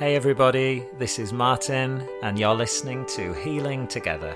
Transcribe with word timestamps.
Hey, 0.00 0.16
everybody, 0.16 0.86
this 0.96 1.18
is 1.18 1.30
Martyn, 1.30 2.08
and 2.22 2.38
you're 2.38 2.54
listening 2.54 3.04
to 3.08 3.34
Healing 3.34 3.86
Together, 3.86 4.34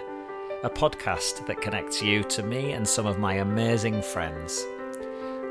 a 0.62 0.68
podcast 0.68 1.46
that 1.46 1.62
connects 1.62 2.02
you 2.02 2.22
to 2.25 2.42
me 2.42 2.72
and 2.72 2.87
some 2.87 3.06
of 3.06 3.18
my 3.18 3.37
amazing 3.37 4.03
friends, 4.03 4.63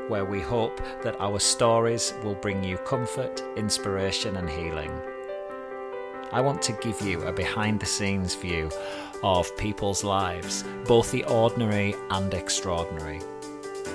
where 0.06 0.24
we 0.24 0.40
hope 0.40 0.80
that 1.02 1.20
our 1.20 1.40
stories 1.40 2.14
will 2.22 2.36
bring 2.36 2.62
you 2.62 2.76
comfort, 2.76 3.42
inspiration, 3.56 4.36
and 4.36 4.48
healing. 4.48 4.92
I 6.30 6.40
want 6.40 6.62
to 6.62 6.78
give 6.80 7.00
you 7.00 7.22
a 7.22 7.32
behind 7.32 7.80
the 7.80 7.86
scenes 7.86 8.36
view 8.36 8.70
of 9.24 9.56
people's 9.56 10.04
lives, 10.04 10.62
both 10.84 11.10
the 11.10 11.24
ordinary 11.24 11.96
and 12.10 12.32
extraordinary. 12.32 13.20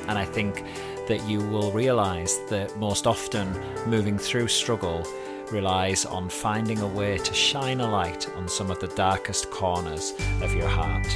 And 0.10 0.18
I 0.18 0.26
think 0.26 0.66
that 1.08 1.26
you 1.30 1.40
will 1.40 1.72
realize 1.72 2.40
that 2.50 2.76
most 2.78 3.08
often 3.08 3.54
moving 3.90 4.18
through 4.18 4.50
struggle 4.50 5.08
relies 5.52 6.06
on 6.06 6.30
finding 6.30 6.80
a 6.80 6.88
way 6.88 7.18
to 7.18 7.34
shine 7.34 7.80
a 7.82 7.90
light 7.90 8.30
on 8.36 8.48
some 8.48 8.70
of 8.70 8.80
the 8.80 8.88
darkest 8.90 9.50
corners 9.50 10.14
of 10.42 10.54
your 10.54 10.68
heart. 10.68 11.08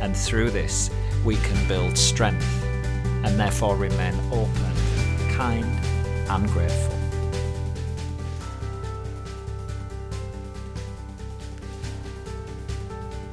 And 0.00 0.16
through 0.16 0.50
this, 0.50 0.90
we 1.24 1.36
can 1.36 1.68
build 1.68 1.96
strength 1.96 2.64
and 3.24 3.38
therefore 3.38 3.76
remain 3.76 4.14
open, 4.30 4.72
kind, 5.32 5.64
and 6.28 6.48
grateful. 6.48 6.98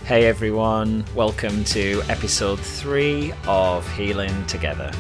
Hey 0.06 0.26
everyone, 0.26 1.06
welcome 1.14 1.64
to 1.66 2.02
episode 2.10 2.60
3 2.60 3.32
of 3.46 3.88
Healing 3.96 4.46
Together. 4.48 4.92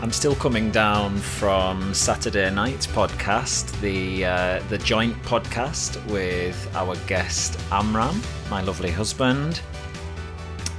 I'm 0.00 0.12
still 0.12 0.36
coming 0.36 0.70
down 0.70 1.18
from 1.18 1.92
Saturday 1.92 2.48
night's 2.50 2.86
podcast, 2.86 3.78
the 3.80 4.26
uh, 4.26 4.62
the 4.68 4.78
joint 4.78 5.20
podcast 5.24 6.04
with 6.06 6.70
our 6.76 6.94
guest 7.08 7.58
Amram, 7.72 8.22
my 8.48 8.62
lovely 8.62 8.92
husband. 8.92 9.60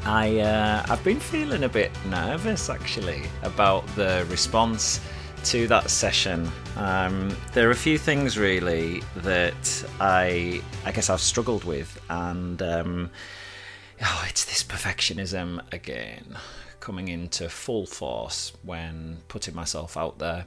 I 0.06 0.40
uh, 0.40 0.86
I've 0.88 1.04
been 1.04 1.20
feeling 1.20 1.66
a 1.66 1.70
bit 1.70 1.92
nervous 2.06 2.70
actually 2.70 3.24
about 3.44 3.86
the 3.98 4.26
response 4.30 5.02
to 5.46 5.68
that 5.68 5.90
session. 5.90 6.50
Um, 6.78 7.36
there 7.52 7.68
are 7.68 7.72
a 7.72 7.76
few 7.76 7.98
things 7.98 8.38
really 8.38 9.04
that 9.18 9.86
I 10.00 10.62
I 10.86 10.94
guess 10.94 11.10
I've 11.10 11.20
struggled 11.20 11.66
with, 11.66 12.00
and 12.10 12.62
um, 12.62 13.10
oh, 14.02 14.26
it's 14.30 14.46
this 14.46 14.64
perfectionism 14.64 15.62
again 15.74 16.38
coming 16.80 17.08
into 17.08 17.50
full 17.50 17.86
force 17.86 18.54
when 18.64 19.20
putting 19.28 19.56
myself 19.56 19.98
out 19.98 20.20
there. 20.20 20.46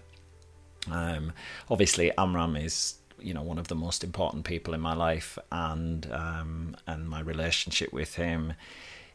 Um, 0.90 1.32
obviously, 1.70 2.10
Amram 2.16 2.56
is 2.56 2.96
you 3.18 3.34
know 3.34 3.42
one 3.42 3.58
of 3.58 3.68
the 3.68 3.74
most 3.74 4.02
important 4.02 4.44
people 4.44 4.74
in 4.74 4.80
my 4.80 4.94
life, 4.94 5.38
and 5.50 6.10
um, 6.12 6.76
and 6.86 7.08
my 7.08 7.20
relationship 7.20 7.92
with 7.92 8.16
him 8.16 8.54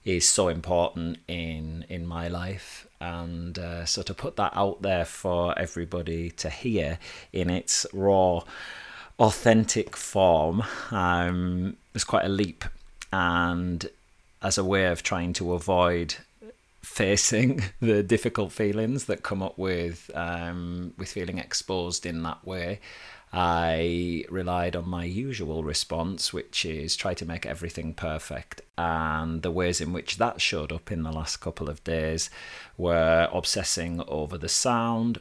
is 0.08 0.26
so 0.26 0.48
important 0.48 1.18
in 1.28 1.86
in 1.90 2.06
my 2.08 2.30
life 2.30 2.88
and 3.02 3.60
uh, 3.60 3.86
so 3.86 4.02
to 4.02 4.14
put 4.14 4.38
that 4.38 4.54
out 4.56 4.82
there 4.82 5.04
for 5.04 5.58
everybody 5.60 6.32
to 6.32 6.50
hear 6.50 6.98
in 7.34 7.50
its 7.50 7.86
raw 7.92 8.42
authentic 9.20 9.98
form 9.98 10.64
um, 10.92 11.76
was 11.94 12.06
quite 12.06 12.24
a 12.24 12.30
leap 12.30 12.64
and 13.12 13.90
as 14.42 14.58
a 14.58 14.64
way 14.64 14.86
of 14.86 15.04
trying 15.04 15.34
to 15.34 15.54
avoid 15.54 16.16
facing 16.88 17.62
the 17.82 18.02
difficult 18.02 18.52
feelings 18.52 19.06
that 19.06 19.22
come 19.22 19.44
up 19.44 19.58
with 19.58 20.10
um, 20.16 20.94
with 20.98 21.10
feeling 21.10 21.38
exposed 21.38 22.06
in 22.06 22.24
that 22.24 22.46
way. 22.46 22.80
I 23.32 24.24
relied 24.30 24.76
on 24.78 24.88
my 24.88 25.04
usual 25.04 25.64
response, 25.64 26.32
which 26.32 26.66
is 26.66 26.96
try 26.96 27.14
to 27.16 27.26
make 27.26 27.46
everything 27.46 27.94
perfect. 27.94 28.62
And 28.78 29.42
the 29.42 29.52
ways 29.52 29.82
in 29.82 29.92
which 29.92 30.16
that 30.18 30.40
showed 30.40 30.72
up 30.72 30.92
in 30.92 31.04
the 31.04 31.12
last 31.12 31.38
couple 31.38 31.70
of 31.70 31.84
days 31.84 32.30
were 32.78 33.28
obsessing 33.34 34.02
over 34.08 34.38
the 34.38 34.48
sound, 34.48 35.20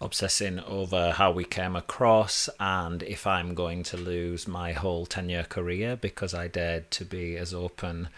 obsessing 0.00 0.58
over 0.58 1.12
how 1.12 1.30
we 1.30 1.44
came 1.44 1.76
across, 1.76 2.48
and 2.58 3.00
if 3.04 3.28
I'm 3.28 3.54
going 3.54 3.84
to 3.84 3.96
lose 3.96 4.48
my 4.48 4.72
whole 4.72 5.06
10 5.06 5.28
year 5.28 5.44
career 5.44 5.94
because 5.94 6.34
I 6.34 6.48
dared 6.48 6.90
to 6.90 7.04
be 7.04 7.36
as 7.36 7.54
open 7.54 8.08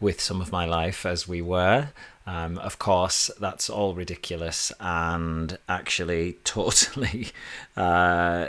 with 0.00 0.20
some 0.20 0.40
of 0.40 0.52
my 0.52 0.64
life 0.64 1.06
as 1.06 1.28
we 1.28 1.40
were. 1.40 1.90
Um, 2.26 2.58
of 2.58 2.78
course, 2.78 3.30
that's 3.38 3.70
all 3.70 3.94
ridiculous 3.94 4.72
and 4.80 5.58
actually 5.68 6.38
totally 6.44 7.28
uh, 7.76 8.48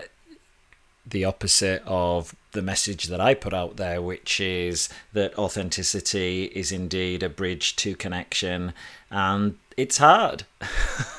the 1.05 1.25
opposite 1.25 1.83
of 1.85 2.35
the 2.51 2.61
message 2.61 3.05
that 3.05 3.21
I 3.21 3.33
put 3.33 3.53
out 3.53 3.77
there, 3.77 4.01
which 4.01 4.39
is 4.39 4.89
that 5.13 5.37
authenticity 5.37 6.45
is 6.45 6.71
indeed 6.71 7.21
a 7.21 7.29
bridge 7.29 7.75
to 7.77 7.95
connection, 7.95 8.73
and 9.11 9.57
it's 9.77 9.99
hard. 9.99 10.43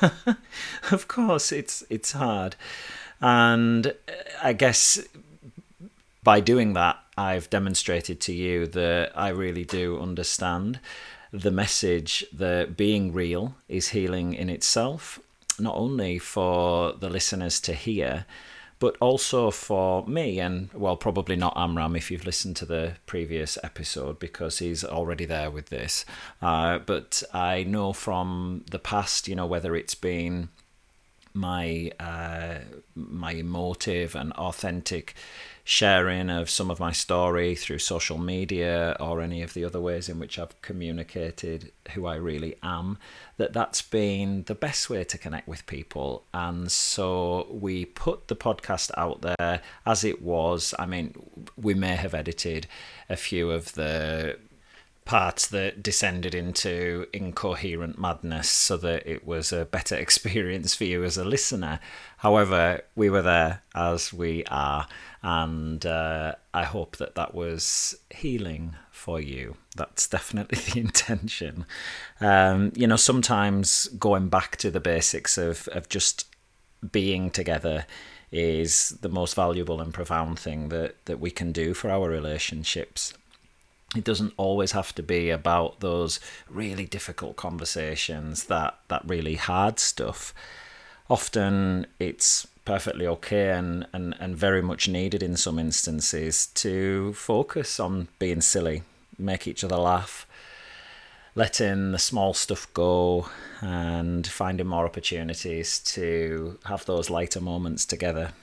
of 0.91 1.07
course, 1.07 1.51
it's 1.51 1.83
it's 1.89 2.11
hard, 2.11 2.55
and 3.21 3.93
I 4.43 4.53
guess 4.53 4.99
by 6.23 6.41
doing 6.41 6.73
that, 6.73 6.99
I've 7.17 7.49
demonstrated 7.49 8.19
to 8.21 8.33
you 8.33 8.67
that 8.67 9.11
I 9.15 9.29
really 9.29 9.63
do 9.63 9.99
understand 9.99 10.79
the 11.31 11.51
message 11.51 12.25
that 12.33 12.75
being 12.75 13.13
real 13.13 13.55
is 13.67 13.89
healing 13.89 14.33
in 14.33 14.49
itself, 14.49 15.19
not 15.59 15.75
only 15.75 16.17
for 16.17 16.93
the 16.93 17.09
listeners 17.09 17.59
to 17.61 17.73
hear, 17.73 18.25
but 18.79 18.95
also 19.01 19.51
for 19.51 20.07
me, 20.07 20.39
and 20.39 20.71
well, 20.73 20.95
probably 20.95 21.35
not 21.35 21.53
Amram 21.57 21.95
if 21.95 22.09
you've 22.09 22.25
listened 22.25 22.55
to 22.57 22.65
the 22.65 22.93
previous 23.05 23.57
episode 23.61 24.19
because 24.19 24.59
he's 24.59 24.85
already 24.85 25.25
there 25.25 25.51
with 25.51 25.67
this. 25.67 26.05
Uh, 26.41 26.79
but 26.79 27.21
I 27.33 27.63
know 27.63 27.91
from 27.91 28.63
the 28.71 28.79
past, 28.79 29.27
you 29.27 29.35
know, 29.35 29.45
whether 29.45 29.75
it's 29.75 29.95
been 29.95 30.47
my 31.39 31.91
uh, 31.99 32.59
my 32.95 33.31
emotive 33.31 34.15
and 34.15 34.33
authentic 34.33 35.15
sharing 35.63 36.31
of 36.31 36.49
some 36.49 36.71
of 36.71 36.79
my 36.79 36.91
story 36.91 37.53
through 37.53 37.77
social 37.77 38.17
media 38.17 38.97
or 38.99 39.21
any 39.21 39.43
of 39.43 39.53
the 39.53 39.63
other 39.63 39.79
ways 39.79 40.09
in 40.09 40.17
which 40.17 40.39
I've 40.39 40.59
communicated 40.63 41.71
who 41.93 42.07
I 42.07 42.15
really 42.15 42.55
am 42.63 42.97
that 43.37 43.53
that's 43.53 43.83
been 43.83 44.43
the 44.47 44.55
best 44.55 44.89
way 44.89 45.03
to 45.03 45.17
connect 45.17 45.47
with 45.47 45.67
people. 45.67 46.23
And 46.33 46.71
so 46.71 47.47
we 47.51 47.85
put 47.85 48.29
the 48.29 48.35
podcast 48.35 48.89
out 48.97 49.21
there 49.21 49.61
as 49.85 50.03
it 50.03 50.23
was. 50.23 50.73
I 50.79 50.87
mean 50.87 51.13
we 51.55 51.75
may 51.75 51.95
have 51.95 52.15
edited 52.15 52.65
a 53.07 53.15
few 53.15 53.51
of 53.51 53.73
the 53.73 54.39
parts 55.09 55.47
that 55.47 55.81
descended 55.81 56.35
into 56.35 57.07
incoherent 57.11 57.97
madness 57.97 58.47
so 58.47 58.77
that 58.77 59.01
it 59.07 59.25
was 59.25 59.51
a 59.51 59.65
better 59.65 59.95
experience 60.05 60.75
for 60.75 60.83
you 60.83 61.03
as 61.03 61.17
a 61.17 61.25
listener. 61.25 61.79
However, 62.17 62.81
we 62.95 63.09
were 63.09 63.23
there 63.23 63.63
as 63.73 64.13
we 64.13 64.43
are, 64.51 64.85
and 65.23 65.83
uh, 65.83 66.35
I 66.53 66.63
hope 66.63 66.97
that 66.97 67.15
that 67.15 67.33
was 67.33 67.97
healing 68.11 68.75
for 68.91 69.19
you. 69.19 69.57
That's 69.75 70.07
definitely 70.07 70.59
the 70.73 70.79
intention. 70.79 71.65
Um, 72.21 72.71
you 72.75 72.85
know, 72.85 72.95
sometimes 72.95 73.87
going 73.87 74.29
back 74.29 74.57
to 74.57 74.69
the 74.69 74.79
basics 74.79 75.39
of, 75.39 75.67
of 75.69 75.89
just 75.89 76.27
being 76.91 77.31
together 77.31 77.87
is 78.31 78.89
the 79.01 79.09
most 79.09 79.33
valuable 79.33 79.81
and 79.81 79.91
profound 79.91 80.37
thing 80.37 80.69
that, 80.69 81.03
that 81.05 81.19
we 81.19 81.31
can 81.31 81.51
do 81.51 81.73
for 81.73 81.89
our 81.89 82.07
relationships 82.07 83.15
it 83.95 84.03
doesn't 84.03 84.33
always 84.37 84.73
have 84.73 84.93
to 84.95 85.03
be 85.03 85.29
about 85.29 85.79
those 85.79 86.19
really 86.49 86.85
difficult 86.85 87.35
conversations 87.35 88.45
that 88.45 88.77
that 88.87 89.01
really 89.05 89.35
hard 89.35 89.79
stuff. 89.79 90.33
Often 91.09 91.87
it's 91.97 92.47
perfectly 92.65 93.07
okay 93.07 93.49
and, 93.49 93.87
and, 93.93 94.15
and 94.19 94.37
very 94.37 94.61
much 94.61 94.87
needed 94.87 95.23
in 95.23 95.35
some 95.35 95.57
instances 95.57 96.45
to 96.47 97.13
focus 97.13 97.79
on 97.79 98.07
being 98.19 98.41
silly 98.41 98.83
make 99.17 99.47
each 99.47 99.63
other 99.63 99.75
laugh 99.75 100.27
letting 101.35 101.91
the 101.91 101.97
small 101.97 102.33
stuff 102.33 102.71
go 102.73 103.27
and 103.61 104.27
finding 104.27 104.67
more 104.67 104.85
opportunities 104.85 105.79
to 105.79 106.59
have 106.65 106.85
those 106.85 107.09
lighter 107.09 107.41
moments 107.41 107.85
together 107.85 108.33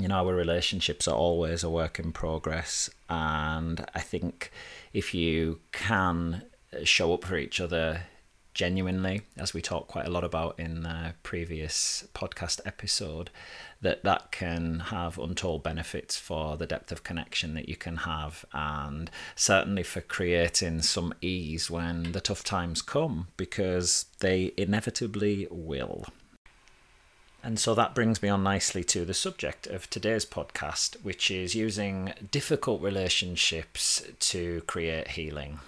you 0.00 0.08
know 0.08 0.26
our 0.26 0.34
relationships 0.34 1.06
are 1.06 1.16
always 1.16 1.62
a 1.62 1.70
work 1.70 1.98
in 1.98 2.12
progress 2.12 2.88
and 3.08 3.84
i 3.94 4.00
think 4.00 4.50
if 4.92 5.14
you 5.14 5.60
can 5.72 6.42
uh, 6.72 6.84
show 6.84 7.12
up 7.12 7.24
for 7.24 7.36
each 7.36 7.60
other 7.60 8.02
genuinely 8.52 9.22
as 9.36 9.54
we 9.54 9.62
talked 9.62 9.88
quite 9.88 10.06
a 10.06 10.10
lot 10.10 10.24
about 10.24 10.58
in 10.58 10.82
the 10.82 11.14
previous 11.22 12.06
podcast 12.14 12.60
episode 12.66 13.30
that 13.80 14.02
that 14.02 14.32
can 14.32 14.80
have 14.80 15.18
untold 15.18 15.62
benefits 15.62 16.16
for 16.16 16.56
the 16.56 16.66
depth 16.66 16.90
of 16.90 17.04
connection 17.04 17.54
that 17.54 17.68
you 17.68 17.76
can 17.76 17.98
have 17.98 18.44
and 18.52 19.10
certainly 19.36 19.82
for 19.82 20.00
creating 20.00 20.82
some 20.82 21.14
ease 21.20 21.70
when 21.70 22.10
the 22.12 22.20
tough 22.20 22.42
times 22.42 22.82
come 22.82 23.28
because 23.36 24.06
they 24.18 24.52
inevitably 24.56 25.46
will 25.50 26.04
And 27.42 27.58
so 27.58 27.74
that 27.74 27.94
brings 27.94 28.22
me 28.22 28.28
on 28.28 28.42
nicely 28.42 28.84
to 28.84 29.04
the 29.04 29.14
subject 29.14 29.66
of 29.66 29.88
today's 29.88 30.26
podcast, 30.26 31.02
which 31.02 31.30
is 31.30 31.54
using 31.54 32.12
difficult 32.30 32.82
relationships 32.82 34.02
to 34.18 34.60
create 34.66 35.08
healing. 35.08 35.60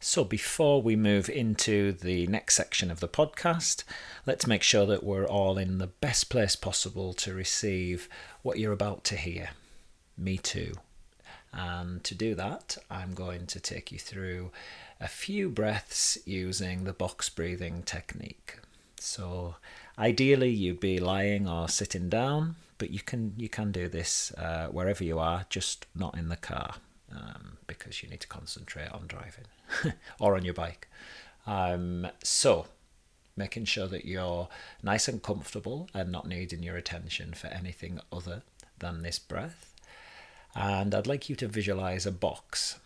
So, 0.00 0.24
before 0.24 0.80
we 0.80 0.94
move 0.94 1.28
into 1.28 1.92
the 1.92 2.26
next 2.28 2.54
section 2.54 2.90
of 2.90 3.00
the 3.00 3.08
podcast, 3.08 3.82
let's 4.24 4.46
make 4.46 4.62
sure 4.62 4.86
that 4.86 5.02
we're 5.02 5.26
all 5.26 5.58
in 5.58 5.78
the 5.78 5.86
best 5.86 6.30
place 6.30 6.54
possible 6.54 7.12
to 7.14 7.34
receive 7.34 8.08
what 8.42 8.58
you're 8.58 8.72
about 8.72 9.04
to 9.04 9.16
hear. 9.16 9.50
Me 10.16 10.38
too. 10.38 10.74
And 11.52 12.04
to 12.04 12.14
do 12.14 12.34
that, 12.34 12.76
I'm 12.90 13.14
going 13.14 13.46
to 13.46 13.60
take 13.60 13.90
you 13.90 13.98
through 13.98 14.50
a 15.00 15.08
few 15.08 15.48
breaths 15.48 16.18
using 16.24 16.84
the 16.84 16.92
box 16.92 17.28
breathing 17.28 17.82
technique. 17.82 18.58
So, 19.00 19.56
ideally, 19.98 20.50
you'd 20.50 20.80
be 20.80 20.98
lying 20.98 21.48
or 21.48 21.68
sitting 21.68 22.08
down, 22.08 22.56
but 22.78 22.90
you 22.90 23.00
can 23.00 23.32
you 23.36 23.48
can 23.48 23.72
do 23.72 23.88
this 23.88 24.32
uh, 24.32 24.68
wherever 24.68 25.02
you 25.02 25.18
are, 25.18 25.46
just 25.48 25.86
not 25.94 26.16
in 26.16 26.28
the 26.28 26.36
car 26.36 26.76
um, 27.12 27.58
because 27.66 28.02
you 28.02 28.08
need 28.08 28.20
to 28.20 28.28
concentrate 28.28 28.90
on 28.90 29.06
driving 29.06 29.46
or 30.20 30.36
on 30.36 30.44
your 30.44 30.54
bike. 30.54 30.88
Um, 31.46 32.08
so, 32.22 32.66
making 33.36 33.66
sure 33.66 33.86
that 33.86 34.04
you're 34.04 34.48
nice 34.82 35.08
and 35.08 35.22
comfortable 35.22 35.88
and 35.94 36.10
not 36.10 36.26
needing 36.26 36.62
your 36.62 36.76
attention 36.76 37.34
for 37.34 37.48
anything 37.48 38.00
other 38.12 38.42
than 38.78 39.02
this 39.02 39.18
breath. 39.18 39.74
And 40.54 40.94
I'd 40.94 41.06
like 41.06 41.28
you 41.28 41.36
to 41.36 41.48
visualize 41.48 42.06
a 42.06 42.12
box. 42.12 42.78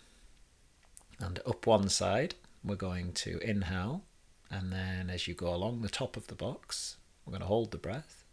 And 1.19 1.39
up 1.47 1.67
one 1.67 1.89
side, 1.89 2.35
we're 2.65 2.75
going 2.75 3.13
to 3.13 3.39
inhale, 3.39 4.03
and 4.51 4.73
then 4.73 5.11
as 5.11 5.29
you 5.29 5.35
go 5.35 5.55
along 5.55 5.81
the 5.81 5.89
top 5.89 6.17
of 6.17 6.27
the 6.27 6.35
box, 6.35 6.97
we're 7.25 7.33
going 7.33 7.43
to 7.43 7.47
hold 7.47 7.71
the 7.71 7.79
breath. 7.79 8.25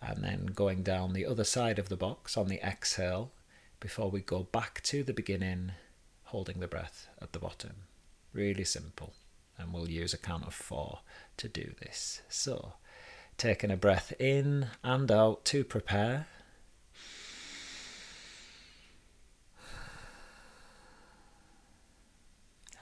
And 0.00 0.24
then 0.24 0.46
going 0.46 0.82
down 0.82 1.12
the 1.12 1.26
other 1.26 1.44
side 1.44 1.78
of 1.78 1.88
the 1.88 1.96
box 1.96 2.36
on 2.36 2.48
the 2.48 2.60
exhale, 2.66 3.30
before 3.82 4.10
we 4.10 4.20
go 4.20 4.44
back 4.44 4.80
to 4.84 5.02
the 5.02 5.12
beginning, 5.12 5.72
holding 6.24 6.60
the 6.60 6.68
breath 6.68 7.08
at 7.20 7.32
the 7.32 7.38
bottom. 7.40 7.72
Really 8.32 8.64
simple. 8.64 9.12
And 9.58 9.72
we'll 9.72 9.90
use 9.90 10.14
a 10.14 10.18
count 10.18 10.46
of 10.46 10.54
four 10.54 11.00
to 11.36 11.48
do 11.48 11.72
this. 11.80 12.22
So, 12.28 12.74
taking 13.36 13.70
a 13.70 13.76
breath 13.76 14.12
in 14.20 14.68
and 14.84 15.10
out 15.10 15.44
to 15.46 15.64
prepare. 15.64 16.26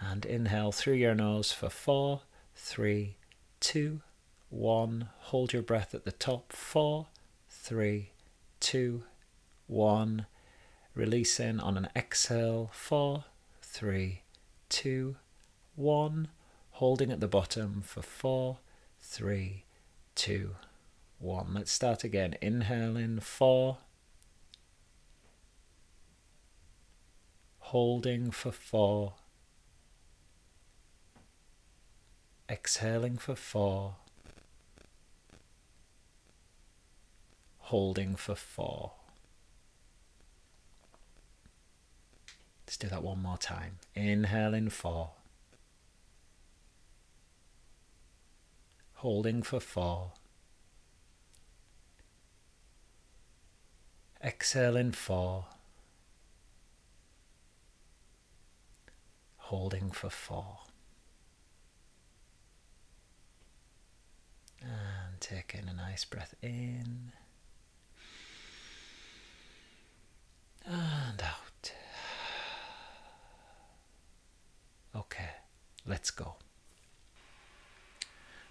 And 0.01 0.25
inhale 0.25 0.73
through 0.73 0.95
your 0.95 1.15
nose 1.15 1.51
for 1.51 1.71
four, 1.71 2.23
three, 2.55 3.17
two, 3.59 4.01
one. 4.51 5.09
Hold 5.19 5.53
your 5.53 5.63
breath 5.63 5.95
at 5.95 6.05
the 6.05 6.13
top. 6.13 6.53
Four, 6.53 7.07
three, 7.49 8.11
two, 8.59 9.05
one. 9.67 10.27
Release 10.95 11.41
in 11.41 11.61
on 11.61 11.79
an 11.79 11.89
exhale. 11.97 12.71
Four, 12.73 13.25
three, 13.63 14.23
two, 14.69 15.17
one. 15.77 16.29
Holding 16.73 17.11
at 17.11 17.21
the 17.21 17.29
bottom 17.29 17.83
for 17.83 18.03
four, 18.03 18.59
three, 19.01 19.65
two, 20.15 20.57
one. 21.19 21.55
Let's 21.55 21.71
start 21.73 22.05
again. 22.05 22.35
Inhaling. 22.43 23.21
Four. 23.21 23.79
Holding 27.59 28.33
for 28.33 28.51
four. 28.51 29.15
Exhaling 32.51 33.17
for 33.17 33.37
four. 33.37 33.95
Holding 37.71 38.17
for 38.17 38.35
four. 38.35 38.95
Let's 42.67 42.77
do 42.77 42.89
that 42.89 43.05
one 43.05 43.23
more 43.23 43.39
time. 43.39 43.79
Inhaling 43.95 44.71
four. 44.71 45.11
Holding 48.95 49.45
for 49.45 49.61
four. 49.61 50.15
Exhaling 54.21 54.91
four. 54.91 55.45
Holding 59.37 59.93
for 59.93 60.11
four. 60.11 60.59
And 64.61 65.21
taking 65.21 65.69
a 65.69 65.73
nice 65.73 66.05
breath 66.05 66.35
in 66.43 67.13
and 70.67 71.23
out. 71.23 71.73
Okay, 74.95 75.31
let's 75.87 76.11
go. 76.11 76.35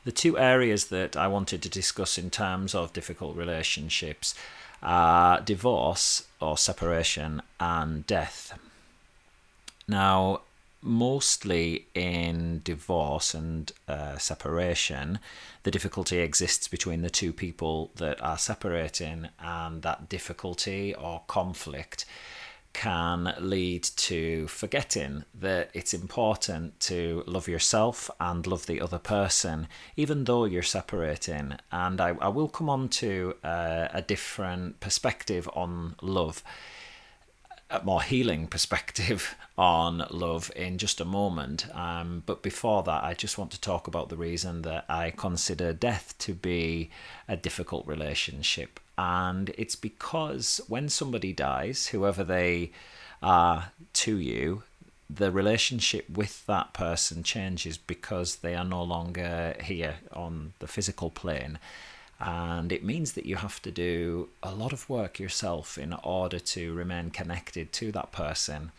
The 0.06 0.12
two 0.12 0.38
areas 0.38 0.86
that 0.88 1.18
I 1.18 1.28
wanted 1.28 1.62
to 1.64 1.70
discuss 1.70 2.18
in 2.18 2.30
terms 2.30 2.74
of 2.74 2.94
difficult 2.94 3.36
relationships 3.36 4.34
are 4.82 5.42
divorce 5.42 6.26
or 6.40 6.58
separation 6.58 7.42
and 7.60 8.08
death. 8.08 8.58
Now, 9.88 10.42
mostly 10.82 11.88
in 11.94 12.62
divorce 12.64 13.34
and 13.34 13.72
uh, 13.88 14.18
separation, 14.18 15.20
the 15.64 15.72
difficulty 15.72 16.20
exists 16.20 16.68
between 16.68 17.02
the 17.02 17.10
two 17.10 17.34
people 17.34 17.92
that 17.96 18.22
are 18.22 18.38
separating, 18.38 19.28
and 19.40 19.82
that 19.82 20.10
difficulty 20.10 20.94
or 20.96 21.24
conflict 21.28 22.06
can 22.72 23.34
lead 23.40 23.84
to 23.84 24.48
forgetting 24.48 25.26
that 25.34 25.70
it's 25.74 25.94
important 25.94 26.80
to 26.80 27.24
love 27.26 27.48
yourself 27.48 28.10
and 28.20 28.46
love 28.46 28.68
the 28.68 28.80
other 28.80 29.00
person, 29.00 29.68
even 29.98 30.26
though 30.26 30.46
you're 30.46 30.62
separating. 30.62 31.56
And 31.72 32.00
I, 32.00 32.10
I 32.22 32.28
will 32.30 32.48
come 32.48 32.70
on 32.70 32.90
to 32.90 33.36
uh, 33.44 33.88
a 33.92 34.02
different 34.02 34.80
perspective 34.80 35.50
on 35.54 35.96
love, 36.02 36.44
more 37.84 38.02
healing 38.02 38.48
perspective 38.48 39.36
on 39.58 40.06
love 40.10 40.52
in 40.56 40.78
just 40.78 41.02
a 41.02 41.06
moment. 41.06 41.68
Um, 41.76 42.24
but 42.26 42.42
before 42.42 42.84
that, 42.84 43.04
I 43.04 43.14
just 43.14 43.38
want 43.38 43.52
to 43.52 43.62
talk 43.62 43.88
about 43.88 44.10
the 44.10 44.18
reason 44.18 44.62
that 44.64 44.86
I 44.90 45.12
consider 45.12 45.74
death 45.74 46.16
to 46.20 46.34
be 46.34 46.90
a 47.28 47.36
difficult 47.36 47.86
relationship 47.86 48.80
and 49.00 49.52
it's 49.58 49.78
because 49.78 50.60
when 50.68 50.90
somebody 50.90 51.32
dies, 51.32 51.88
whoever 51.88 52.22
they 52.22 52.72
are 53.24 53.72
to 53.94 54.18
you, 54.18 54.64
the 55.10 55.32
relationship 55.32 56.10
with 56.10 56.46
that 56.48 56.74
person 56.74 57.24
changes 57.24 57.78
because 57.78 58.38
they 58.38 58.56
are 58.56 58.66
no 58.66 58.84
longer 58.84 59.56
here 59.64 59.96
on 60.12 60.52
the 60.60 60.68
physical 60.68 61.10
plane. 61.10 61.60
And 62.20 62.72
it 62.72 62.84
means 62.84 63.14
that 63.14 63.26
you 63.26 63.38
have 63.38 63.62
to 63.62 63.72
do 63.72 64.30
a 64.44 64.54
lot 64.54 64.74
of 64.74 64.90
work 64.90 65.20
yourself 65.20 65.78
in 65.78 65.94
order 65.94 66.40
to 66.40 66.74
remain 66.74 67.12
connected 67.12 67.72
to 67.74 67.92
that 67.94 68.12
person. 68.12 68.72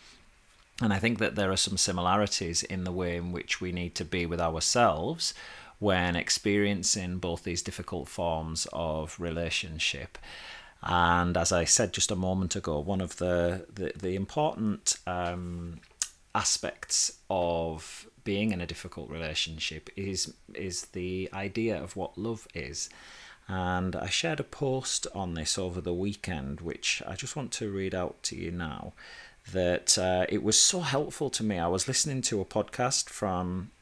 And 0.82 0.92
I 0.92 0.98
think 0.98 1.18
that 1.18 1.36
there 1.36 1.50
are 1.50 1.56
some 1.56 1.76
similarities 1.76 2.62
in 2.62 2.84
the 2.84 2.92
way 2.92 3.16
in 3.16 3.32
which 3.32 3.60
we 3.60 3.72
need 3.72 3.94
to 3.96 4.04
be 4.04 4.26
with 4.26 4.40
ourselves 4.40 5.34
when 5.78 6.16
experiencing 6.16 7.18
both 7.18 7.44
these 7.44 7.62
difficult 7.62 8.08
forms 8.08 8.66
of 8.72 9.18
relationship. 9.18 10.18
And 10.82 11.36
as 11.36 11.52
I 11.52 11.64
said 11.64 11.92
just 11.92 12.10
a 12.10 12.16
moment 12.16 12.56
ago, 12.56 12.78
one 12.78 13.00
of 13.00 13.16
the 13.16 13.66
the, 13.72 13.92
the 13.98 14.14
important 14.16 14.96
um, 15.06 15.80
aspects 16.34 17.18
of 17.28 18.06
being 18.24 18.52
in 18.52 18.60
a 18.60 18.66
difficult 18.66 19.10
relationship 19.10 19.90
is 19.96 20.34
is 20.54 20.86
the 20.86 21.28
idea 21.32 21.82
of 21.82 21.96
what 21.96 22.16
love 22.16 22.46
is. 22.54 22.88
And 23.52 23.96
I 23.96 24.08
shared 24.08 24.38
a 24.38 24.44
post 24.44 25.08
on 25.12 25.34
this 25.34 25.58
over 25.58 25.80
the 25.80 25.92
weekend, 25.92 26.60
which 26.60 27.02
I 27.04 27.16
just 27.16 27.34
want 27.34 27.50
to 27.54 27.68
read 27.68 27.96
out 27.96 28.22
to 28.24 28.36
you 28.36 28.52
now. 28.52 28.92
That 29.52 29.98
uh, 29.98 30.24
it 30.28 30.44
was 30.44 30.56
so 30.56 30.80
helpful 30.80 31.30
to 31.30 31.42
me. 31.42 31.58
I 31.58 31.66
was 31.66 31.88
listening 31.88 32.22
to 32.22 32.40
a 32.40 32.44
podcast 32.44 33.08
from 33.08 33.72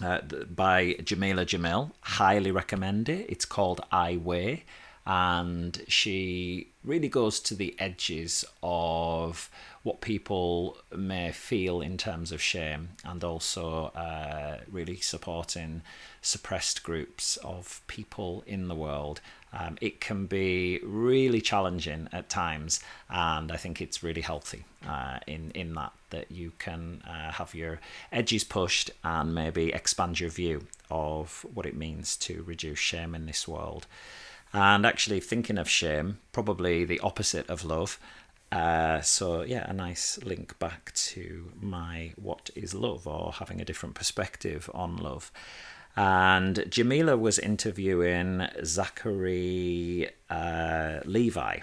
uh, 0.00 0.20
by 0.48 0.94
Jamila 1.02 1.44
Jamil. 1.44 1.90
Highly 2.02 2.52
recommend 2.52 3.08
it. 3.08 3.26
It's 3.28 3.44
called 3.44 3.80
I 3.90 4.16
Weigh, 4.16 4.62
and 5.08 5.82
she 5.88 6.68
really 6.84 7.08
goes 7.08 7.40
to 7.40 7.54
the 7.54 7.74
edges 7.78 8.44
of 8.62 9.48
what 9.82 10.02
people 10.02 10.76
may 10.94 11.32
feel 11.32 11.80
in 11.80 11.96
terms 11.96 12.30
of 12.30 12.42
shame, 12.42 12.90
and 13.06 13.24
also 13.24 13.86
uh, 13.96 14.58
really 14.70 14.96
supporting 14.96 15.80
suppressed 16.20 16.82
groups 16.82 17.38
of 17.38 17.80
people 17.86 18.44
in 18.46 18.68
the 18.68 18.74
world. 18.74 19.22
Um, 19.50 19.78
it 19.80 19.98
can 19.98 20.26
be 20.26 20.78
really 20.82 21.40
challenging 21.40 22.08
at 22.12 22.28
times, 22.28 22.80
and 23.08 23.50
I 23.50 23.56
think 23.56 23.80
it's 23.80 24.02
really 24.02 24.20
healthy 24.20 24.64
uh, 24.86 25.20
in 25.26 25.52
in 25.52 25.72
that 25.72 25.94
that 26.10 26.30
you 26.30 26.52
can 26.58 27.02
uh, 27.08 27.32
have 27.32 27.54
your 27.54 27.80
edges 28.12 28.44
pushed 28.44 28.90
and 29.02 29.34
maybe 29.34 29.72
expand 29.72 30.20
your 30.20 30.28
view 30.28 30.66
of 30.90 31.46
what 31.54 31.64
it 31.64 31.76
means 31.76 32.14
to 32.16 32.42
reduce 32.42 32.78
shame 32.78 33.14
in 33.14 33.24
this 33.24 33.48
world. 33.48 33.86
And 34.52 34.86
actually, 34.86 35.20
thinking 35.20 35.58
of 35.58 35.68
shame, 35.68 36.18
probably 36.32 36.84
the 36.84 37.00
opposite 37.00 37.48
of 37.50 37.64
love. 37.64 37.98
Uh, 38.50 39.02
so 39.02 39.42
yeah, 39.42 39.68
a 39.68 39.74
nice 39.74 40.18
link 40.24 40.58
back 40.58 40.92
to 40.94 41.52
my 41.60 42.12
what 42.16 42.48
is 42.54 42.74
love 42.74 43.06
or 43.06 43.32
having 43.32 43.60
a 43.60 43.64
different 43.64 43.94
perspective 43.94 44.70
on 44.72 44.96
love. 44.96 45.30
And 45.96 46.64
Jamila 46.70 47.16
was 47.16 47.38
interviewing 47.38 48.46
Zachary 48.64 50.08
uh, 50.30 51.00
Levi, 51.04 51.58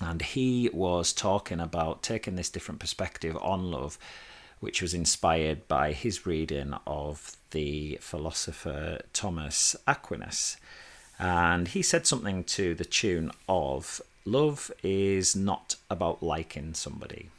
and 0.00 0.22
he 0.22 0.70
was 0.72 1.12
talking 1.12 1.58
about 1.58 2.02
taking 2.02 2.36
this 2.36 2.50
different 2.50 2.78
perspective 2.78 3.36
on 3.40 3.70
love, 3.70 3.98
which 4.60 4.82
was 4.82 4.94
inspired 4.94 5.66
by 5.66 5.92
his 5.92 6.26
reading 6.26 6.74
of 6.86 7.36
the 7.50 7.98
philosopher 8.00 9.00
Thomas 9.12 9.74
Aquinas. 9.86 10.58
And 11.18 11.68
he 11.68 11.82
said 11.82 12.06
something 12.06 12.44
to 12.44 12.74
the 12.74 12.84
tune 12.84 13.32
of 13.48 14.00
love 14.24 14.70
is 14.82 15.34
not 15.34 15.76
about 15.90 16.22
liking 16.22 16.74
somebody. 16.74 17.30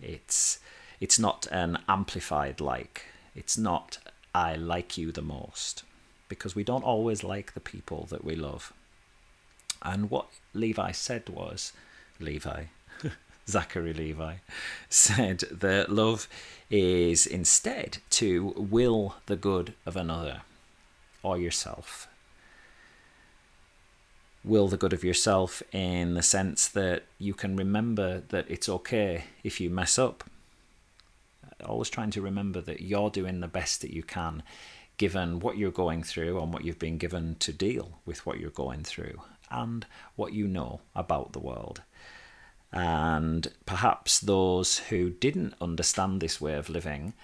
It's 0.00 0.58
it's 1.00 1.18
not 1.18 1.46
an 1.50 1.78
amplified 1.88 2.60
like. 2.60 3.06
It's 3.34 3.56
not 3.56 3.98
I 4.34 4.54
like 4.54 4.98
you 4.98 5.12
the 5.12 5.22
most. 5.22 5.84
Because 6.28 6.56
we 6.56 6.64
don't 6.64 6.84
always 6.84 7.22
like 7.22 7.54
the 7.54 7.60
people 7.60 8.06
that 8.10 8.24
we 8.24 8.34
love. 8.34 8.72
And 9.82 10.10
what 10.10 10.26
Levi 10.54 10.92
said 10.92 11.28
was 11.28 11.72
Levi, 12.18 12.64
Zachary 13.48 13.92
Levi, 13.92 14.36
said 14.88 15.40
that 15.50 15.92
love 15.92 16.28
is 16.70 17.26
instead 17.26 17.98
to 18.10 18.54
will 18.56 19.16
the 19.26 19.36
good 19.36 19.74
of 19.84 19.96
another 19.96 20.42
or 21.22 21.36
yourself 21.36 22.08
will 24.52 24.68
the 24.68 24.76
good 24.76 24.92
of 24.92 25.02
yourself 25.02 25.62
in 25.72 26.12
the 26.12 26.22
sense 26.22 26.68
that 26.68 27.04
you 27.18 27.32
can 27.32 27.56
remember 27.56 28.22
that 28.28 28.44
it's 28.50 28.68
okay 28.68 29.24
if 29.42 29.58
you 29.62 29.70
mess 29.70 29.98
up. 29.98 30.24
Always 31.64 31.88
trying 31.88 32.10
to 32.10 32.20
remember 32.20 32.60
that 32.60 32.82
you're 32.82 33.08
doing 33.08 33.40
the 33.40 33.48
best 33.48 33.80
that 33.80 33.94
you 33.94 34.02
can 34.02 34.42
given 34.98 35.40
what 35.40 35.56
you're 35.56 35.70
going 35.70 36.02
through 36.02 36.38
and 36.38 36.52
what 36.52 36.66
you've 36.66 36.78
been 36.78 36.98
given 36.98 37.34
to 37.36 37.50
deal 37.50 37.98
with 38.04 38.26
what 38.26 38.38
you're 38.38 38.50
going 38.50 38.82
through 38.82 39.22
and 39.50 39.86
what 40.16 40.34
you 40.34 40.46
know 40.46 40.80
about 40.94 41.32
the 41.32 41.38
world. 41.38 41.80
And 42.70 43.50
perhaps 43.64 44.20
those 44.20 44.80
who 44.90 45.08
didn't 45.08 45.54
understand 45.62 46.20
this 46.20 46.42
way 46.42 46.56
of 46.56 46.68
living 46.68 47.14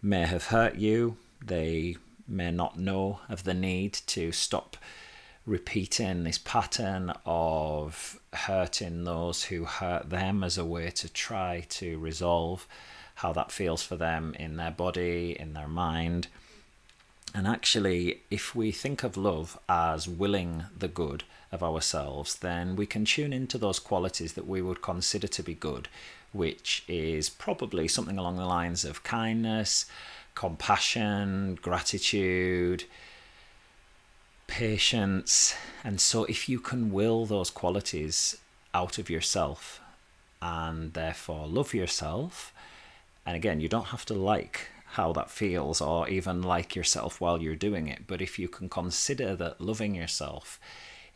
may 0.00 0.26
have 0.26 0.44
hurt 0.44 0.76
you, 0.76 1.16
they 1.44 1.96
may 2.28 2.52
not 2.52 2.78
know 2.78 3.18
of 3.28 3.42
the 3.42 3.54
need 3.54 3.94
to 4.06 4.30
stop 4.30 4.76
repeating 5.48 6.24
this 6.24 6.38
pattern 6.38 7.12
of 7.24 8.20
hurting 8.32 9.04
those 9.04 9.44
who 9.44 9.64
hurt 9.64 10.10
them 10.10 10.44
as 10.44 10.58
a 10.58 10.64
way 10.64 10.90
to 10.90 11.08
try 11.08 11.64
to 11.68 11.98
resolve 11.98 12.66
how 13.16 13.32
that 13.32 13.50
feels 13.50 13.82
for 13.82 13.96
them 13.96 14.34
in 14.38 14.56
their 14.56 14.70
body, 14.70 15.34
in 15.38 15.54
their 15.54 15.66
mind. 15.66 16.28
And 17.34 17.46
actually, 17.46 18.20
if 18.30 18.54
we 18.54 18.70
think 18.70 19.02
of 19.02 19.16
love 19.16 19.58
as 19.68 20.06
willing 20.06 20.64
the 20.76 20.88
good 20.88 21.24
of 21.50 21.62
ourselves, 21.62 22.36
then 22.36 22.76
we 22.76 22.86
can 22.86 23.04
tune 23.04 23.32
into 23.32 23.58
those 23.58 23.78
qualities 23.78 24.34
that 24.34 24.46
we 24.46 24.62
would 24.62 24.82
consider 24.82 25.26
to 25.28 25.42
be 25.42 25.54
good, 25.54 25.88
which 26.32 26.84
is 26.86 27.30
probably 27.30 27.88
something 27.88 28.18
along 28.18 28.36
the 28.36 28.46
lines 28.46 28.84
of 28.84 29.02
kindness, 29.02 29.86
compassion, 30.34 31.58
gratitude, 31.60 32.84
patience. 34.48 35.54
And 35.84 36.00
so, 36.00 36.24
if 36.24 36.48
you 36.48 36.58
can 36.58 36.90
will 36.90 37.24
those 37.24 37.50
qualities 37.50 38.36
out 38.74 38.98
of 38.98 39.08
yourself 39.08 39.80
and 40.42 40.92
therefore 40.94 41.46
love 41.46 41.72
yourself, 41.72 42.52
and 43.24 43.36
again, 43.36 43.60
you 43.60 43.68
don't 43.68 43.88
have 43.88 44.04
to 44.06 44.14
like 44.14 44.68
how 44.92 45.12
that 45.12 45.30
feels 45.30 45.80
or 45.80 46.08
even 46.08 46.42
like 46.42 46.74
yourself 46.74 47.20
while 47.20 47.40
you're 47.40 47.54
doing 47.54 47.86
it, 47.86 48.06
but 48.06 48.20
if 48.20 48.38
you 48.38 48.48
can 48.48 48.68
consider 48.68 49.36
that 49.36 49.60
loving 49.60 49.94
yourself 49.94 50.58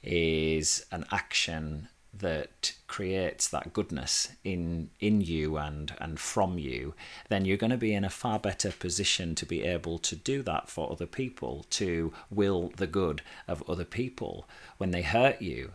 is 0.02 0.84
an 0.92 1.06
action 1.10 1.88
that 2.14 2.72
creates 2.86 3.48
that 3.48 3.72
goodness 3.72 4.32
in 4.44 4.90
in 5.00 5.20
you 5.22 5.56
and 5.56 5.94
and 5.98 6.20
from 6.20 6.58
you 6.58 6.92
then 7.30 7.44
you're 7.44 7.56
going 7.56 7.70
to 7.70 7.76
be 7.76 7.94
in 7.94 8.04
a 8.04 8.10
far 8.10 8.38
better 8.38 8.70
position 8.70 9.34
to 9.34 9.46
be 9.46 9.62
able 9.62 9.98
to 9.98 10.14
do 10.14 10.42
that 10.42 10.68
for 10.68 10.92
other 10.92 11.06
people 11.06 11.64
to 11.70 12.12
will 12.30 12.70
the 12.76 12.86
good 12.86 13.22
of 13.48 13.68
other 13.68 13.84
people. 13.84 14.46
When 14.78 14.90
they 14.90 15.02
hurt 15.02 15.40
you 15.40 15.72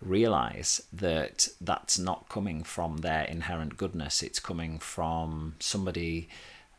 realize 0.00 0.80
that 0.92 1.48
that's 1.60 1.98
not 1.98 2.28
coming 2.28 2.62
from 2.62 2.98
their 2.98 3.24
inherent 3.24 3.76
goodness. 3.76 4.22
It's 4.22 4.40
coming 4.40 4.78
from 4.78 5.56
somebody 5.60 6.28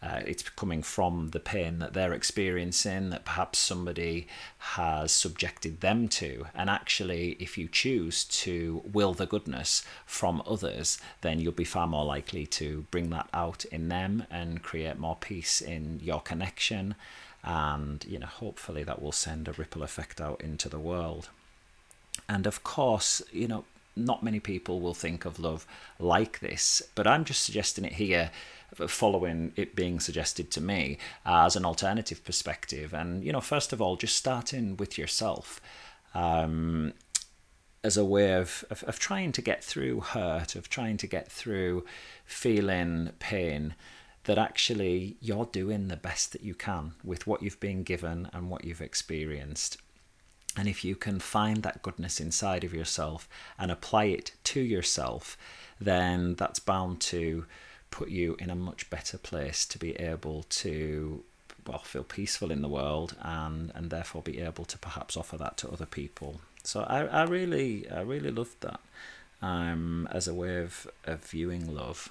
uh, 0.04 0.22
it's 0.26 0.50
coming 0.50 0.82
from 0.82 1.30
the 1.30 1.40
pain 1.40 1.78
that 1.78 1.94
they're 1.94 2.14
experiencing 2.14 3.12
that 3.12 3.24
perhaps 3.24 3.60
somebody 3.60 4.28
has 4.58 5.12
subjected 5.12 5.82
them 5.82 6.08
to. 6.08 6.48
And 6.56 6.72
actually, 6.72 7.38
if 7.40 7.56
you 7.56 7.68
choose 7.68 8.24
to 8.24 8.82
will 8.92 9.14
the 9.14 9.28
goodness 9.28 9.86
from 10.08 10.42
others, 10.48 10.98
then 11.22 11.40
you'll 11.40 11.52
be 11.52 11.64
far 11.64 11.86
more 11.86 12.06
likely 12.06 12.48
to 12.48 12.86
bring 12.90 13.12
that 13.12 13.30
out 13.32 13.64
in 13.66 13.90
them 13.90 14.26
and 14.32 14.64
create 14.64 14.98
more 14.98 15.18
peace 15.20 15.62
in 15.62 16.00
your 16.02 16.22
connection. 16.22 16.96
And, 17.44 18.04
you 18.06 18.18
know, 18.18 18.28
hopefully 18.28 18.84
that 18.84 19.02
will 19.02 19.12
send 19.12 19.48
a 19.48 19.54
ripple 19.54 19.84
effect 19.84 20.20
out 20.20 20.42
into 20.42 20.68
the 20.68 20.80
world. 20.80 21.30
And 22.28 22.48
of 22.48 22.64
course, 22.64 23.22
you 23.32 23.48
know, 23.48 23.66
not 23.96 24.24
many 24.24 24.40
people 24.40 24.80
will 24.80 24.94
think 24.94 25.26
of 25.26 25.40
love 25.40 25.68
like 26.00 26.40
this, 26.40 26.82
but 26.96 27.06
I'm 27.06 27.26
just 27.26 27.44
suggesting 27.44 27.86
it 27.86 27.94
here 27.94 28.32
following 28.88 29.54
it 29.56 29.76
being 29.76 30.00
suggested 30.00 30.52
to 30.52 30.62
me 30.62 30.98
as 31.26 31.56
an 31.56 31.66
alternative 31.66 32.24
perspective. 32.24 32.94
And, 32.94 33.24
you 33.24 33.32
know, 33.32 33.42
first 33.42 33.74
of 33.74 33.82
all, 33.82 33.96
just 33.96 34.16
starting 34.16 34.78
with 34.78 34.98
yourself 34.98 35.60
um, 36.14 36.94
as 37.84 37.98
a 37.98 38.06
way 38.06 38.34
of, 38.34 38.64
of, 38.70 38.84
of 38.84 39.00
trying 39.00 39.32
to 39.34 39.42
get 39.42 39.64
through 39.64 40.02
hurt, 40.02 40.56
of 40.56 40.70
trying 40.70 40.98
to 40.98 41.08
get 41.08 41.32
through 41.32 41.86
feeling 42.26 43.12
pain 43.20 43.76
that 44.26 44.38
actually 44.38 45.18
you're 45.20 45.46
doing 45.46 45.88
the 45.88 45.98
best 45.98 46.32
that 46.32 46.44
you 46.44 46.54
can 46.54 46.94
with 47.04 47.26
what 47.26 47.42
you've 47.42 47.60
been 47.60 47.84
given 47.84 48.30
and 48.34 48.50
what 48.50 48.64
you've 48.64 48.82
experienced. 48.82 49.78
And 50.56 50.68
if 50.68 50.84
you 50.84 50.96
can 50.96 51.20
find 51.20 51.64
that 51.64 51.82
goodness 51.82 52.20
inside 52.20 52.64
of 52.64 52.74
yourself 52.74 53.28
and 53.58 53.72
apply 53.72 54.06
it 54.06 54.34
to 54.46 54.60
yourself, 54.60 55.38
then 55.80 56.36
that's 56.36 56.60
bound 56.60 57.00
to 57.02 57.46
put 57.92 58.10
you 58.10 58.36
in 58.40 58.50
a 58.50 58.56
much 58.56 58.90
better 58.90 59.18
place 59.18 59.66
to 59.66 59.78
be 59.78 59.92
able 60.00 60.44
to 60.50 61.24
well 61.68 61.80
feel 61.80 62.04
peaceful 62.04 62.52
in 62.52 62.62
the 62.62 62.68
world 62.68 63.16
and 63.22 63.72
and 63.76 63.92
therefore 63.92 64.22
be 64.22 64.40
able 64.40 64.66
to 64.66 64.78
perhaps 64.80 65.16
offer 65.16 65.38
that 65.38 65.58
to 65.58 65.70
other 65.70 65.86
people. 65.86 66.42
So 66.64 66.82
i, 66.84 67.06
I 67.06 67.24
really 67.26 67.90
i 67.90 68.02
really 68.02 68.32
loved 68.32 68.62
that 68.62 68.80
um, 69.42 70.08
as 70.12 70.28
a 70.28 70.34
way 70.34 70.62
of, 70.62 70.88
of 71.06 71.24
viewing 71.26 71.74
love. 71.74 72.10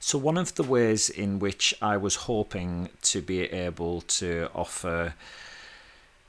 So 0.00 0.16
one 0.16 0.38
of 0.38 0.54
the 0.54 0.62
ways 0.62 1.08
in 1.08 1.38
which 1.38 1.74
i 1.80 1.96
was 1.96 2.26
hoping 2.30 2.90
to 3.02 3.22
be 3.22 3.42
able 3.44 4.02
to 4.02 4.50
offer 4.54 5.14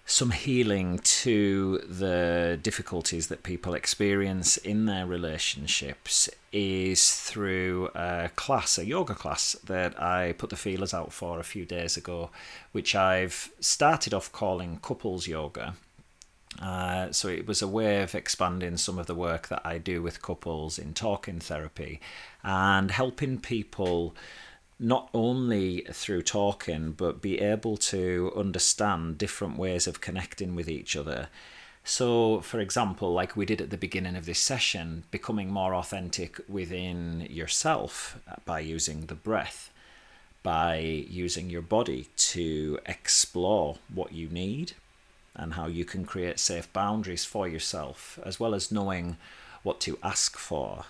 some 0.09 0.31
healing 0.31 0.97
to 1.03 1.77
the 1.87 2.59
difficulties 2.63 3.27
that 3.27 3.43
people 3.43 3.75
experience 3.75 4.57
in 4.57 4.87
their 4.87 5.05
relationships 5.05 6.27
is 6.51 7.13
through 7.13 7.89
a 7.93 8.31
class, 8.35 8.79
a 8.79 8.85
yoga 8.85 9.13
class 9.13 9.53
that 9.63 10.01
I 10.01 10.33
put 10.35 10.49
the 10.49 10.55
feelers 10.55 10.95
out 10.95 11.13
for 11.13 11.39
a 11.39 11.43
few 11.43 11.63
days 11.63 11.95
ago, 11.95 12.31
which 12.71 12.95
I've 12.95 13.51
started 13.59 14.11
off 14.11 14.31
calling 14.31 14.79
couples 14.81 15.27
yoga. 15.27 15.75
Uh, 16.59 17.11
so 17.11 17.27
it 17.27 17.45
was 17.45 17.61
a 17.61 17.67
way 17.67 18.01
of 18.01 18.15
expanding 18.15 18.77
some 18.77 18.97
of 18.97 19.05
the 19.05 19.13
work 19.13 19.47
that 19.49 19.61
I 19.63 19.77
do 19.77 20.01
with 20.01 20.23
couples 20.23 20.79
in 20.79 20.95
talking 20.95 21.39
therapy 21.39 22.01
and 22.43 22.89
helping 22.89 23.37
people 23.37 24.15
not 24.79 25.09
only 25.13 25.85
through 25.91 26.21
talking, 26.21 26.91
but 26.91 27.21
be 27.21 27.39
able 27.39 27.75
to 27.75 28.31
understand 28.35 29.17
different 29.17 29.57
ways 29.57 29.87
of 29.87 29.99
connecting 29.99 30.55
with 30.55 30.69
each 30.69 30.95
other. 30.95 31.27
So, 31.83 32.39
for 32.41 32.59
example, 32.59 33.11
like 33.11 33.35
we 33.35 33.45
did 33.45 33.61
at 33.61 33.71
the 33.71 33.77
beginning 33.77 34.15
of 34.15 34.25
this 34.25 34.39
session, 34.39 35.03
becoming 35.11 35.49
more 35.49 35.73
authentic 35.73 36.39
within 36.47 37.27
yourself 37.29 38.19
by 38.45 38.59
using 38.59 39.07
the 39.07 39.15
breath, 39.15 39.71
by 40.43 40.77
using 40.77 41.49
your 41.49 41.61
body 41.61 42.07
to 42.15 42.79
explore 42.85 43.77
what 43.93 44.13
you 44.13 44.29
need 44.29 44.73
and 45.35 45.53
how 45.53 45.67
you 45.67 45.83
can 45.83 46.05
create 46.05 46.39
safe 46.39 46.71
boundaries 46.71 47.25
for 47.25 47.47
yourself, 47.47 48.19
as 48.23 48.39
well 48.39 48.53
as 48.53 48.71
knowing 48.71 49.17
what 49.63 49.79
to 49.81 49.97
ask 50.03 50.37
for 50.37 50.85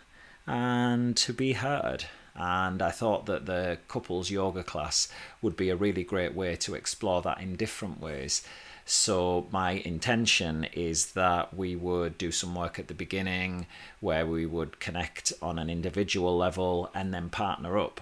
and 0.46 1.16
to 1.18 1.34
be 1.34 1.54
heard. 1.54 2.06
And 2.40 2.82
I 2.82 2.90
thought 2.90 3.26
that 3.26 3.46
the 3.46 3.78
couples 3.90 4.32
yoga 4.32 4.64
class 4.64 5.10
would 5.42 5.58
be 5.58 5.70
a 5.70 5.76
really 5.76 6.04
great 6.04 6.34
way 6.34 6.56
to 6.56 6.74
explore 6.74 7.22
that 7.24 7.42
in 7.42 7.58
different 7.58 8.00
ways. 8.00 8.44
So, 8.86 9.48
my 9.52 9.74
intention 9.74 10.64
is 10.74 11.12
that 11.12 11.54
we 11.54 11.76
would 11.76 12.18
do 12.18 12.32
some 12.32 12.56
work 12.56 12.80
at 12.80 12.88
the 12.88 12.96
beginning 12.96 13.68
where 14.00 14.26
we 14.26 14.48
would 14.48 14.80
connect 14.80 15.32
on 15.44 15.60
an 15.60 15.70
individual 15.70 16.36
level 16.36 16.90
and 16.96 17.14
then 17.14 17.30
partner 17.30 17.78
up 17.78 18.02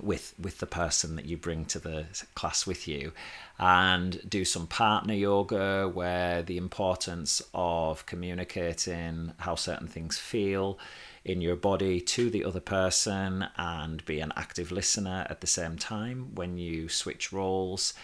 with 0.00 0.34
with 0.38 0.58
the 0.58 0.66
person 0.66 1.16
that 1.16 1.26
you 1.26 1.36
bring 1.36 1.64
to 1.66 1.78
the 1.78 2.06
class 2.34 2.66
with 2.66 2.86
you 2.86 3.12
and 3.58 4.20
do 4.28 4.44
some 4.44 4.66
partner 4.66 5.12
yoga 5.12 5.88
where 5.88 6.42
the 6.42 6.56
importance 6.56 7.42
of 7.52 8.06
communicating 8.06 9.32
how 9.38 9.54
certain 9.54 9.88
things 9.88 10.16
feel 10.16 10.78
in 11.24 11.40
your 11.40 11.56
body 11.56 12.00
to 12.00 12.30
the 12.30 12.44
other 12.44 12.60
person 12.60 13.46
and 13.56 14.04
be 14.04 14.20
an 14.20 14.32
active 14.36 14.72
listener 14.72 15.26
at 15.28 15.40
the 15.40 15.46
same 15.46 15.76
time 15.76 16.34
when 16.34 16.56
you 16.56 16.88
switch 16.88 17.32
roles 17.32 17.94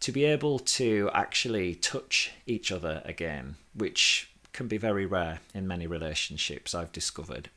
to 0.00 0.12
be 0.12 0.24
able 0.24 0.58
to 0.58 1.08
actually 1.14 1.74
touch 1.74 2.32
each 2.46 2.72
other 2.72 3.02
again 3.04 3.56
which 3.74 4.30
can 4.52 4.68
be 4.68 4.78
very 4.78 5.06
rare 5.06 5.40
in 5.54 5.66
many 5.66 5.86
relationships 5.86 6.74
I've 6.74 6.92
discovered 6.92 7.50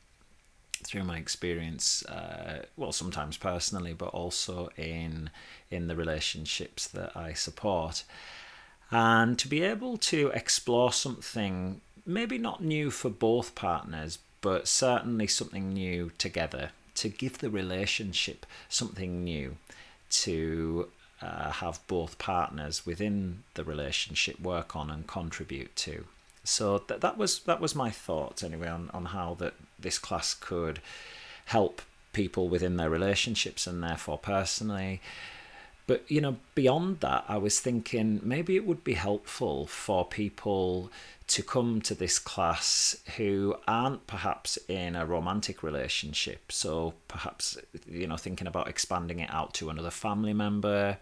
through 0.84 1.04
my 1.04 1.18
experience, 1.18 2.04
uh, 2.06 2.64
well, 2.76 2.92
sometimes 2.92 3.36
personally, 3.36 3.92
but 3.92 4.08
also 4.08 4.70
in 4.76 5.30
in 5.70 5.88
the 5.88 5.96
relationships 5.96 6.88
that 6.88 7.16
I 7.16 7.32
support, 7.32 8.04
and 8.90 9.38
to 9.38 9.48
be 9.48 9.62
able 9.62 9.96
to 9.98 10.28
explore 10.34 10.92
something 10.92 11.80
maybe 12.06 12.38
not 12.38 12.62
new 12.62 12.90
for 12.90 13.10
both 13.10 13.54
partners, 13.54 14.18
but 14.40 14.68
certainly 14.68 15.26
something 15.26 15.72
new 15.72 16.10
together 16.18 16.70
to 16.94 17.08
give 17.08 17.38
the 17.38 17.50
relationship 17.50 18.46
something 18.68 19.24
new 19.24 19.56
to 20.10 20.88
uh, 21.22 21.50
have 21.50 21.80
both 21.86 22.18
partners 22.18 22.86
within 22.86 23.42
the 23.54 23.64
relationship 23.64 24.40
work 24.40 24.74
on 24.74 24.90
and 24.90 25.06
contribute 25.06 25.74
to. 25.76 26.06
So 26.44 26.78
that 26.88 27.00
that 27.02 27.18
was 27.18 27.40
that 27.40 27.60
was 27.60 27.74
my 27.74 27.90
thought 27.90 28.42
anyway 28.42 28.68
on, 28.68 28.90
on 28.94 29.06
how 29.06 29.34
that 29.40 29.54
this 29.78 29.98
class 29.98 30.34
could 30.34 30.80
help 31.46 31.82
people 32.12 32.48
within 32.48 32.76
their 32.76 32.90
relationships 32.90 33.66
and 33.66 33.82
therefore 33.82 34.18
personally. 34.18 35.00
But 35.90 36.08
you 36.08 36.20
know, 36.20 36.36
beyond 36.54 37.00
that, 37.00 37.24
I 37.26 37.36
was 37.36 37.58
thinking 37.58 38.20
maybe 38.22 38.54
it 38.54 38.64
would 38.64 38.84
be 38.84 38.92
helpful 38.92 39.66
for 39.66 40.04
people 40.04 40.88
to 41.26 41.42
come 41.42 41.80
to 41.80 41.96
this 41.96 42.20
class 42.20 42.96
who 43.16 43.56
aren't 43.66 44.06
perhaps 44.06 44.56
in 44.68 44.94
a 44.94 45.04
romantic 45.04 45.64
relationship. 45.64 46.52
So 46.52 46.94
perhaps 47.08 47.58
you 47.90 48.06
know, 48.06 48.16
thinking 48.16 48.46
about 48.46 48.68
expanding 48.68 49.18
it 49.18 49.34
out 49.34 49.52
to 49.54 49.68
another 49.68 49.90
family 49.90 50.32
member 50.32 50.98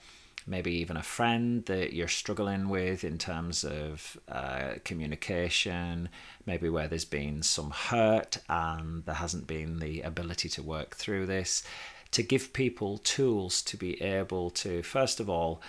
maybe 0.48 0.72
even 0.72 0.96
a 0.96 1.02
friend 1.02 1.64
that 1.66 1.92
you're 1.92 2.08
struggling 2.08 2.68
with 2.68 3.04
in 3.04 3.18
terms 3.18 3.64
of 3.64 4.18
uh, 4.28 4.74
communication, 4.84 6.08
maybe 6.46 6.68
where 6.68 6.88
there's 6.88 7.04
been 7.04 7.42
some 7.42 7.70
hurt 7.70 8.38
and 8.48 9.04
there 9.04 9.16
hasn't 9.16 9.46
been 9.46 9.78
the 9.78 10.00
ability 10.00 10.48
to 10.48 10.62
work 10.62 10.96
through 10.96 11.26
this, 11.26 11.62
to 12.10 12.22
give 12.22 12.52
people 12.52 12.98
tools 12.98 13.62
to 13.62 13.76
be 13.76 14.00
able 14.02 14.50
to, 14.50 14.82
first 14.82 15.20
of 15.20 15.28
all, 15.28 15.60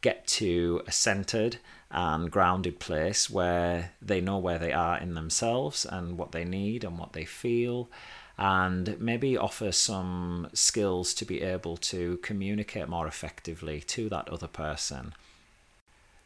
get 0.00 0.26
to 0.26 0.82
a 0.86 0.92
centered 0.92 1.58
and 1.90 2.30
grounded 2.30 2.78
place 2.78 3.28
where 3.28 3.92
they 4.00 4.20
know 4.20 4.38
where 4.38 4.58
they 4.58 4.72
are 4.72 4.98
in 4.98 5.14
themselves 5.14 5.84
and 5.84 6.16
what 6.16 6.32
they 6.32 6.44
need 6.44 6.84
and 6.84 6.98
what 6.98 7.12
they 7.12 7.24
feel 7.24 7.90
and 8.40 8.98
maybe 8.98 9.36
offer 9.36 9.70
some 9.70 10.48
skills 10.54 11.12
to 11.12 11.26
be 11.26 11.42
able 11.42 11.76
to 11.76 12.16
communicate 12.22 12.88
more 12.88 13.06
effectively 13.06 13.82
to 13.82 14.08
that 14.08 14.26
other 14.30 14.46
person. 14.46 15.12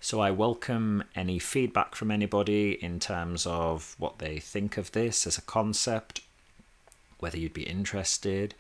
So 0.00 0.20
I 0.20 0.30
welcome 0.30 1.02
any 1.16 1.40
feedback 1.40 1.96
from 1.96 2.12
anybody 2.12 2.72
in 2.72 3.00
terms 3.00 3.46
of 3.46 3.96
what 3.98 4.20
they 4.20 4.38
think 4.38 4.76
of 4.76 4.92
this 4.92 5.26
as 5.26 5.38
a 5.38 5.42
concept, 5.42 6.20
whether 7.18 7.36
you'd 7.36 7.52
be 7.52 7.64
interested. 7.64 8.54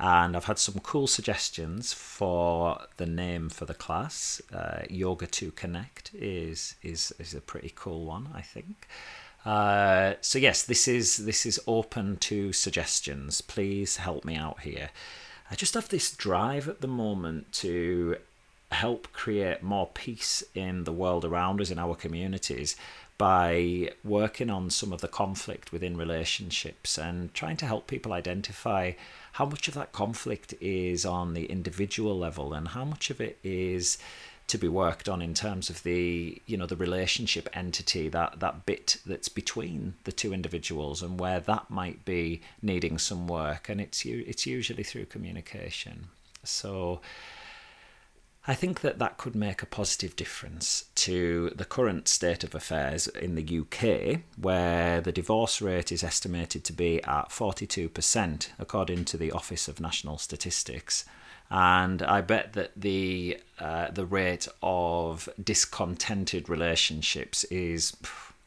And 0.00 0.36
I've 0.36 0.44
had 0.44 0.58
some 0.58 0.78
cool 0.78 1.08
suggestions 1.08 1.92
for 1.92 2.80
the 2.98 3.06
name 3.06 3.48
for 3.48 3.64
the 3.64 3.74
class. 3.74 4.40
Uh, 4.52 4.82
Yoga 4.88 5.26
to 5.26 5.50
Connect 5.52 6.14
is 6.14 6.76
is 6.82 7.12
is 7.18 7.34
a 7.34 7.40
pretty 7.40 7.72
cool 7.74 8.04
one, 8.04 8.28
I 8.32 8.42
think. 8.42 8.86
Uh, 9.44 10.14
so 10.20 10.38
yes, 10.38 10.62
this 10.62 10.86
is 10.86 11.18
this 11.18 11.44
is 11.44 11.60
open 11.66 12.16
to 12.18 12.52
suggestions. 12.52 13.40
Please 13.40 13.96
help 13.96 14.24
me 14.24 14.36
out 14.36 14.60
here. 14.60 14.90
I 15.50 15.54
just 15.56 15.74
have 15.74 15.88
this 15.88 16.12
drive 16.12 16.68
at 16.68 16.80
the 16.80 16.88
moment 16.88 17.52
to 17.54 18.16
help 18.70 19.12
create 19.12 19.62
more 19.62 19.88
peace 19.94 20.44
in 20.54 20.84
the 20.84 20.92
world 20.92 21.24
around 21.24 21.60
us 21.60 21.70
in 21.70 21.78
our 21.78 21.94
communities 21.94 22.76
by 23.18 23.90
working 24.04 24.48
on 24.48 24.70
some 24.70 24.92
of 24.92 25.00
the 25.00 25.08
conflict 25.08 25.72
within 25.72 25.96
relationships 25.96 26.96
and 26.96 27.34
trying 27.34 27.56
to 27.56 27.66
help 27.66 27.88
people 27.88 28.12
identify 28.12 28.92
how 29.32 29.44
much 29.44 29.68
of 29.68 29.74
that 29.74 29.92
conflict 29.92 30.54
is 30.60 31.04
on 31.04 31.34
the 31.34 31.46
individual 31.46 32.16
level 32.16 32.54
and 32.54 32.68
how 32.68 32.84
much 32.84 33.10
of 33.10 33.20
it 33.20 33.38
is 33.42 33.98
to 34.46 34.56
be 34.56 34.68
worked 34.68 35.08
on 35.08 35.20
in 35.20 35.34
terms 35.34 35.68
of 35.68 35.82
the 35.82 36.40
you 36.46 36.56
know 36.56 36.66
the 36.66 36.76
relationship 36.76 37.48
entity 37.52 38.08
that 38.08 38.40
that 38.40 38.64
bit 38.64 38.96
that's 39.04 39.28
between 39.28 39.94
the 40.04 40.12
two 40.12 40.32
individuals 40.32 41.02
and 41.02 41.20
where 41.20 41.38
that 41.38 41.68
might 41.70 42.04
be 42.04 42.40
needing 42.62 42.98
some 42.98 43.28
work. 43.28 43.68
And 43.68 43.80
it's 43.80 44.04
it's 44.06 44.46
usually 44.46 44.82
through 44.82 45.06
communication. 45.06 46.08
So 46.44 47.00
I 48.48 48.54
think 48.54 48.80
that 48.80 48.98
that 48.98 49.18
could 49.18 49.36
make 49.36 49.62
a 49.62 49.66
positive 49.66 50.16
difference 50.16 50.86
to 50.96 51.52
the 51.54 51.66
current 51.66 52.08
state 52.08 52.42
of 52.42 52.54
affairs 52.54 53.06
in 53.06 53.34
the 53.34 53.60
UK, 53.60 54.22
where 54.40 55.00
the 55.00 55.12
divorce 55.12 55.60
rate 55.60 55.92
is 55.92 56.02
estimated 56.02 56.64
to 56.64 56.72
be 56.72 57.00
at 57.04 57.28
42%, 57.28 58.48
according 58.58 59.04
to 59.04 59.16
the 59.16 59.30
Office 59.30 59.68
of 59.68 59.80
National 59.80 60.18
Statistics 60.18 61.04
and 61.50 62.02
I 62.02 62.20
bet 62.20 62.52
that 62.52 62.72
the 62.76 63.40
uh, 63.58 63.90
the 63.90 64.04
rate 64.04 64.48
of 64.62 65.28
discontented 65.42 66.48
relationships 66.48 67.44
is 67.44 67.96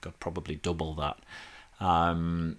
God, 0.02 0.14
probably 0.20 0.56
double 0.56 0.94
that. 0.96 1.18
Um, 1.80 2.58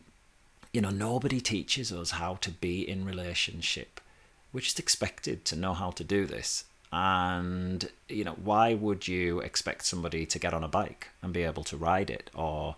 you 0.73 0.81
know, 0.81 0.91
nobody 0.91 1.41
teaches 1.41 1.93
us 1.93 2.13
how 2.13 2.35
to 2.37 2.51
be 2.51 2.89
in 2.89 3.05
relationship. 3.05 4.01
We're 4.53 4.61
just 4.61 4.81
expected 4.81 5.45
to 5.47 5.57
know 5.57 5.75
how 5.75 5.91
to 5.93 6.05
do 6.05 6.27
this. 6.27 6.65
And 6.93 7.89
you 8.09 8.25
know, 8.25 8.37
why 8.43 8.75
would 8.75 9.09
you 9.09 9.41
expect 9.41 9.87
somebody 9.87 10.27
to 10.27 10.39
get 10.39 10.53
on 10.53 10.63
a 10.63 10.69
bike 10.69 11.09
and 11.23 11.33
be 11.33 11.43
able 11.43 11.65
to 11.65 11.77
ride 11.77 12.11
it 12.11 12.31
or 12.35 12.77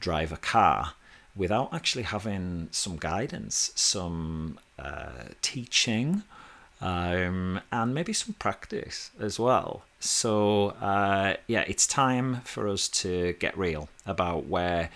drive 0.00 0.32
a 0.32 0.36
car? 0.36 0.94
without 1.36 1.72
actually 1.74 2.04
having 2.04 2.68
some 2.70 2.96
guidance, 2.96 3.72
some 3.74 4.58
uh, 4.78 5.24
teaching, 5.42 6.22
um, 6.80 7.60
and 7.72 7.94
maybe 7.94 8.12
some 8.12 8.34
practice 8.34 9.10
as 9.18 9.38
well. 9.38 9.82
So, 10.00 10.70
uh, 10.80 11.34
yeah, 11.46 11.64
it's 11.66 11.86
time 11.86 12.40
for 12.44 12.68
us 12.68 12.88
to 12.88 13.34
get 13.34 13.56
real 13.56 13.88
about 14.06 14.46
where 14.46 14.90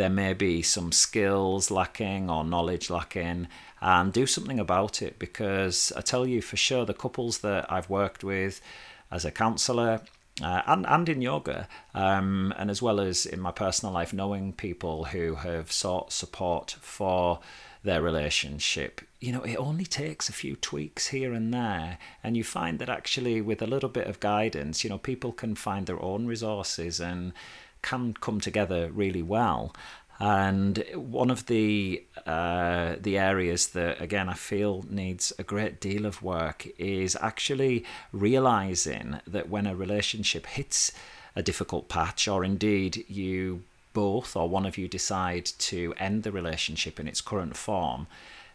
there 0.00 0.08
may 0.08 0.32
be 0.32 0.62
some 0.62 0.92
skills 0.92 1.70
lacking 1.70 2.30
or 2.30 2.42
knowledge 2.42 2.88
lacking 2.88 3.46
and 3.82 4.12
do 4.14 4.26
something 4.26 4.58
about 4.58 5.02
it 5.02 5.18
because 5.18 5.92
I 5.94 6.00
tell 6.00 6.26
you 6.26 6.40
for 6.40 6.56
sure, 6.56 6.86
the 6.86 6.94
couples 6.94 7.38
that 7.38 7.70
I've 7.70 7.90
worked 7.90 8.24
with 8.24 8.62
as 9.10 9.26
a 9.26 9.30
counselor 9.30 10.00
uh, 10.42 10.62
and 10.66 10.86
and 10.86 11.06
in 11.06 11.20
yoga, 11.20 11.68
um, 11.94 12.54
and 12.56 12.70
as 12.70 12.80
well 12.80 12.98
as 12.98 13.26
in 13.26 13.40
my 13.40 13.50
personal 13.50 13.92
life, 13.92 14.14
knowing 14.14 14.54
people 14.54 15.04
who 15.06 15.34
have 15.34 15.70
sought 15.70 16.12
support 16.12 16.76
for 16.80 17.40
their 17.82 18.00
relationship. 18.00 19.02
You 19.20 19.32
know, 19.32 19.42
it 19.42 19.56
only 19.56 19.84
takes 19.84 20.30
a 20.30 20.32
few 20.32 20.56
tweaks 20.56 21.08
here 21.08 21.34
and 21.34 21.52
there, 21.52 21.98
and 22.24 22.38
you 22.38 22.44
find 22.44 22.78
that 22.78 22.88
actually, 22.88 23.42
with 23.42 23.60
a 23.60 23.66
little 23.66 23.90
bit 23.90 24.06
of 24.06 24.18
guidance, 24.20 24.82
you 24.82 24.88
know, 24.88 24.96
people 24.96 25.32
can 25.32 25.54
find 25.56 25.86
their 25.86 26.02
own 26.02 26.26
resources 26.26 27.00
and 27.00 27.34
can 27.82 28.14
come 28.14 28.40
together 28.40 28.90
really 28.92 29.22
well. 29.22 29.72
And 30.20 30.84
one 30.94 31.30
of 31.30 31.46
the 31.46 32.04
uh, 32.26 32.96
the 33.00 33.16
areas 33.16 33.68
that 33.68 34.02
again 34.02 34.28
I 34.28 34.34
feel 34.34 34.84
needs 34.90 35.32
a 35.38 35.42
great 35.42 35.80
deal 35.80 36.04
of 36.04 36.22
work 36.22 36.68
is 36.78 37.16
actually 37.22 37.84
realizing 38.12 39.20
that 39.26 39.48
when 39.48 39.66
a 39.66 39.74
relationship 39.74 40.46
hits 40.46 40.92
a 41.34 41.42
difficult 41.42 41.88
patch, 41.88 42.28
or 42.28 42.44
indeed 42.44 43.04
you 43.08 43.62
both 43.92 44.36
or 44.36 44.48
one 44.48 44.66
of 44.66 44.76
you 44.76 44.88
decide 44.88 45.46
to 45.46 45.94
end 45.98 46.22
the 46.22 46.32
relationship 46.32 47.00
in 47.00 47.08
its 47.08 47.20
current 47.20 47.56
form, 47.56 48.06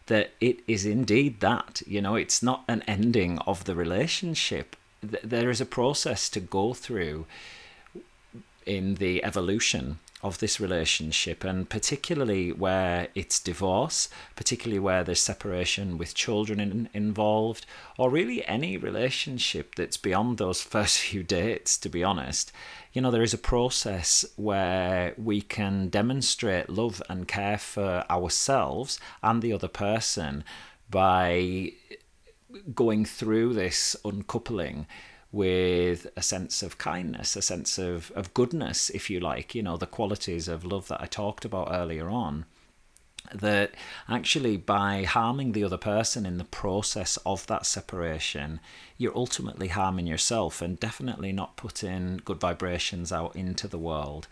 that 0.06 0.32
it 0.40 0.60
is 0.68 0.86
indeed 0.86 1.40
that. 1.40 1.82
You 1.88 2.02
know, 2.02 2.16
it's 2.16 2.44
not 2.44 2.64
an 2.68 2.84
ending 2.88 3.40
of 3.40 3.66
the 3.66 3.76
relationship. 3.76 4.76
There 5.02 5.50
is 5.50 5.62
a 5.62 5.66
process 5.66 6.30
to 6.30 6.40
go 6.40 6.74
through 6.74 7.26
in 8.66 8.96
the 8.96 9.24
evolution 9.24 10.00
of 10.24 10.40
this 10.40 10.60
relationship, 10.60 11.44
and 11.44 11.70
particularly 11.70 12.52
where 12.52 13.10
it's 13.14 13.40
divorce, 13.40 14.10
particularly 14.36 14.80
where 14.80 15.04
there's 15.04 15.20
separation 15.20 16.00
with 16.00 16.16
children 16.16 16.60
in, 16.60 16.90
involved, 16.94 17.66
or 17.98 18.10
really 18.10 18.46
any 18.48 18.76
relationship 18.76 19.76
that's 19.76 19.98
beyond 19.98 20.38
those 20.38 20.62
first 20.74 20.98
few 21.00 21.22
dates, 21.22 21.78
to 21.78 21.90
be 21.90 22.04
honest. 22.04 22.52
You 22.92 23.02
know, 23.02 23.12
there 23.12 23.22
is 23.22 23.36
a 23.36 23.38
process 23.38 24.26
where 24.36 25.14
we 25.18 25.42
can 25.42 25.90
demonstrate 25.90 26.70
love 26.70 27.04
and 27.08 27.28
care 27.28 27.60
for 27.60 28.04
ourselves 28.10 29.00
and 29.22 29.42
the 29.42 29.54
other 29.54 29.68
person 29.68 30.44
by 30.90 31.74
going 32.74 33.06
through 33.06 33.54
this 33.54 33.96
uncoupling 34.06 34.88
with 35.36 36.08
a 36.16 36.22
sense 36.22 36.64
of 36.64 36.78
kindness, 36.78 37.36
a 37.36 37.42
sense 37.42 37.78
of, 37.78 38.10
of 38.16 38.34
goodness, 38.34 38.90
if 38.92 39.10
you 39.10 39.20
like, 39.20 39.54
you 39.54 39.62
know, 39.62 39.76
the 39.76 39.86
qualities 39.86 40.48
of 40.48 40.64
love 40.64 40.88
that 40.88 41.02
I 41.02 41.08
talked 41.08 41.44
about 41.44 41.68
earlier 41.72 42.10
on. 42.10 42.46
That 43.34 43.74
actually, 44.08 44.56
by 44.56 45.04
harming 45.04 45.52
the 45.52 45.66
other 45.66 45.78
person 45.78 46.26
in 46.26 46.38
the 46.38 46.46
process 46.46 47.18
of 47.26 47.46
that 47.48 47.66
separation, 47.66 48.62
you're 48.98 49.18
ultimately 49.18 49.68
harming 49.68 50.08
yourself 50.08 50.62
and 50.62 50.80
definitely 50.80 51.34
not 51.34 51.58
putting 51.58 52.22
good 52.24 52.40
vibrations 52.40 53.12
out 53.12 53.36
into 53.36 53.68
the 53.68 53.80
world. 53.80 54.30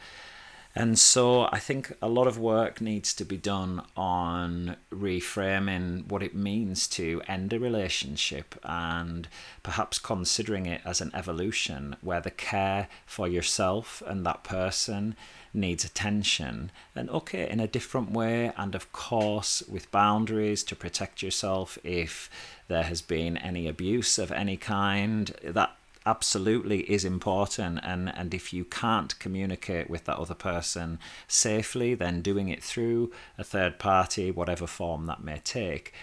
And 0.75 0.97
so 0.97 1.47
I 1.51 1.59
think 1.59 1.93
a 2.01 2.09
lot 2.09 2.25
of 2.25 2.39
work 2.39 2.81
needs 2.81 3.13
to 3.15 3.25
be 3.25 3.37
done 3.37 3.83
on 3.95 4.75
reframing 4.91 6.07
what 6.07 6.23
it 6.23 6.33
means 6.33 6.87
to 6.89 7.21
end 7.27 7.53
a 7.53 7.59
relationship 7.59 8.55
and 8.63 9.27
perhaps 9.61 9.99
considering 9.99 10.65
it 10.65 10.81
as 10.83 10.99
an 10.99 11.11
evolution 11.13 11.95
where 12.01 12.21
the 12.21 12.31
care 12.31 12.87
for 13.05 13.27
yourself 13.27 14.01
and 14.07 14.25
that 14.25 14.43
person 14.43 15.15
needs 15.53 15.85
attention. 15.85 16.71
And 16.95 17.07
okay 17.11 17.47
in 17.47 17.59
a 17.59 17.67
different 17.67 18.09
way 18.09 18.51
and 18.57 18.73
of 18.73 18.91
course 18.91 19.61
with 19.69 19.91
boundaries 19.91 20.63
to 20.63 20.75
protect 20.75 21.21
yourself 21.21 21.77
if 21.83 22.31
there 22.67 22.83
has 22.83 23.03
been 23.03 23.37
any 23.37 23.67
abuse 23.67 24.17
of 24.17 24.31
any 24.31 24.57
kind 24.57 25.35
that 25.43 25.75
absolutely 26.05 26.81
is 26.81 27.05
important 27.05 27.79
and 27.83 28.11
and 28.15 28.33
if 28.33 28.53
you 28.53 28.65
can't 28.65 29.17
communicate 29.19 29.89
with 29.89 30.05
that 30.05 30.17
other 30.17 30.33
person 30.33 30.99
safely 31.27 31.95
then 31.95 32.21
doing 32.21 32.49
it 32.49 32.63
through 32.63 33.11
a 33.37 33.43
third 33.43 33.79
party 33.79 34.31
whatever 34.31 34.67
form 34.67 35.05
that 35.05 35.23
may 35.23 35.39
take. 35.43 35.93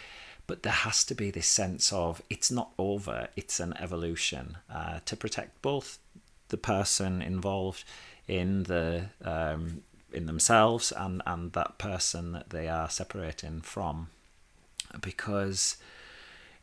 But 0.47 0.65
there 0.65 0.73
has 0.73 1.05
to 1.05 1.15
be 1.15 1.31
this 1.31 1.47
sense 1.47 1.93
of 1.93 2.23
it's 2.29 2.51
not 2.51 2.73
over 2.79 3.29
it's 3.37 3.61
an 3.61 3.75
evolution 3.79 4.59
uh, 4.73 5.01
to 5.05 5.17
protect 5.17 5.63
both 5.63 5.99
the 6.49 6.57
person 6.57 7.23
involved 7.23 7.85
in 8.27 8.65
the 8.65 9.07
um, 9.25 9.83
in 10.13 10.27
themselves 10.27 10.93
and 10.93 11.23
and 11.27 11.53
that 11.53 11.79
person 11.79 12.33
that 12.33 12.51
they 12.51 12.69
are 12.69 12.91
separating 12.91 13.61
from. 13.61 14.09
Because 15.01 15.77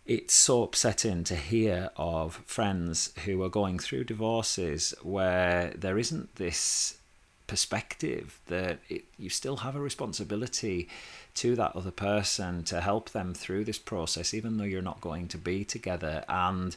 it's 0.08 0.34
so 0.34 0.64
upsetting 0.64 1.24
to 1.26 1.36
hear 1.36 1.90
of 1.98 2.36
friends 2.46 3.12
who 3.26 3.44
are 3.44 3.50
going 3.50 3.78
through 3.78 4.06
divorces 4.06 4.94
where 5.04 5.74
there 5.76 5.98
isn't 5.98 6.36
this 6.38 6.98
perspective 7.46 8.40
that 8.48 8.80
it, 8.90 9.04
you 9.18 9.30
still 9.30 9.58
have 9.58 9.76
a 9.76 9.80
responsibility 9.82 10.88
to 11.34 11.56
that 11.56 11.76
other 11.76 11.92
person 11.92 12.64
to 12.64 12.80
help 12.80 13.10
them 13.10 13.34
through 13.34 13.66
this 13.66 13.78
process, 13.78 14.34
even 14.34 14.58
though 14.58 14.64
you're 14.64 14.82
not 14.82 15.02
going 15.02 15.28
to 15.28 15.38
be 15.38 15.66
together. 15.66 16.24
And 16.30 16.76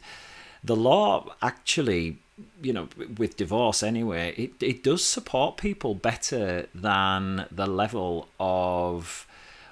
the 0.63 0.75
law 0.75 1.33
actually, 1.41 2.17
you 2.61 2.73
know, 2.73 2.89
with 3.17 3.37
divorce 3.37 3.81
anyway, 3.81 4.33
it, 4.37 4.61
it 4.61 4.83
does 4.83 5.05
support 5.05 5.55
people 5.57 5.95
better 5.95 6.67
than 6.75 7.45
the 7.49 7.67
level 7.67 8.27
of 8.39 9.25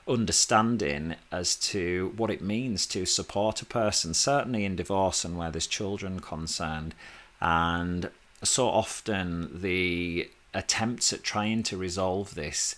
understanding 0.10 1.16
as 1.32 1.56
to 1.56 2.14
what 2.18 2.32
it 2.32 2.42
means 2.42 2.86
to 2.88 3.06
support 3.06 3.62
a 3.62 3.66
person, 3.66 4.14
certainly 4.14 4.66
in 4.66 4.76
divorce 4.76 5.24
and 5.24 5.38
where 5.38 5.52
there's 5.52 5.68
children 5.68 6.20
concerned. 6.20 6.96
And 7.40 8.10
so 8.44 8.68
often 8.68 9.62
the 9.62 10.30
attempts 10.54 11.14
at 11.14 11.24
trying 11.24 11.64
to 11.64 11.78
resolve 11.78 12.36
this 12.36 12.76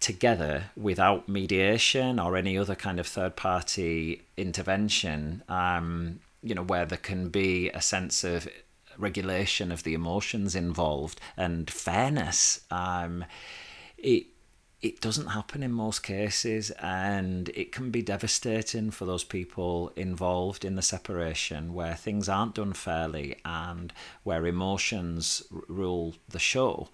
together 0.00 0.64
without 0.76 1.28
mediation 1.28 2.18
or 2.18 2.36
any 2.36 2.56
other 2.56 2.74
kind 2.74 2.98
of 2.98 3.06
third 3.06 3.36
party 3.36 4.22
intervention, 4.36 5.42
um, 5.48 6.20
you 6.42 6.54
know, 6.54 6.62
where 6.62 6.86
there 6.86 6.98
can 6.98 7.28
be 7.28 7.70
a 7.70 7.82
sense 7.82 8.24
of 8.24 8.48
regulation 8.96 9.70
of 9.72 9.82
the 9.82 9.94
emotions 9.94 10.54
involved 10.54 11.20
and 11.36 11.70
fairness. 11.70 12.60
Um, 12.70 13.24
it 13.98 14.26
it 14.82 15.00
doesn't 15.00 15.28
happen 15.28 15.62
in 15.62 15.72
most 15.72 16.02
cases, 16.02 16.70
and 16.80 17.50
it 17.50 17.70
can 17.70 17.90
be 17.90 18.00
devastating 18.00 18.90
for 18.90 19.04
those 19.04 19.24
people 19.24 19.92
involved 19.94 20.64
in 20.64 20.76
the 20.76 20.82
separation 20.82 21.74
where 21.74 21.94
things 21.94 22.28
aren't 22.28 22.54
done 22.54 22.72
fairly 22.72 23.36
and 23.44 23.92
where 24.24 24.46
emotions 24.46 25.42
rule 25.68 26.14
the 26.28 26.38
show. 26.38 26.88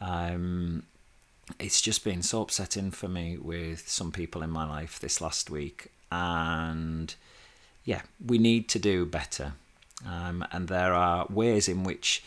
Um, 0.00 0.84
it's 1.60 1.82
just 1.82 2.04
been 2.04 2.22
so 2.22 2.42
upsetting 2.42 2.90
for 2.90 3.08
me 3.08 3.36
with 3.36 3.86
some 3.88 4.12
people 4.12 4.42
in 4.42 4.50
my 4.50 4.66
life 4.66 4.98
this 4.98 5.20
last 5.20 5.50
week, 5.50 5.90
and 6.10 7.14
yeah, 7.84 8.02
we 8.24 8.38
need 8.38 8.68
to 8.70 8.78
do 8.78 9.04
better. 9.04 9.52
Um, 10.06 10.44
and 10.52 10.68
there 10.68 10.94
are 10.94 11.26
ways 11.28 11.68
in 11.68 11.84
which 11.84 12.24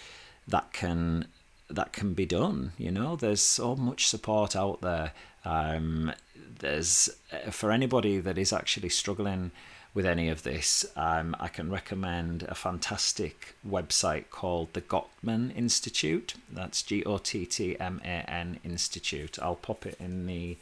that 0.47 0.71
can 0.71 1.27
that 1.69 1.93
can 1.93 2.13
be 2.13 2.25
done. 2.25 2.73
You 2.77 2.91
know, 2.91 3.15
there's 3.15 3.41
so 3.41 3.75
much 3.75 4.07
support 4.07 4.55
out 4.55 4.81
there. 4.81 5.13
Um, 5.45 6.11
there's 6.59 7.09
uh, 7.31 7.51
for 7.51 7.71
anybody 7.71 8.19
that 8.19 8.37
is 8.37 8.51
actually 8.51 8.89
struggling 8.89 9.51
with 9.93 10.05
any 10.05 10.29
of 10.29 10.43
this, 10.43 10.85
um, 10.95 11.35
I 11.39 11.47
can 11.47 11.71
recommend 11.71 12.43
a 12.43 12.55
fantastic 12.55 13.55
website 13.67 14.29
called 14.29 14.73
the 14.73 14.81
Gottman 14.81 15.55
Institute. 15.55 16.35
That's 16.51 16.83
G 16.83 17.03
O 17.05 17.17
T 17.17 17.45
T 17.45 17.79
M 17.79 18.01
A 18.03 18.29
N 18.29 18.59
Institute. 18.63 19.39
I'll 19.41 19.55
pop 19.55 19.85
it 19.85 19.95
in 19.99 20.27
the 20.27 20.57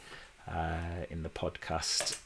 uh, 0.50 1.04
in 1.10 1.22
the 1.22 1.28
podcast 1.28 2.18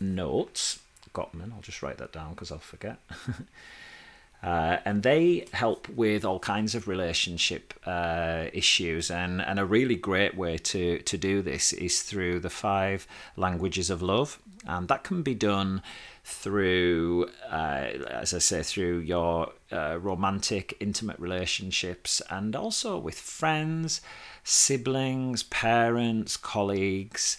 notes. 0.00 0.80
Gottman. 1.14 1.52
I'll 1.52 1.62
just 1.62 1.82
write 1.82 1.98
that 1.98 2.12
down 2.12 2.30
because 2.30 2.52
I'll 2.52 2.58
forget. 2.58 2.98
Uh, 4.42 4.76
and 4.84 5.02
they 5.02 5.46
help 5.52 5.88
with 5.88 6.24
all 6.24 6.38
kinds 6.38 6.74
of 6.74 6.86
relationship 6.86 7.74
uh, 7.86 8.44
issues. 8.52 9.10
And, 9.10 9.40
and 9.40 9.58
a 9.58 9.64
really 9.64 9.96
great 9.96 10.36
way 10.36 10.58
to, 10.58 11.00
to 11.00 11.18
do 11.18 11.42
this 11.42 11.72
is 11.72 12.02
through 12.02 12.40
the 12.40 12.50
five 12.50 13.06
languages 13.36 13.90
of 13.90 14.00
love. 14.00 14.38
And 14.66 14.86
that 14.88 15.02
can 15.02 15.22
be 15.22 15.34
done 15.34 15.82
through, 16.24 17.30
uh, 17.50 17.88
as 18.10 18.34
I 18.34 18.38
say, 18.38 18.62
through 18.62 18.98
your 18.98 19.52
uh, 19.72 19.98
romantic, 19.98 20.76
intimate 20.78 21.18
relationships 21.18 22.20
and 22.30 22.54
also 22.54 22.98
with 22.98 23.18
friends, 23.18 24.02
siblings, 24.44 25.42
parents, 25.44 26.36
colleagues. 26.36 27.38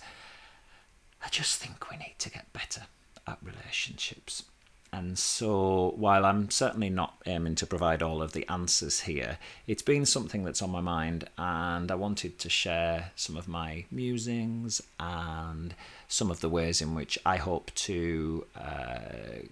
I 1.24 1.30
just 1.30 1.62
think 1.62 1.90
we 1.92 1.98
need 1.98 2.16
to 2.20 2.32
get 2.32 2.52
better 2.52 2.88
at 3.28 3.38
relationships. 3.44 4.44
And 4.92 5.20
so, 5.20 5.94
while 5.98 6.26
I'm 6.26 6.50
certainly 6.50 6.90
not 6.90 7.22
aiming 7.26 7.56
to 7.56 7.68
provide 7.68 8.02
all 8.02 8.22
of 8.22 8.34
the 8.34 8.48
answers 8.50 9.02
here, 9.02 9.38
it's 9.68 9.84
been 9.84 10.06
something 10.06 10.44
that's 10.44 10.62
on 10.62 10.72
my 10.72 10.82
mind, 10.82 11.30
and 11.38 11.92
I 11.92 11.96
wanted 11.96 12.40
to 12.40 12.50
share 12.50 13.12
some 13.16 13.38
of 13.38 13.48
my 13.48 13.86
musings 13.92 14.82
and 15.00 15.76
some 16.08 16.32
of 16.32 16.42
the 16.42 16.50
ways 16.50 16.82
in 16.82 16.96
which 16.96 17.20
I 17.24 17.38
hope 17.38 17.72
to 17.76 18.46
uh, 18.56 19.44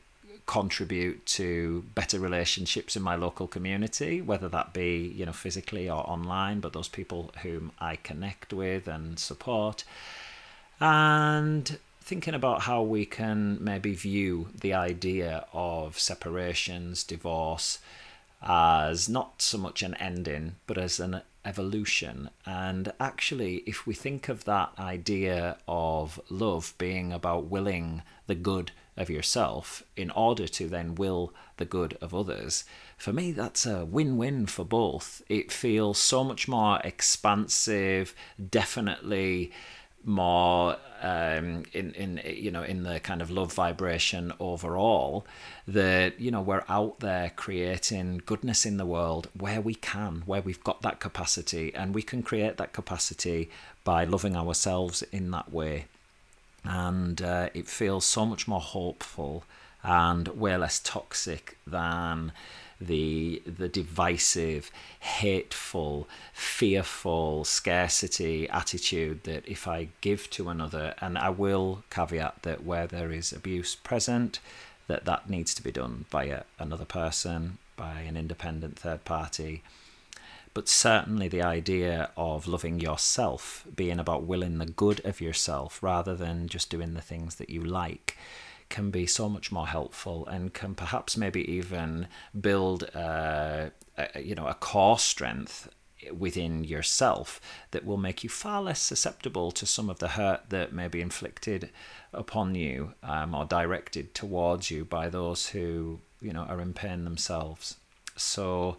contribute 0.48 1.24
to 1.26 1.86
better 1.94 2.20
relationships 2.20 2.96
in 2.96 3.04
my 3.04 3.16
local 3.16 3.48
community, 3.48 4.22
whether 4.22 4.50
that 4.50 4.74
be 4.74 5.14
you 5.16 5.26
know 5.26 5.34
physically 5.34 5.88
or 5.88 6.10
online, 6.10 6.62
but 6.62 6.74
those 6.74 6.88
people 6.88 7.32
whom 7.44 7.72
I 7.80 7.98
connect 7.98 8.54
with 8.54 8.88
and 8.88 9.20
support. 9.20 9.84
And 10.80 11.78
thinking 12.08 12.34
about 12.34 12.62
how 12.62 12.82
we 12.82 13.06
can 13.06 13.58
maybe 13.60 13.94
view 13.94 14.48
the 14.62 14.74
idea 14.74 15.46
of 15.52 16.00
separations, 16.00 17.04
divorce, 17.04 17.80
as 18.42 19.10
not 19.10 19.42
so 19.42 19.58
much 19.58 19.84
an 19.84 19.94
ending, 19.96 20.56
but 20.68 20.78
as 20.78 21.02
an 21.02 21.20
evolution. 21.44 22.30
And 22.46 22.94
actually, 22.98 23.58
if 23.66 23.86
we 23.86 23.94
think 23.94 24.30
of 24.30 24.46
that 24.46 24.72
idea 24.80 25.58
of 25.68 26.18
love 26.30 26.74
being 26.78 27.12
about 27.12 27.48
willing 27.48 28.04
the 28.26 28.36
good 28.36 28.72
of 28.96 29.10
yourself 29.10 29.84
in 29.98 30.10
order 30.12 30.48
to 30.48 30.70
then 30.70 30.96
will 30.96 31.34
the 31.58 31.66
good 31.66 31.98
of 32.00 32.16
others, 32.16 32.64
for 32.98 33.12
me, 33.12 33.34
that's 33.34 33.66
a 33.66 33.84
win 33.84 34.16
win 34.16 34.46
for 34.46 34.64
both. 34.64 35.22
It 35.28 35.52
feels 35.52 35.98
so 35.98 36.24
much 36.24 36.48
more 36.48 36.80
expansive, 36.86 38.16
definitely 38.50 39.52
more 40.06 40.78
um, 41.02 41.64
in 41.74 41.94
in 41.94 42.22
you 42.26 42.52
know 42.52 42.64
in 42.64 42.84
the 42.84 43.00
kind 43.00 43.22
of 43.22 43.30
love 43.32 43.54
vibration 43.54 44.34
overall 44.40 45.26
that 45.68 46.20
you 46.20 46.32
know 46.32 46.42
we're 46.42 46.64
out 46.70 47.00
there 47.00 47.32
creating 47.36 48.22
goodness 48.26 48.66
in 48.66 48.78
the 48.78 48.86
world 48.86 49.30
where 49.38 49.62
we 49.62 49.76
can 49.76 50.24
where 50.26 50.42
we've 50.42 50.64
got 50.64 50.82
that 50.82 51.00
capacity. 51.00 51.74
And 51.74 51.94
we 51.94 52.02
can 52.02 52.24
create 52.24 52.58
that 52.58 52.74
capacity 52.74 53.50
by 53.84 54.04
loving 54.04 54.36
ourselves 54.36 55.02
in 55.12 55.32
that 55.32 55.52
way. 55.52 55.86
And 56.64 57.22
uh, 57.22 57.50
it 57.54 57.68
feels 57.68 58.06
so 58.06 58.26
much 58.26 58.48
more 58.48 58.60
hopeful 58.60 59.44
and 59.84 60.28
way 60.30 60.58
less 60.58 60.80
toxic 60.80 61.58
than 61.66 62.34
the 62.80 63.42
the 63.46 63.68
divisive, 63.68 64.72
hateful, 65.00 66.08
fearful 66.34 67.44
scarcity 67.44 68.50
attitude 68.50 69.24
that 69.24 69.48
if 69.48 69.68
I 69.68 69.90
give 70.02 70.30
to 70.32 70.50
another, 70.50 70.94
and 71.02 71.18
I 71.18 71.30
will 71.30 71.84
caveat 71.90 72.44
that 72.44 72.64
where 72.64 72.88
there 72.88 73.12
is 73.12 73.32
abuse 73.32 73.76
present, 73.76 74.40
that 74.88 75.06
that 75.06 75.30
needs 75.30 75.54
to 75.56 75.64
be 75.64 75.72
done 75.72 76.06
by 76.10 76.44
another 76.60 76.86
person, 76.86 77.58
by 77.76 78.02
an 78.02 78.18
independent 78.18 78.78
third 78.78 79.06
party. 79.06 79.64
But 80.54 80.68
certainly 80.68 81.28
the 81.28 81.44
idea 81.44 82.10
of 82.18 82.48
loving 82.48 82.80
yourself, 82.80 83.64
being 83.76 84.00
about 84.00 84.24
willing 84.24 84.58
the 84.58 84.66
good 84.66 85.06
of 85.06 85.22
yourself 85.22 85.84
rather 85.84 86.16
than 86.16 86.48
just 86.48 86.72
doing 86.72 86.96
the 86.96 87.02
things 87.02 87.36
that 87.36 87.52
you 87.52 87.62
like, 87.62 88.18
can 88.70 88.92
be 88.92 89.06
so 89.06 89.30
much 89.30 89.52
more 89.52 89.68
helpful 89.68 90.26
and 90.28 90.54
can 90.54 90.76
perhaps 90.76 91.18
maybe 91.18 91.50
even 91.52 92.08
build 92.40 92.84
a, 92.84 93.72
a, 93.98 94.22
you 94.22 94.36
know 94.36 94.48
a 94.48 94.54
core 94.54 95.00
strength 95.00 95.70
within 96.16 96.64
yourself 96.64 97.42
that 97.72 97.86
will 97.86 97.98
make 97.98 98.24
you 98.24 98.30
far 98.30 98.62
less 98.62 98.80
susceptible 98.80 99.52
to 99.52 99.66
some 99.66 99.90
of 99.90 100.00
the 100.00 100.10
hurt 100.10 100.50
that 100.50 100.72
may 100.72 100.88
be 100.88 101.02
inflicted 101.02 101.70
upon 102.14 102.56
you 102.56 102.94
um, 103.04 103.34
or 103.34 103.46
directed 103.46 104.14
towards 104.14 104.70
you 104.70 104.86
by 104.86 105.10
those 105.10 105.50
who 105.50 106.00
you 106.22 106.32
know 106.32 106.44
are 106.44 106.62
in 106.62 106.74
pain 106.74 107.04
themselves. 107.04 107.78
So 108.16 108.78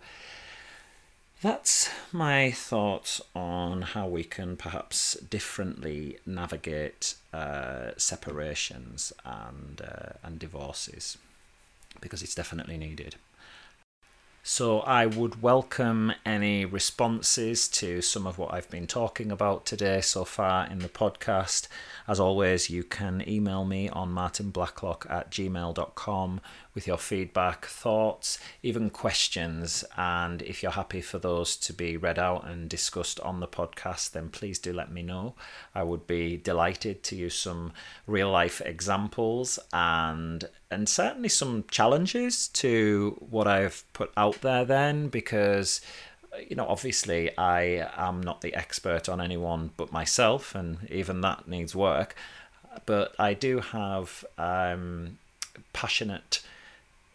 that's 1.41 1.91
my 2.13 2.51
thoughts 2.51 3.21
on 3.35 3.83
how 3.83 4.09
we 4.09 4.25
can 4.25 4.57
perhaps 4.57 5.15
differently 5.15 6.19
navigate 6.27 7.15
uh, 7.33 7.91
separations 7.97 9.13
and 9.25 9.81
uh, 9.81 10.13
and 10.23 10.39
divorces, 10.39 11.17
because 12.01 12.23
it's 12.23 12.35
definitely 12.35 12.77
needed. 12.77 13.17
So 14.43 14.81
I 14.81 15.05
would 15.05 15.43
welcome 15.43 16.13
any 16.25 16.65
responses 16.65 17.69
to 17.69 18.01
some 18.01 18.27
of 18.27 18.39
what 18.39 18.55
I've 18.55 18.71
been 18.71 18.87
talking 18.87 19.31
about 19.31 19.67
today 19.67 20.01
so 20.01 20.25
far 20.25 20.67
in 20.67 20.79
the 20.79 20.89
podcast. 20.89 21.69
As 22.09 22.19
always, 22.19 22.71
you 22.71 22.83
can 22.83 23.23
email 23.29 23.67
me 23.67 23.91
on 23.91 24.11
martinblacklock 24.11 25.09
at 25.11 25.31
gmail.com 25.31 26.41
with 26.79 26.87
your 26.87 26.97
feedback, 26.97 27.67
thoughts, 27.67 28.39
even 28.63 28.89
questions. 28.89 29.85
And 29.97 30.43
if 30.43 30.63
you're 30.63 30.71
happy 30.71 31.01
for 31.01 31.19
those 31.19 31.57
to 31.57 31.73
be 31.73 31.97
read 31.97 32.21
out 32.21 32.47
and 32.47 32.69
discussed 32.69 33.19
on 33.19 33.41
the 33.41 33.49
podcast, 33.49 34.13
then 34.13 34.29
please 34.29 34.61
do 34.61 34.73
let 34.73 34.93
me 34.93 35.03
know. 35.03 35.35
I 35.75 35.83
would 35.83 36.07
be 36.07 36.37
delighted 36.37 37.03
to 37.03 37.17
use 37.17 37.35
some 37.35 37.73
real 38.07 38.31
life 38.31 38.63
examples 38.65 39.59
and 39.73 40.45
and 40.71 40.89
certainly 40.89 41.29
some 41.29 41.65
challenges 41.69 42.47
to 42.63 43.17
what 43.29 43.49
I've 43.49 43.83
put 43.93 44.13
out 44.17 44.43
there 44.43 44.65
then 44.65 45.09
because 45.09 45.81
you 46.49 46.55
know 46.55 46.67
obviously 46.69 47.37
I 47.37 47.91
am 47.97 48.21
not 48.21 48.43
the 48.43 48.55
expert 48.55 49.09
on 49.09 49.21
anyone 49.21 49.71
but 49.77 49.91
myself 49.91 50.55
and 50.55 50.89
even 50.91 51.23
that 51.23 51.49
needs 51.49 51.75
work 51.75 52.15
but 52.87 53.17
I 53.19 53.35
do 53.35 53.59
have 53.61 54.25
um, 54.37 55.19
passionate 55.73 56.43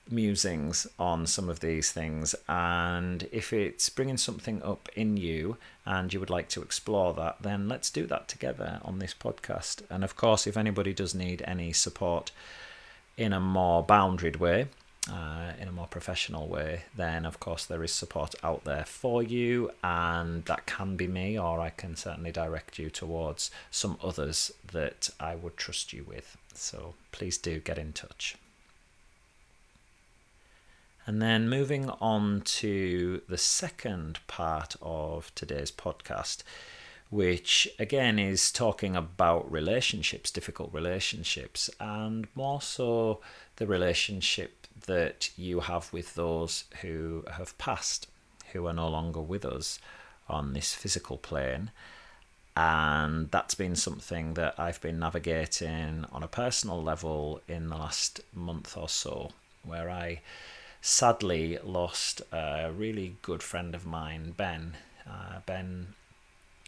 musings 0.10 0.86
on 1.00 1.26
some 1.26 1.50
of 1.50 1.60
these 1.62 1.92
things 1.92 2.36
and 2.48 3.28
if 3.32 3.54
it's 3.54 3.90
bringing 3.90 4.18
something 4.18 4.62
up 4.64 4.90
in 4.96 5.16
you 5.18 5.58
and 5.86 6.14
you 6.14 6.20
would 6.20 6.30
like 6.30 6.50
to 6.50 6.62
explore 6.62 7.14
that 7.14 7.38
then 7.42 7.70
let's 7.70 7.90
do 7.90 8.06
that 8.06 8.28
together 8.28 8.80
on 8.84 9.00
this 9.00 9.14
podcast 9.14 9.82
and 9.90 10.04
of 10.04 10.16
course 10.16 10.46
if 10.46 10.58
anybody 10.58 10.94
does 10.94 11.16
need 11.16 11.42
any 11.46 11.72
support 11.72 12.32
in 13.18 13.32
a 13.32 13.40
more 13.40 13.86
boundaried 13.86 14.38
way 14.38 14.68
uh, 15.12 15.52
in 15.60 15.68
a 15.68 15.72
more 15.72 15.88
professional 15.88 16.48
way, 16.48 16.84
then 16.96 17.26
of 17.26 17.40
course 17.40 17.66
there 17.66 17.84
is 17.84 17.92
support 17.92 18.36
out 18.44 18.64
there 18.64 18.86
for 18.86 19.22
you, 19.22 19.72
and 19.84 20.46
that 20.46 20.66
can 20.66 20.96
be 20.96 21.08
me, 21.08 21.38
or 21.38 21.60
I 21.60 21.72
can 21.72 21.96
certainly 21.96 22.32
direct 22.32 22.80
you 22.80 22.90
towards 22.90 23.52
some 23.70 23.98
others 24.02 24.52
that 24.72 25.10
I 25.20 25.36
would 25.36 25.58
trust 25.58 25.94
you 25.94 26.06
with. 26.08 26.38
So 26.54 26.94
please 27.12 27.38
do 27.38 27.60
get 27.60 27.78
in 27.78 27.94
touch. 27.94 28.38
And 31.06 31.22
then 31.22 31.50
moving 31.50 31.90
on 31.90 32.42
to 32.46 33.22
the 33.28 33.38
second 33.38 34.20
part 34.28 34.76
of 34.82 35.34
today's 35.36 35.72
podcast, 35.72 36.44
which 37.10 37.68
again 37.78 38.18
is 38.18 38.52
talking 38.52 38.96
about 38.96 39.52
relationships, 39.52 40.32
difficult 40.32 40.74
relationships, 40.74 41.70
and 41.80 42.28
more 42.36 42.62
so 42.62 43.20
the 43.58 43.68
relationship 43.68 44.66
that 44.88 45.30
you 45.38 45.62
have 45.62 45.92
with 45.92 46.16
those 46.16 46.64
who 46.82 47.26
have 47.32 47.58
passed, 47.58 48.08
who 48.54 48.66
are 48.66 48.74
no 48.74 48.88
longer 48.88 49.22
with 49.22 49.46
us 49.46 49.80
on 50.30 50.54
this 50.54 50.74
physical 50.74 51.18
plane. 51.18 51.72
And 52.56 53.30
that's 53.32 53.56
been 53.56 53.76
something 53.76 54.36
that 54.36 54.56
I've 54.58 54.80
been 54.80 55.00
navigating 55.00 56.06
on 56.12 56.24
a 56.24 56.28
personal 56.28 56.82
level 56.82 57.42
in 57.48 57.70
the 57.70 57.78
last 57.78 58.22
month 58.34 58.78
or 58.78 58.88
so, 58.88 59.32
where 59.64 59.90
I 59.90 60.22
sadly 60.86 61.58
lost 61.64 62.22
a 62.34 62.70
really 62.70 63.16
good 63.22 63.42
friend 63.42 63.74
of 63.74 63.86
mine, 63.86 64.34
Ben. 64.36 64.76
Uh, 65.10 65.40
ben 65.46 65.94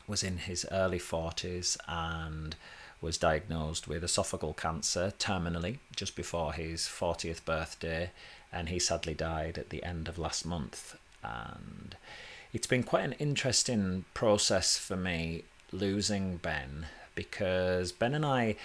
was 0.07 0.23
in 0.23 0.37
his 0.37 0.65
early 0.71 0.99
40s 0.99 1.75
and 1.85 2.55
was 3.01 3.17
diagnosed 3.17 3.89
with 3.89 4.03
esophageal 4.03 4.55
cancer 4.55 5.11
terminally 5.19 5.79
just 5.97 6.15
before 6.15 6.53
his 6.53 6.83
40th 6.83 7.43
birthday, 7.43 8.09
and 8.53 8.69
he 8.69 8.79
sadly 8.79 9.13
died 9.13 9.57
at 9.57 9.69
the 9.69 9.83
end 9.83 10.07
of 10.07 10.17
last 10.17 10.45
month. 10.45 10.95
And 11.21 11.97
it's 12.53 12.67
been 12.67 12.83
quite 12.83 13.03
an 13.03 13.13
interesting 13.19 14.05
process 14.13 14.77
for 14.77 14.95
me 14.95 15.43
losing 15.73 16.37
Ben 16.37 16.85
because 17.15 17.91
Ben 17.91 18.13
and 18.13 18.25
I 18.25 18.55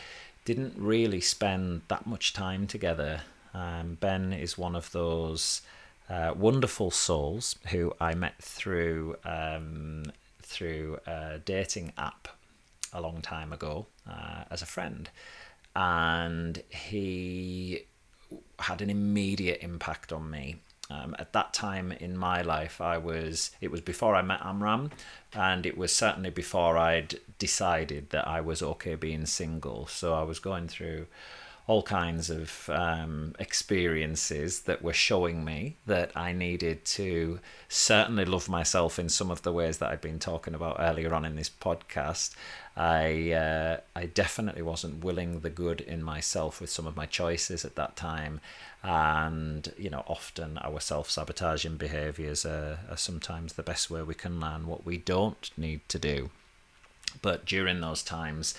didn't 0.44 0.74
really 0.76 1.20
spend 1.20 1.82
that 1.88 2.06
much 2.06 2.32
time 2.32 2.68
together 2.68 3.22
um, 3.54 3.96
ben 4.00 4.32
is 4.32 4.56
one 4.56 4.76
of 4.76 4.92
those 4.92 5.62
uh, 6.08 6.34
wonderful 6.36 6.90
souls 6.90 7.56
who 7.68 7.92
I 8.00 8.14
met 8.14 8.42
through 8.42 9.16
um, 9.24 10.12
through 10.42 10.98
a 11.06 11.38
dating 11.38 11.92
app 11.96 12.28
a 12.92 13.00
long 13.00 13.22
time 13.22 13.52
ago 13.52 13.86
uh, 14.08 14.44
as 14.50 14.62
a 14.62 14.66
friend, 14.66 15.08
and 15.76 16.62
he 16.68 17.84
had 18.58 18.82
an 18.82 18.90
immediate 18.90 19.60
impact 19.62 20.12
on 20.12 20.30
me. 20.30 20.56
Um, 20.90 21.14
at 21.20 21.32
that 21.34 21.54
time 21.54 21.92
in 21.92 22.16
my 22.16 22.42
life, 22.42 22.80
I 22.80 22.98
was 22.98 23.52
it 23.60 23.70
was 23.70 23.80
before 23.80 24.16
I 24.16 24.22
met 24.22 24.44
Amram, 24.44 24.90
and 25.32 25.64
it 25.64 25.78
was 25.78 25.94
certainly 25.94 26.30
before 26.30 26.76
I'd 26.76 27.20
decided 27.38 28.10
that 28.10 28.26
I 28.26 28.40
was 28.40 28.62
okay 28.62 28.96
being 28.96 29.26
single. 29.26 29.86
So 29.86 30.14
I 30.14 30.24
was 30.24 30.40
going 30.40 30.66
through 30.66 31.06
all 31.70 31.84
kinds 31.84 32.30
of 32.30 32.68
um, 32.72 33.32
experiences 33.38 34.62
that 34.62 34.82
were 34.82 34.92
showing 34.92 35.44
me 35.44 35.76
that 35.86 36.10
I 36.16 36.32
needed 36.32 36.84
to 36.96 37.38
certainly 37.68 38.24
love 38.24 38.48
myself 38.48 38.98
in 38.98 39.08
some 39.08 39.30
of 39.30 39.42
the 39.42 39.52
ways 39.52 39.78
that 39.78 39.88
I've 39.88 40.00
been 40.00 40.18
talking 40.18 40.52
about 40.52 40.78
earlier 40.80 41.14
on 41.14 41.24
in 41.24 41.36
this 41.36 41.48
podcast. 41.48 42.34
I 42.76 43.30
uh, 43.30 43.76
I 43.94 44.06
definitely 44.06 44.62
wasn't 44.62 45.04
willing 45.04 45.40
the 45.40 45.48
good 45.48 45.80
in 45.80 46.02
myself 46.02 46.60
with 46.60 46.70
some 46.70 46.88
of 46.88 46.96
my 46.96 47.06
choices 47.06 47.64
at 47.64 47.76
that 47.76 47.94
time, 47.94 48.40
and 48.82 49.72
you 49.78 49.90
know 49.90 50.02
often 50.08 50.58
our 50.58 50.80
self 50.80 51.08
sabotaging 51.08 51.76
behaviours 51.76 52.44
are, 52.44 52.80
are 52.90 52.96
sometimes 52.96 53.52
the 53.52 53.62
best 53.62 53.92
way 53.92 54.02
we 54.02 54.14
can 54.14 54.40
learn 54.40 54.66
what 54.66 54.84
we 54.84 54.96
don't 54.96 55.52
need 55.56 55.88
to 55.88 56.00
do. 56.00 56.30
But 57.22 57.44
during 57.44 57.80
those 57.80 58.02
times, 58.02 58.54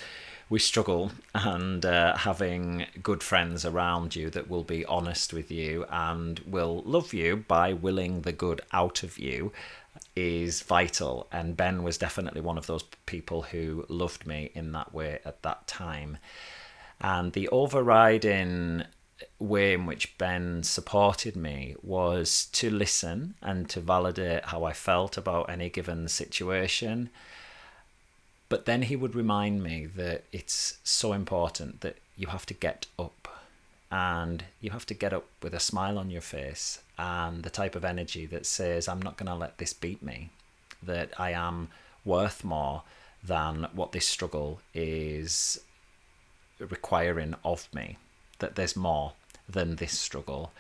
we 0.52 0.60
struggle 0.60 1.14
and 1.34 1.86
uh, 1.86 2.16
having 2.18 2.86
good 3.02 3.24
friends 3.24 3.64
around 3.66 4.18
you 4.18 4.30
that 4.30 4.50
will 4.50 4.66
be 4.66 4.86
honest 4.86 5.32
with 5.32 5.50
you 5.50 5.86
and 5.90 6.40
will 6.40 6.84
love 6.86 7.14
you 7.14 7.38
by 7.38 7.72
willing 7.72 8.24
the 8.24 8.34
good 8.34 8.60
out 8.74 9.02
of 9.02 9.18
you 9.18 9.54
is 10.14 10.62
vital. 10.62 11.26
And 11.32 11.56
ben 11.56 11.84
was 11.84 11.98
definitely 11.98 12.42
one 12.42 12.58
of 12.58 12.68
those 12.68 12.84
people 13.06 13.44
who 13.44 13.86
loved 13.88 14.28
me 14.28 14.52
in 14.54 14.74
that 14.74 14.94
way 14.94 15.20
at 15.24 15.42
that 15.44 15.68
time. 15.68 16.18
And 17.00 17.32
the 17.32 17.48
overriding 17.48 18.84
way 19.40 19.74
in 19.74 19.86
which 19.86 20.18
ben 20.18 20.64
supported 20.64 21.38
me 21.38 21.78
was 21.82 22.48
to 22.52 22.70
listen 22.70 23.36
and 23.42 23.70
to 23.70 23.80
validate 23.80 24.46
how 24.46 24.64
i 24.64 24.74
felt 24.74 25.16
about 25.16 25.48
any 25.48 25.70
given 25.70 26.08
situation 26.08 27.08
But 28.52 28.66
then 28.66 28.82
he 28.82 28.98
would 28.98 29.16
remind 29.16 29.64
me 29.64 29.86
that 29.86 30.26
it's 30.34 30.78
so 30.84 31.14
important 31.14 31.80
that 31.80 31.96
you 32.18 32.28
have 32.28 32.46
to 32.48 32.54
get 32.54 32.86
up. 33.00 33.30
And 33.90 34.44
you 34.60 34.72
have 34.72 34.86
to 34.88 34.94
get 34.94 35.14
up 35.14 35.26
with 35.42 35.54
a 35.54 35.60
smile 35.60 35.98
on 35.98 36.10
your 36.10 36.22
face 36.22 36.82
and 36.98 37.44
the 37.44 37.50
type 37.50 37.76
of 37.78 37.86
energy 37.86 38.26
that 38.26 38.46
says, 38.46 38.90
I'm 38.90 39.02
not 39.02 39.16
going 39.16 39.28
to 39.28 39.36
let 39.36 39.58
this 39.58 39.72
beat 39.72 40.04
me, 40.04 40.32
that 40.84 41.14
I 41.18 41.32
am 41.32 41.70
worth 42.04 42.44
more 42.44 42.84
than 43.24 43.68
what 43.74 43.94
this 43.94 44.06
struggle 44.06 44.60
is 44.74 45.62
requiring 46.60 47.36
of 47.46 47.70
me, 47.74 47.98
that 48.40 48.56
there's 48.56 48.76
more 48.76 49.14
than 49.48 49.78
this 49.78 49.98
struggle. 49.98 50.52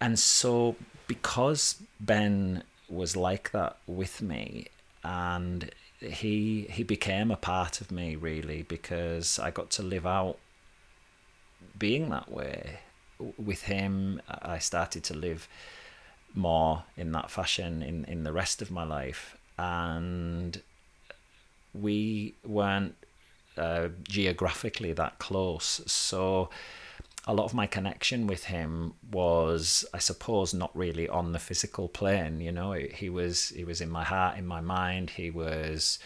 And 0.00 0.20
so, 0.20 0.76
because 1.08 1.82
Ben 1.98 2.62
was 2.88 3.16
like 3.16 3.50
that 3.50 3.76
with 3.88 4.22
me, 4.22 4.66
and 5.02 5.70
he 6.02 6.66
he 6.70 6.82
became 6.82 7.30
a 7.30 7.36
part 7.36 7.80
of 7.80 7.90
me 7.90 8.16
really 8.16 8.62
because 8.62 9.38
I 9.38 9.50
got 9.50 9.70
to 9.72 9.82
live 9.82 10.06
out 10.06 10.38
being 11.78 12.10
that 12.10 12.30
way. 12.30 12.80
With 13.38 13.62
him 13.62 14.20
I 14.28 14.58
started 14.58 15.04
to 15.04 15.14
live 15.14 15.48
more 16.34 16.84
in 16.96 17.12
that 17.12 17.30
fashion 17.30 17.82
in 17.82 18.04
in 18.06 18.24
the 18.24 18.32
rest 18.32 18.62
of 18.62 18.70
my 18.70 18.84
life. 18.84 19.36
And 19.58 20.60
we 21.74 22.34
weren't 22.44 22.96
uh, 23.56 23.88
geographically 24.02 24.92
that 24.92 25.18
close. 25.18 25.80
So 25.86 26.50
a 27.26 27.34
lot 27.34 27.44
of 27.44 27.54
my 27.54 27.66
connection 27.66 28.26
with 28.26 28.44
him 28.44 28.94
was 29.10 29.84
i 29.94 29.98
suppose 29.98 30.52
not 30.52 30.76
really 30.76 31.08
on 31.08 31.32
the 31.32 31.38
physical 31.38 31.88
plane 31.88 32.40
you 32.40 32.50
know 32.50 32.72
he 32.72 33.08
was 33.08 33.50
he 33.50 33.64
was 33.64 33.80
in 33.80 33.90
my 33.90 34.04
heart 34.04 34.36
in 34.36 34.46
my 34.46 34.60
mind 34.60 35.10
he 35.10 35.30
was 35.30 35.98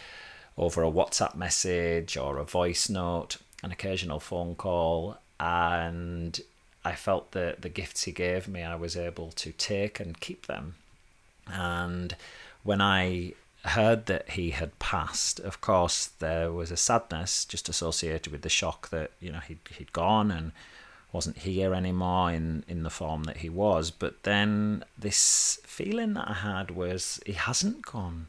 over 0.59 0.83
a 0.83 0.91
whatsapp 0.91 1.35
message 1.35 2.17
or 2.17 2.39
a 2.39 2.45
voice 2.45 2.89
note 2.89 3.39
an 3.63 3.73
occasional 3.73 4.21
phone 4.21 4.55
call 4.55 5.17
and 5.41 6.41
I 6.87 6.95
felt 6.95 7.33
that 7.33 7.63
the 7.63 7.69
gifts 7.69 8.05
he 8.05 8.13
gave 8.13 8.47
me, 8.47 8.63
I 8.63 8.77
was 8.77 8.97
able 8.97 9.33
to 9.33 9.51
take 9.51 9.99
and 9.99 10.21
keep 10.21 10.47
them. 10.47 10.77
And 11.49 12.15
when 12.63 12.81
I 12.81 13.33
heard 13.65 14.07
that 14.07 14.31
he 14.31 14.51
had 14.51 14.79
passed, 14.79 15.41
of 15.41 15.61
course, 15.61 16.07
there 16.21 16.53
was 16.53 16.71
a 16.71 16.77
sadness 16.77 17.45
just 17.45 17.69
associated 17.69 18.33
with 18.33 18.43
the 18.43 18.49
shock 18.49 18.91
that 18.91 19.11
you 19.19 19.33
know 19.33 19.41
he'd 19.41 19.59
he'd 19.77 19.93
gone 19.93 20.31
and 20.31 20.53
wasn't 21.13 21.39
here 21.39 21.75
anymore 21.75 22.31
in 22.33 22.65
in 22.69 22.83
the 22.83 22.91
form 22.91 23.25
that 23.25 23.39
he 23.39 23.49
was. 23.49 23.91
But 23.91 24.23
then 24.23 24.85
this 24.99 25.59
feeling 25.65 26.15
that 26.15 26.29
I 26.29 26.35
had 26.35 26.71
was 26.71 27.21
he 27.27 27.33
hasn't 27.33 27.83
gone, 27.87 28.29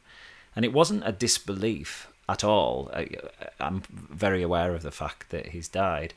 and 0.55 0.65
it 0.65 0.73
wasn't 0.73 1.07
a 1.07 1.11
disbelief 1.11 2.07
at 2.29 2.43
all. 2.43 2.91
I, 2.93 3.07
I'm 3.59 3.83
very 3.91 4.41
aware 4.41 4.73
of 4.75 4.83
the 4.83 4.91
fact 4.91 5.29
that 5.29 5.47
he's 5.47 5.67
died, 5.67 6.13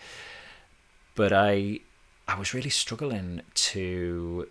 but 1.14 1.33
I 1.33 1.81
I 2.29 2.38
was 2.38 2.55
really 2.55 2.70
struggling 2.70 3.42
to 3.55 4.49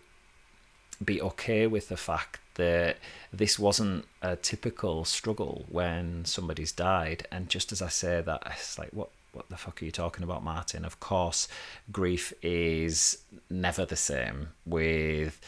be 1.04 1.22
okay 1.22 1.66
with 1.66 1.90
the 1.90 1.98
fact 1.98 2.40
that 2.56 2.98
this 3.32 3.58
wasn't 3.58 4.06
a 4.22 4.36
typical 4.36 5.06
struggle 5.06 5.66
when 5.70 6.26
somebody's 6.26 6.74
died. 6.74 7.26
And 7.32 7.48
just 7.50 7.72
as 7.72 7.82
I 7.82 7.88
say 7.88 8.22
that, 8.22 8.44
it's 8.48 8.78
like, 8.78 8.90
what, 8.92 9.10
what 9.34 9.50
the 9.50 9.58
fuck 9.58 9.82
are 9.82 9.86
you 9.86 9.92
talking 9.92 10.24
about, 10.24 10.44
Martyn? 10.44 10.86
Of 10.86 11.00
course, 11.00 11.48
grief 11.92 12.34
is 12.42 13.20
never 13.50 13.86
the 13.86 13.96
same 13.96 14.50
with 14.66 15.40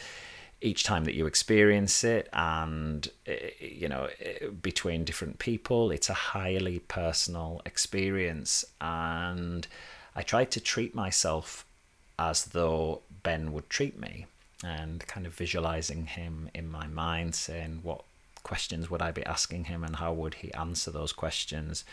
each 0.60 0.84
time 0.84 1.04
that 1.04 1.14
you 1.14 1.26
experience 1.26 2.04
it 2.04 2.28
and 2.32 3.10
eh, 3.26 3.50
you 3.60 3.88
know 3.88 4.08
eh, 4.20 4.46
between 4.62 5.04
different 5.04 5.38
people. 5.38 5.90
It's 5.90 6.08
a 6.08 6.14
highly 6.14 6.78
personal 6.80 7.60
experience. 7.66 8.64
And 8.80 9.66
i 10.14 10.22
tried 10.22 10.50
to 10.52 10.60
treat 10.60 10.94
myself 10.94 11.64
as 12.18 12.44
though 12.46 13.00
Ben 13.22 13.52
would 13.52 13.68
treat 13.68 13.98
me 13.98 14.26
and 14.64 15.04
kind 15.06 15.26
of 15.26 15.34
visualizing 15.34 16.06
him 16.06 16.48
in 16.54 16.70
my 16.70 16.86
mind, 16.86 17.34
saying 17.34 17.80
what 17.82 18.04
questions 18.44 18.90
would 18.90 19.02
I 19.02 19.10
be 19.10 19.24
asking 19.24 19.64
him 19.64 19.82
and 19.82 19.96
how 19.96 20.12
would 20.12 20.34
he 20.34 20.52
answer 20.54 20.90
those 20.90 21.12
questions 21.12 21.84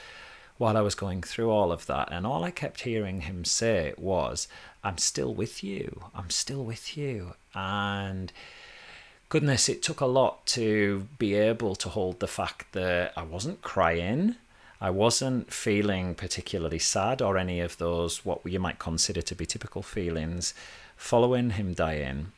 while 0.60 0.78
I 0.78 0.82
was 0.82 0.93
going 0.93 1.24
through 1.24 1.50
all 1.50 1.72
of 1.72 1.88
that. 1.88 2.10
And 2.12 2.28
all 2.28 2.43
I 2.43 2.52
kept 2.52 2.82
hearing 2.82 3.22
him 3.22 3.45
say 3.45 3.93
was, 3.98 4.48
I'm 4.84 4.98
still 4.98 5.34
with 5.34 5.63
you. 5.63 6.04
I'm 6.13 6.30
still 6.30 6.63
with 6.63 6.98
you. 6.98 7.34
And 7.56 8.32
goodness, 9.30 9.69
it 9.69 9.82
took 9.82 10.02
a 10.02 10.06
lot 10.06 10.45
to 10.48 11.08
be 11.17 11.34
able 11.34 11.76
to 11.78 11.89
hold 11.89 12.19
the 12.19 12.28
fact 12.28 12.74
that 12.74 13.13
I 13.15 13.24
wasn't 13.24 13.62
crying. 13.62 14.36
I 14.82 14.89
wasn't 14.89 15.52
feeling 15.54 16.13
particularly 16.13 16.80
sad 16.80 17.22
or 17.22 17.38
any 17.38 17.62
of 17.62 17.78
those 17.78 18.26
what 18.26 18.45
you 18.45 18.60
might 18.60 18.80
consider 18.80 19.22
to 19.22 19.36
be 19.36 19.45
typical 19.45 19.82
feelings 19.82 20.54
following 20.98 21.52
him 21.52 21.74
dying. 21.74 22.34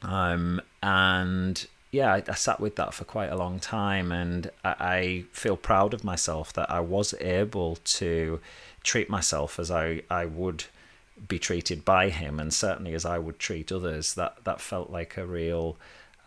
Um, 0.00 0.62
and 0.82 1.66
yeah, 1.92 2.14
I, 2.14 2.22
I, 2.28 2.34
sat 2.34 2.60
with 2.60 2.76
that 2.76 2.94
for 2.94 3.04
quite 3.04 3.32
a 3.32 3.36
long 3.36 3.58
time, 3.58 4.12
and 4.12 4.50
I, 4.64 4.74
I, 4.78 5.24
feel 5.32 5.56
proud 5.56 5.92
of 5.92 6.04
myself 6.04 6.52
that 6.52 6.70
I 6.70 6.80
was 6.80 7.14
able 7.20 7.76
to 7.76 8.40
treat 8.84 9.10
myself 9.10 9.58
as 9.58 9.70
I, 9.70 10.02
I 10.08 10.26
would 10.26 10.64
be 11.26 11.38
treated 11.38 11.84
by 11.84 12.10
him, 12.10 12.38
and 12.38 12.54
certainly 12.54 12.94
as 12.94 13.04
I 13.04 13.18
would 13.18 13.38
treat 13.38 13.72
others. 13.72 14.14
That 14.14 14.44
that 14.44 14.60
felt 14.60 14.90
like 14.90 15.16
a 15.16 15.26
real 15.26 15.76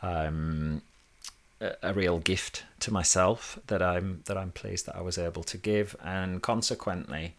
um, 0.02 0.82
a 1.82 1.94
real 1.94 2.20
gift 2.20 2.64
to 2.82 2.92
myself 2.92 3.58
that 3.68 3.82
I'm 3.82 4.22
that 4.26 4.38
I'm 4.38 4.52
pleased 4.52 4.86
that 4.88 4.98
I 4.98 5.02
was 5.02 5.18
able 5.18 5.44
to 5.44 5.58
give, 5.58 5.96
and 6.04 6.42
consequently, 6.42 7.36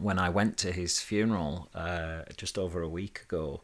when 0.00 0.18
I 0.18 0.30
went 0.30 0.56
to 0.58 0.72
his 0.72 1.00
funeral 1.00 1.68
uh, 1.74 2.22
just 2.38 2.58
over 2.58 2.80
a 2.80 2.88
week 2.88 3.20
ago, 3.22 3.60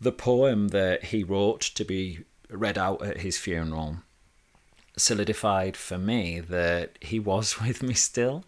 the 0.00 0.12
poem 0.12 0.68
that 0.68 1.06
he 1.06 1.24
wrote 1.24 1.62
to 1.62 1.84
be 1.84 2.20
read 2.52 2.78
out 2.78 3.02
at 3.02 3.18
his 3.18 3.38
funeral 3.38 3.98
solidified 4.96 5.76
for 5.76 5.98
me 5.98 6.40
that 6.40 6.98
he 7.00 7.18
was 7.18 7.60
with 7.66 7.82
me 7.82 7.94
still, 7.94 8.44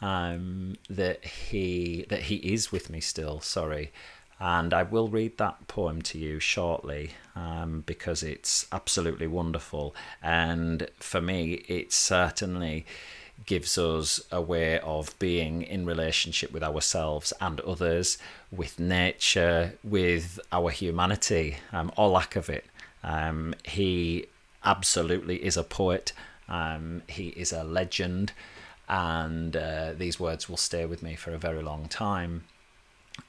um, 0.00 0.76
that 0.90 1.24
he 1.24 2.04
that 2.08 2.22
he 2.22 2.36
is 2.36 2.70
with 2.70 2.90
me 2.90 3.00
still. 3.00 3.40
Sorry, 3.40 3.92
and 4.38 4.74
I 4.74 4.82
will 4.82 5.08
read 5.08 5.38
that 5.38 5.68
poem 5.68 6.02
to 6.02 6.18
you 6.18 6.40
shortly 6.40 7.12
um, 7.34 7.82
because 7.86 8.22
it's 8.22 8.66
absolutely 8.70 9.26
wonderful. 9.26 9.94
And 10.22 10.88
for 10.98 11.20
me, 11.20 11.64
it 11.68 11.92
certainly 11.92 12.84
gives 13.44 13.76
us 13.76 14.20
a 14.32 14.40
way 14.40 14.78
of 14.80 15.16
being 15.18 15.62
in 15.62 15.84
relationship 15.84 16.52
with 16.52 16.62
ourselves 16.62 17.32
and 17.40 17.60
others, 17.60 18.18
with 18.50 18.78
nature, 18.78 19.74
with 19.84 20.40
our 20.52 20.70
humanity, 20.70 21.58
um, 21.72 21.92
or 21.96 22.08
lack 22.08 22.34
of 22.34 22.48
it. 22.48 22.64
Um, 23.02 23.54
he 23.64 24.26
absolutely 24.64 25.44
is 25.44 25.56
a 25.56 25.62
poet, 25.62 26.12
um, 26.48 27.02
he 27.08 27.28
is 27.28 27.52
a 27.52 27.64
legend, 27.64 28.32
and 28.88 29.56
uh, 29.56 29.92
these 29.92 30.20
words 30.20 30.48
will 30.48 30.56
stay 30.56 30.86
with 30.86 31.02
me 31.02 31.14
for 31.14 31.32
a 31.32 31.38
very 31.38 31.62
long 31.62 31.88
time. 31.88 32.44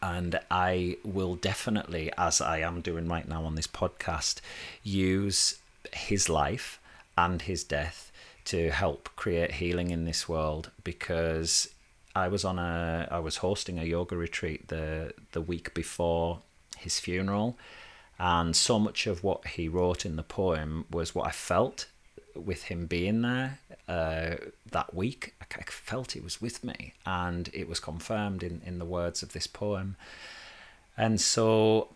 And 0.02 0.40
I 0.52 0.98
will 1.04 1.36
definitely, 1.36 2.12
as 2.18 2.42
I 2.42 2.60
am 2.60 2.82
doing 2.82 3.08
right 3.08 3.28
now 3.28 3.46
on 3.46 3.56
this 3.56 3.68
podcast, 3.68 4.42
use 4.84 5.60
his 5.94 6.28
life 6.28 6.80
and 7.18 7.42
his 7.42 7.64
death 7.64 8.12
to 8.46 8.72
help 8.72 9.10
create 9.16 9.54
healing 9.54 9.92
in 9.92 10.06
this 10.06 10.30
world 10.30 10.72
because 10.84 11.70
I 12.16 12.30
was 12.30 12.46
on 12.46 12.58
a 12.58 13.08
I 13.12 13.20
was 13.20 13.38
hosting 13.38 13.78
a 13.78 13.84
yoga 13.84 14.16
retreat 14.16 14.70
the 14.70 15.14
the 15.34 15.42
week 15.42 15.74
before 15.74 16.40
his 16.78 17.00
funeral 17.00 17.58
and 18.20 18.56
so 18.56 18.80
much 18.80 19.08
of 19.08 19.24
what 19.24 19.48
he 19.48 19.68
wrote 19.68 20.06
in 20.06 20.16
the 20.16 20.24
poem 20.24 20.86
was 20.90 21.14
what 21.14 21.28
I 21.28 21.32
felt 21.32 21.88
with 22.36 22.64
him 22.64 22.86
being 22.86 23.22
there 23.22 23.60
uh, 23.88 24.36
that 24.72 24.94
week, 24.94 25.34
I, 25.42 25.62
felt 25.64 26.12
he 26.12 26.20
was 26.20 26.42
with 26.42 26.64
me, 26.64 26.94
and 27.06 27.50
it 27.54 27.70
was 27.70 27.80
confirmed 27.80 28.44
in, 28.44 28.62
in 28.66 28.80
the 28.80 28.86
words 28.86 29.24
of 29.24 29.34
this 29.34 29.48
poem. 29.48 29.96
And 30.98 31.22
so 31.22 31.90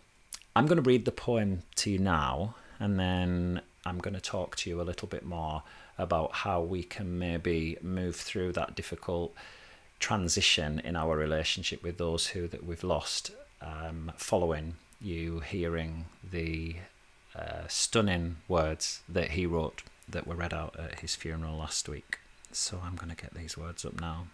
I'm 0.56 0.66
going 0.66 0.82
to 0.82 0.88
read 0.88 1.04
the 1.04 1.12
poem 1.12 1.62
to 1.76 1.90
you 1.90 1.98
now, 1.98 2.54
and 2.80 2.98
then 2.98 3.60
I'm 3.84 3.98
going 3.98 4.14
to 4.14 4.20
talk 4.20 4.56
to 4.56 4.70
you 4.70 4.80
a 4.80 4.84
little 4.84 5.08
bit 5.08 5.24
more 5.24 5.62
about 5.98 6.32
how 6.32 6.62
we 6.62 6.82
can 6.82 7.18
maybe 7.18 7.76
move 7.82 8.16
through 8.16 8.52
that 8.52 8.74
difficult 8.74 9.34
transition 9.98 10.80
in 10.80 10.96
our 10.96 11.16
relationship 11.16 11.82
with 11.82 11.98
those 11.98 12.28
who 12.28 12.48
that 12.48 12.64
we've 12.64 12.82
lost 12.82 13.32
um, 13.60 14.12
following 14.16 14.74
you 15.02 15.40
hearing 15.40 16.06
the 16.22 16.76
uh, 17.34 17.66
stunning 17.68 18.36
words 18.48 19.02
that 19.08 19.32
he 19.32 19.46
wrote 19.46 19.82
that 20.08 20.26
were 20.26 20.34
read 20.34 20.54
out 20.54 20.78
at 20.78 21.00
his 21.00 21.14
funeral 21.14 21.56
last 21.56 21.88
week. 21.88 22.18
So 22.52 22.80
I'm 22.84 22.96
going 22.96 23.14
to 23.14 23.20
get 23.20 23.34
these 23.34 23.56
words 23.56 23.84
up 23.84 24.00
now. 24.00 24.26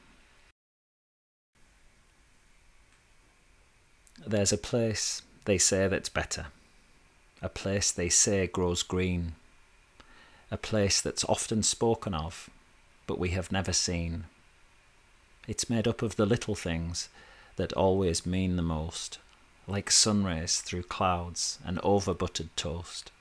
There's 4.27 4.53
a 4.53 4.59
place 4.59 5.23
they 5.45 5.59
say 5.59 5.87
that's 5.87 6.09
better, 6.09 6.47
a 7.41 7.49
place 7.49 7.93
they 7.93 8.09
say 8.09 8.49
grows 8.49 8.83
green, 8.83 9.35
a 10.51 10.57
place 10.57 11.01
that's 11.01 11.25
often 11.25 11.63
spoken 11.63 12.15
of, 12.15 12.51
but 13.07 13.19
we 13.19 13.31
have 13.31 13.53
never 13.53 13.73
seen. 13.73 14.25
It's 15.47 15.71
made 15.71 15.87
up 15.87 16.03
of 16.03 16.17
the 16.17 16.27
little 16.27 16.57
things 16.57 17.09
that 17.57 17.73
always 17.75 18.27
mean 18.27 18.57
the 18.57 18.63
most, 18.63 19.19
like 19.69 19.91
sunrays 19.91 20.61
through 20.61 20.83
clouds 20.83 21.59
and 21.65 21.79
over 21.83 22.15
buttered 22.15 22.49
toast. 22.57 23.13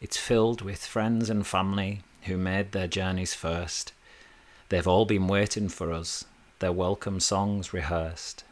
It's 0.00 0.16
filled 0.16 0.60
with 0.60 0.84
friends 0.84 1.30
and 1.30 1.46
family 1.46 2.02
who 2.22 2.36
made 2.36 2.72
their 2.72 2.86
journeys 2.86 3.34
first. 3.34 3.92
They've 4.68 4.86
all 4.86 5.06
been 5.06 5.26
waiting 5.26 5.68
for 5.68 5.92
us, 5.92 6.26
their 6.58 6.72
welcome 6.72 7.18
songs 7.18 7.72
rehearsed. 7.72 8.44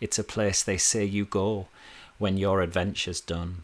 It's 0.00 0.18
a 0.18 0.24
place 0.24 0.62
they 0.62 0.76
say 0.76 1.04
you 1.04 1.24
go 1.24 1.68
when 2.18 2.36
your 2.36 2.60
adventure's 2.60 3.20
done. 3.20 3.62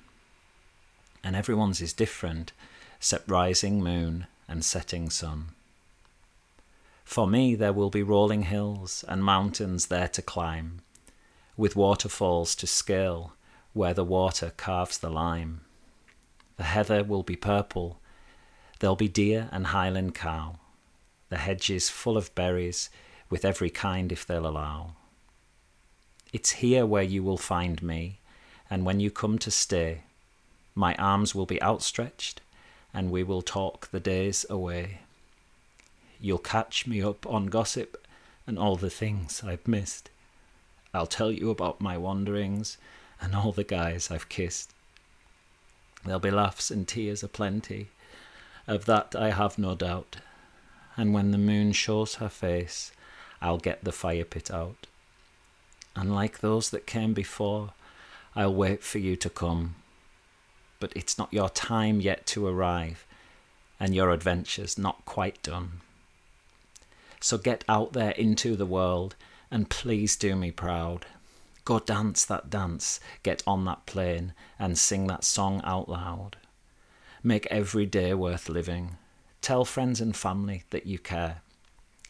And 1.23 1.37
everyone's 1.37 1.83
is 1.83 1.93
different, 1.93 2.53
except 2.97 3.31
rising 3.31 3.83
moon 3.83 4.27
and 4.49 4.65
setting 4.65 5.11
sun. 5.11 5.51
For 7.05 7.27
me, 7.27 7.55
there 7.55 7.73
will 7.73 7.91
be 7.91 8.03
rolling 8.03 8.45
hills 8.45 9.05
and 9.09 9.23
mountains 9.23 9.87
there 9.87 10.09
to 10.09 10.23
climb, 10.23 10.81
with 11.61 11.77
waterfalls 11.77 12.55
to 12.55 12.67
scale 12.67 13.35
where 13.75 13.93
the 13.93 14.03
water 14.03 14.51
carves 14.57 14.97
the 14.97 15.11
lime. 15.11 15.61
The 16.57 16.65
heather 16.65 17.05
will 17.05 17.23
be 17.23 17.37
purple, 17.37 17.99
there'll 18.79 18.97
be 18.97 19.09
deer 19.09 19.51
and 19.53 19.67
highland 19.67 20.15
cow, 20.15 20.57
the 21.29 21.37
hedges 21.37 21.91
full 21.91 22.17
of 22.17 22.35
berries, 22.35 22.89
with 23.29 23.45
every 23.45 23.69
kind 23.69 24.11
if 24.11 24.27
they'll 24.27 24.47
allow. 24.47 24.93
It's 26.33 26.63
here 26.63 26.87
where 26.87 27.03
you 27.03 27.23
will 27.23 27.37
find 27.37 27.83
me, 27.83 28.21
and 28.71 28.87
when 28.87 28.99
you 28.99 29.11
come 29.11 29.39
to 29.41 29.51
stay, 29.51 30.05
my 30.75 30.95
arms 30.95 31.35
will 31.35 31.45
be 31.45 31.63
outstretched, 31.63 32.41
and 32.95 33.11
we 33.11 33.23
will 33.23 33.43
talk 33.43 33.91
the 33.91 34.01
days 34.01 34.47
away. 34.49 35.01
You'll 36.19 36.39
catch 36.39 36.87
me 36.87 37.03
up 37.03 37.27
on 37.27 37.47
gossip 37.49 38.03
and 38.47 38.59
all 38.59 38.77
the 38.77 38.89
things 38.89 39.43
I've 39.45 39.69
missed. 39.69 40.09
I'll 40.93 41.07
tell 41.07 41.31
you 41.31 41.51
about 41.51 41.81
my 41.81 41.97
wanderings 41.97 42.79
and 43.21 43.35
all 43.35 43.53
the 43.53 43.65
guys 43.65 44.11
I've 44.11 44.29
kissed. 44.29 44.73
There'll 46.05 46.21
be 46.21 46.31
laughs 46.31 46.71
and 46.71 46.89
tears 46.89 47.23
aplenty, 47.23 47.89
of 48.67 48.87
that 48.87 49.15
I 49.15 49.31
have 49.31 49.59
no 49.59 49.75
doubt. 49.75 50.17
And 50.97 51.13
when 51.13 51.31
the 51.31 51.39
moon 51.39 51.73
shows 51.73 52.17
her 52.17 52.29
face, 52.29 52.93
I'll 53.41 53.59
get 53.59 53.85
the 53.85 53.93
fire 53.93 54.25
pit 54.25 54.51
out. 54.51 54.87
And 55.95 56.15
like 56.15 56.41
those 56.41 56.71
that 56.71 56.87
came 56.87 57.13
before, 57.13 57.71
I'll 58.35 58.55
wait 58.55 58.83
for 58.83 58.99
you 58.99 59.17
to 59.17 59.31
come. 59.31 59.77
But 60.79 60.93
it's 60.97 61.19
not 61.19 61.33
your 61.33 61.51
time 61.51 62.01
yet 62.01 62.27
to 62.27 62.47
arrive, 62.47 63.05
and 63.79 63.95
your 63.95 64.11
adventure's 64.11 64.79
not 64.79 65.05
quite 65.05 65.43
done. 65.43 65.81
So 67.21 67.37
get 67.37 67.65
out 67.69 67.93
there 67.93 68.13
into 68.13 68.57
the 68.57 68.67
world, 68.67 69.15
and 69.51 69.69
please 69.69 70.17
do 70.17 70.37
me 70.37 70.51
proud. 70.51 71.07
Go 71.65 71.79
dance 71.79 72.25
that 72.25 72.51
dance, 72.51 73.01
get 73.23 73.43
on 73.47 73.65
that 73.67 73.87
plane, 73.87 74.33
and 74.59 74.79
sing 74.79 75.07
that 75.07 75.25
song 75.25 75.61
out 75.65 75.89
loud. 75.89 76.37
Make 77.23 77.47
every 77.47 77.87
day 77.87 78.15
worth 78.15 78.49
living. 78.49 78.97
Tell 79.43 79.65
friends 79.65 80.01
and 80.01 80.17
family 80.17 80.65
that 80.71 80.87
you 80.87 80.99
care. 80.99 81.43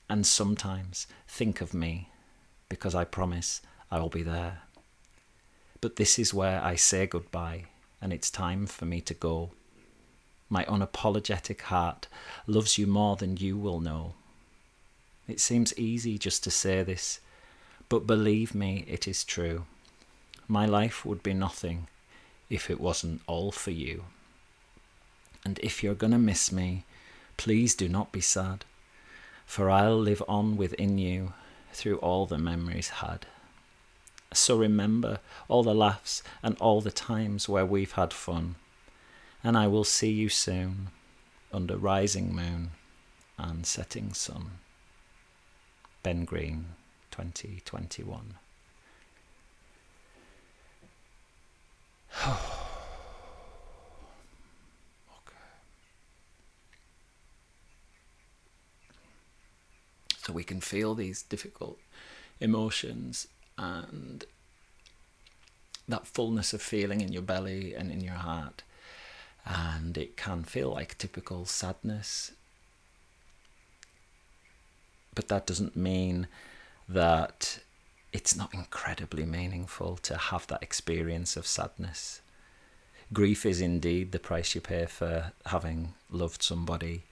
And 0.08 0.26
sometimes 0.26 1.06
think 1.26 1.60
of 1.60 1.74
me, 1.74 2.08
because 2.68 2.94
I 2.94 3.04
promise 3.04 3.60
I'll 3.90 4.08
be 4.08 4.22
there. 4.22 4.62
But 5.80 5.96
this 5.96 6.18
is 6.18 6.34
where 6.34 6.62
I 6.62 6.74
say 6.76 7.06
goodbye, 7.06 7.64
and 8.00 8.12
it's 8.12 8.30
time 8.30 8.66
for 8.66 8.84
me 8.84 9.00
to 9.02 9.14
go. 9.14 9.50
My 10.48 10.64
unapologetic 10.64 11.62
heart 11.62 12.06
loves 12.46 12.76
you 12.76 12.86
more 12.86 13.16
than 13.16 13.36
you 13.36 13.56
will 13.56 13.80
know. 13.80 14.14
It 15.28 15.40
seems 15.40 15.78
easy 15.78 16.18
just 16.18 16.42
to 16.44 16.50
say 16.50 16.82
this 16.82 17.20
but 17.90 18.06
believe 18.06 18.54
me, 18.54 18.84
it 18.86 19.06
is 19.06 19.24
true. 19.24 19.66
My 20.48 20.64
life 20.64 21.04
would 21.04 21.22
be 21.22 21.34
nothing 21.34 21.88
if 22.48 22.70
it 22.70 22.80
wasn't 22.80 23.20
all 23.26 23.50
for 23.52 23.72
you. 23.72 24.04
And 25.44 25.58
if 25.58 25.82
you're 25.82 25.94
going 25.94 26.12
to 26.12 26.18
miss 26.18 26.52
me, 26.52 26.84
please 27.36 27.74
do 27.74 27.88
not 27.88 28.12
be 28.12 28.20
sad, 28.20 28.64
for 29.44 29.68
I'll 29.68 29.98
live 29.98 30.22
on 30.28 30.56
within 30.56 30.98
you 30.98 31.32
through 31.72 31.96
all 31.96 32.26
the 32.26 32.38
memories 32.38 32.88
had. 32.88 33.26
So 34.32 34.56
remember 34.56 35.18
all 35.48 35.64
the 35.64 35.74
laughs 35.74 36.22
and 36.44 36.56
all 36.58 36.80
the 36.80 36.92
times 36.92 37.48
where 37.48 37.66
we've 37.66 37.92
had 37.92 38.12
fun, 38.12 38.54
and 39.42 39.58
I 39.58 39.66
will 39.66 39.84
see 39.84 40.12
you 40.12 40.28
soon 40.28 40.88
under 41.52 41.76
rising 41.76 42.32
moon 42.32 42.70
and 43.36 43.66
setting 43.66 44.12
sun. 44.12 44.58
Ben 46.04 46.24
Green 46.24 46.66
2021. 47.28 48.34
okay. 52.24 52.26
So 60.22 60.34
we 60.34 60.44
can 60.44 60.60
feel 60.60 60.94
these 60.94 61.22
difficult 61.22 61.78
emotions 62.40 63.26
and 63.56 64.24
that 65.88 66.06
fullness 66.06 66.52
of 66.52 66.62
feeling 66.62 67.00
in 67.00 67.10
your 67.10 67.22
belly 67.22 67.74
and 67.74 67.90
in 67.90 68.00
your 68.00 68.14
heart. 68.14 68.62
And 69.46 69.96
it 69.96 70.16
can 70.16 70.44
feel 70.44 70.70
like 70.70 70.98
typical 70.98 71.46
sadness 71.46 72.32
but 75.14 75.28
that 75.28 75.46
doesn't 75.46 75.76
mean 75.76 76.28
that 76.90 77.60
it's 78.12 78.36
not 78.36 78.52
incredibly 78.52 79.24
meaningful 79.24 79.96
to 79.96 80.16
have 80.16 80.46
that 80.48 80.62
experience 80.62 81.36
of 81.36 81.46
sadness. 81.46 82.20
Grief 83.12 83.46
is 83.46 83.60
indeed 83.60 84.12
the 84.12 84.18
price 84.18 84.54
you 84.54 84.60
pay 84.60 84.86
for 84.86 85.32
having 85.46 85.94
loved 86.10 86.42
somebody, 86.42 87.02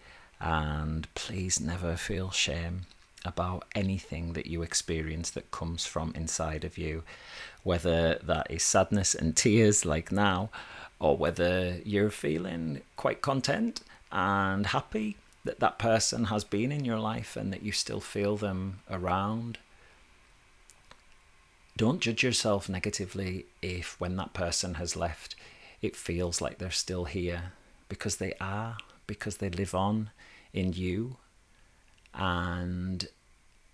and 0.40 1.12
please 1.14 1.60
never 1.60 1.96
feel 1.96 2.30
shame 2.30 2.82
about 3.24 3.64
anything 3.74 4.32
that 4.32 4.46
you 4.46 4.62
experience 4.62 5.30
that 5.30 5.50
comes 5.50 5.86
from 5.86 6.12
inside 6.14 6.64
of 6.64 6.78
you, 6.78 7.02
whether 7.62 8.14
that 8.22 8.48
is 8.50 8.62
sadness 8.62 9.14
and 9.14 9.36
tears 9.36 9.84
like 9.84 10.12
now, 10.12 10.50
or 11.00 11.16
whether 11.16 11.78
you're 11.84 12.10
feeling 12.10 12.80
quite 12.96 13.20
content 13.20 13.80
and 14.10 14.66
happy 14.66 15.16
that 15.44 15.60
that 15.60 15.78
person 15.78 16.24
has 16.24 16.44
been 16.44 16.72
in 16.72 16.84
your 16.84 16.98
life 16.98 17.36
and 17.36 17.52
that 17.52 17.62
you 17.62 17.72
still 17.72 18.00
feel 18.00 18.36
them 18.36 18.80
around. 18.90 19.58
Don't 21.78 22.00
judge 22.00 22.24
yourself 22.24 22.68
negatively 22.68 23.46
if, 23.62 24.00
when 24.00 24.16
that 24.16 24.34
person 24.34 24.74
has 24.74 24.96
left, 24.96 25.36
it 25.80 25.94
feels 25.94 26.40
like 26.40 26.58
they're 26.58 26.72
still 26.72 27.04
here 27.04 27.52
because 27.88 28.16
they 28.16 28.32
are, 28.40 28.76
because 29.06 29.36
they 29.36 29.48
live 29.48 29.76
on 29.76 30.10
in 30.52 30.72
you. 30.72 31.18
And 32.12 33.06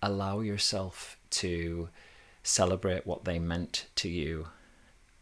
allow 0.03 0.41
yourself 0.41 1.17
to 1.31 1.89
celebrate 2.43 3.07
what 3.07 3.25
they 3.25 3.39
meant 3.39 3.87
to 3.95 4.07
you. 4.07 4.49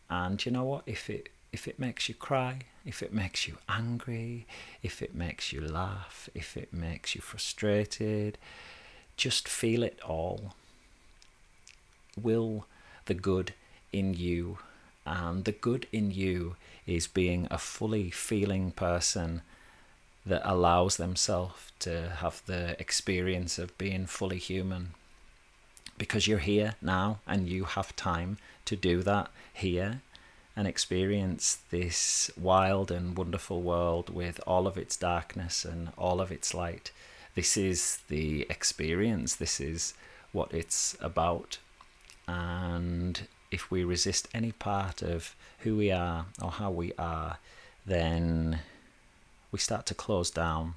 And 0.09 0.45
you 0.45 0.51
know 0.51 0.65
what? 0.65 0.83
If 0.85 1.09
it 1.09 1.29
if 1.53 1.69
it 1.69 1.79
makes 1.79 2.09
you 2.09 2.15
cry, 2.15 2.63
if 2.85 3.01
it 3.01 3.13
makes 3.13 3.47
you 3.47 3.59
angry, 3.69 4.45
if 4.81 5.01
it 5.01 5.15
makes 5.15 5.53
you 5.53 5.61
laugh, 5.61 6.27
if 6.35 6.57
it 6.57 6.73
makes 6.73 7.15
you 7.15 7.21
frustrated, 7.21 8.37
just 9.15 9.47
feel 9.47 9.83
it 9.83 10.01
all. 10.05 10.53
Will 12.21 12.65
the 13.05 13.13
good 13.13 13.53
in 13.91 14.13
you, 14.13 14.59
and 15.05 15.45
the 15.45 15.51
good 15.51 15.87
in 15.91 16.11
you 16.11 16.55
is 16.85 17.07
being 17.07 17.47
a 17.49 17.57
fully 17.57 18.09
feeling 18.09 18.71
person 18.71 19.41
that 20.25 20.41
allows 20.49 20.97
themselves 20.97 21.71
to 21.79 22.09
have 22.17 22.41
the 22.45 22.79
experience 22.79 23.59
of 23.59 23.77
being 23.77 24.05
fully 24.05 24.37
human. 24.37 24.91
Because 25.97 26.27
you're 26.27 26.39
here 26.39 26.75
now 26.81 27.19
and 27.27 27.47
you 27.47 27.65
have 27.65 27.95
time 27.95 28.37
to 28.65 28.75
do 28.75 29.03
that 29.03 29.29
here 29.53 30.01
and 30.55 30.67
experience 30.67 31.59
this 31.71 32.31
wild 32.39 32.91
and 32.91 33.17
wonderful 33.17 33.61
world 33.61 34.09
with 34.09 34.39
all 34.47 34.67
of 34.67 34.77
its 34.77 34.95
darkness 34.95 35.65
and 35.65 35.89
all 35.97 36.21
of 36.21 36.31
its 36.31 36.53
light. 36.53 36.91
This 37.35 37.57
is 37.57 37.99
the 38.07 38.45
experience, 38.49 39.35
this 39.35 39.59
is 39.59 39.93
what 40.31 40.53
it's 40.53 40.95
about. 40.99 41.57
And 42.27 43.27
if 43.51 43.69
we 43.69 43.83
resist 43.83 44.27
any 44.33 44.51
part 44.51 45.01
of 45.01 45.35
who 45.59 45.77
we 45.77 45.91
are 45.91 46.25
or 46.41 46.51
how 46.51 46.71
we 46.71 46.93
are, 46.97 47.37
then 47.85 48.59
we 49.51 49.59
start 49.59 49.85
to 49.87 49.93
close 49.93 50.31
down, 50.31 50.75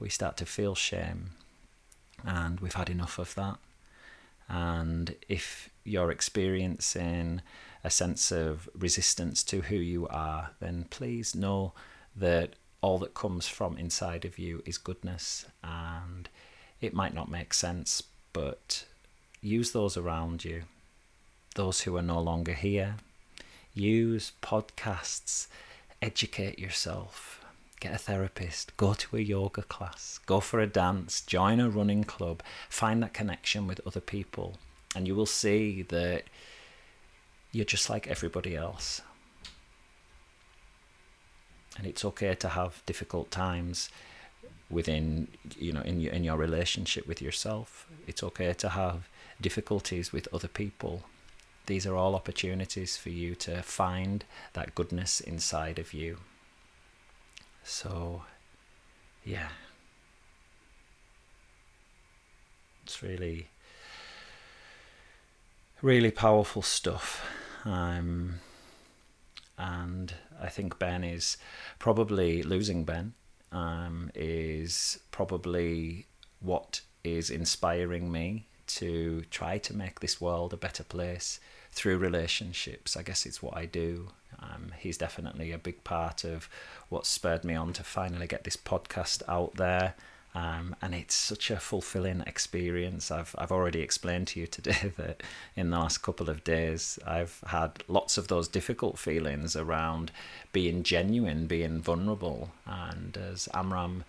we 0.00 0.08
start 0.08 0.36
to 0.38 0.46
feel 0.46 0.74
shame, 0.74 1.30
and 2.24 2.60
we've 2.60 2.74
had 2.74 2.90
enough 2.90 3.18
of 3.18 3.34
that. 3.36 3.58
And 4.48 5.14
if 5.28 5.70
you're 5.84 6.10
experiencing 6.10 7.42
a 7.82 7.90
sense 7.90 8.32
of 8.32 8.68
resistance 8.76 9.42
to 9.44 9.62
who 9.62 9.76
you 9.76 10.08
are, 10.08 10.50
then 10.60 10.86
please 10.90 11.34
know 11.34 11.72
that 12.16 12.54
all 12.80 12.98
that 12.98 13.14
comes 13.14 13.46
from 13.46 13.78
inside 13.78 14.24
of 14.24 14.38
you 14.38 14.62
is 14.66 14.78
goodness. 14.78 15.46
And 15.62 16.28
it 16.80 16.94
might 16.94 17.14
not 17.14 17.30
make 17.30 17.54
sense, 17.54 18.02
but 18.32 18.84
use 19.44 19.72
those 19.72 19.96
around 19.96 20.44
you, 20.44 20.62
those 21.54 21.82
who 21.82 21.96
are 21.96 22.02
no 22.02 22.20
longer 22.20 22.54
here. 22.54 22.96
Use 23.74 24.32
podcasts, 24.42 25.48
educate 26.00 26.58
yourself, 26.58 27.44
get 27.80 27.94
a 27.94 27.98
therapist, 27.98 28.74
go 28.76 28.94
to 28.94 29.16
a 29.16 29.20
yoga 29.20 29.62
class, 29.62 30.18
go 30.26 30.40
for 30.40 30.60
a 30.60 30.66
dance, 30.66 31.20
join 31.20 31.60
a 31.60 31.68
running 31.68 32.04
club, 32.04 32.42
find 32.68 33.02
that 33.02 33.12
connection 33.12 33.66
with 33.66 33.80
other 33.86 34.00
people, 34.00 34.56
and 34.96 35.06
you 35.06 35.14
will 35.14 35.26
see 35.26 35.82
that 35.82 36.24
you're 37.52 37.64
just 37.64 37.90
like 37.90 38.06
everybody 38.06 38.56
else. 38.56 39.02
And 41.76 41.86
it's 41.86 42.04
okay 42.04 42.34
to 42.36 42.48
have 42.50 42.82
difficult 42.86 43.30
times 43.30 43.90
within 44.70 45.28
you 45.58 45.72
know 45.72 45.82
in 45.82 46.00
your 46.00 46.12
in 46.12 46.24
your 46.24 46.36
relationship 46.36 47.06
with 47.06 47.20
yourself. 47.20 47.86
It's 48.06 48.22
okay 48.22 48.52
to 48.54 48.68
have 48.70 49.08
difficulties 49.48 50.12
with 50.12 50.26
other 50.32 50.48
people 50.48 50.94
these 51.66 51.86
are 51.86 51.96
all 51.96 52.14
opportunities 52.14 52.96
for 52.96 53.08
you 53.08 53.34
to 53.36 53.62
find 53.62 54.24
that 54.52 54.74
goodness 54.74 55.20
inside 55.20 55.78
of 55.78 55.94
you. 55.94 56.18
So 57.62 58.24
yeah. 59.24 59.48
It's 62.82 63.02
really 63.02 63.48
really 65.80 66.10
powerful 66.10 66.62
stuff. 66.62 67.24
Um 67.64 68.40
and 69.56 70.12
I 70.40 70.48
think 70.48 70.78
Ben 70.78 71.02
is 71.02 71.38
probably 71.78 72.42
losing 72.42 72.84
Ben 72.84 73.14
um, 73.52 74.10
is 74.16 74.98
probably 75.12 76.06
what 76.40 76.80
is 77.04 77.30
inspiring 77.30 78.10
me 78.10 78.48
to 78.66 79.22
try 79.30 79.58
to 79.58 79.76
make 79.76 80.00
this 80.00 80.20
world 80.20 80.52
a 80.52 80.56
better 80.56 80.84
place 80.84 81.40
through 81.72 81.98
relationships. 81.98 82.96
I 82.96 83.02
guess 83.02 83.26
it's 83.26 83.42
what 83.42 83.56
I 83.56 83.66
do. 83.66 84.08
Um, 84.40 84.72
he's 84.78 84.98
definitely 84.98 85.52
a 85.52 85.58
big 85.58 85.84
part 85.84 86.24
of 86.24 86.48
what 86.88 87.06
spurred 87.06 87.44
me 87.44 87.54
on 87.54 87.72
to 87.74 87.82
finally 87.82 88.26
get 88.26 88.44
this 88.44 88.56
podcast 88.56 89.22
out 89.28 89.54
there 89.56 89.94
um, 90.34 90.74
and 90.82 90.94
it's 90.94 91.14
such 91.14 91.50
a 91.50 91.60
fulfilling 91.60 92.22
experience. 92.26 93.10
I've 93.10 93.34
I've 93.38 93.52
already 93.52 93.80
explained 93.80 94.26
to 94.28 94.40
you 94.40 94.46
today 94.46 94.92
that 94.96 95.22
in 95.54 95.70
the 95.70 95.78
last 95.78 95.98
couple 95.98 96.28
of 96.28 96.42
days 96.42 96.98
I've 97.06 97.40
had 97.46 97.84
lots 97.86 98.18
of 98.18 98.28
those 98.28 98.48
difficult 98.48 98.98
feelings 98.98 99.54
around 99.54 100.10
being 100.52 100.82
genuine, 100.82 101.46
being 101.46 101.80
vulnerable, 101.80 102.50
and 102.66 103.16
as 103.16 103.48
Amram 103.54 104.04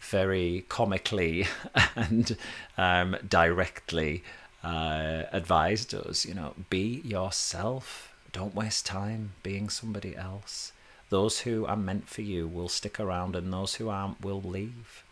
very 0.00 0.64
comically 0.68 1.46
and 1.96 2.36
um, 2.76 3.16
directly 3.28 4.22
uh, 4.62 5.24
advised 5.32 5.94
us, 5.94 6.24
you 6.24 6.34
know, 6.34 6.54
be 6.70 7.00
yourself. 7.04 8.14
Don't 8.32 8.54
waste 8.54 8.86
time 8.86 9.32
being 9.42 9.68
somebody 9.68 10.16
else. 10.16 10.72
Those 11.10 11.40
who 11.40 11.64
are 11.66 11.76
meant 11.76 12.08
for 12.08 12.22
you 12.22 12.46
will 12.46 12.68
stick 12.68 13.00
around, 13.00 13.34
and 13.34 13.52
those 13.52 13.76
who 13.76 13.88
aren't 13.88 14.20
will 14.22 14.42
leave. 14.42 15.04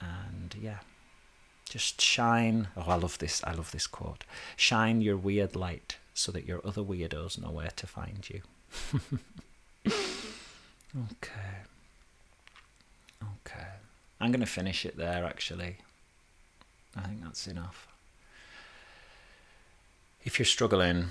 And 0.00 0.54
yeah 0.60 0.78
just 1.74 2.00
shine. 2.00 2.68
Oh 2.76 2.84
i 2.86 2.94
love 2.94 3.18
this 3.18 3.42
i 3.42 3.52
love 3.52 3.72
this 3.72 3.88
quote. 3.88 4.22
Shine 4.56 5.00
your 5.00 5.16
weird 5.16 5.56
light 5.56 5.98
so 6.14 6.30
that 6.30 6.46
your 6.46 6.60
other 6.64 6.82
weirdos 6.82 7.36
know 7.40 7.50
where 7.50 7.72
to 7.74 7.86
find 7.86 8.28
you. 8.30 8.42
Okay 10.96 11.64
okay 13.46 13.66
i'm 14.20 14.30
going 14.30 14.40
to 14.40 14.46
finish 14.46 14.84
it 14.84 14.96
there 14.96 15.24
actually 15.24 15.76
i 16.96 17.02
think 17.02 17.22
that's 17.22 17.46
enough 17.46 17.88
if 20.24 20.38
you're 20.38 20.46
struggling 20.46 21.06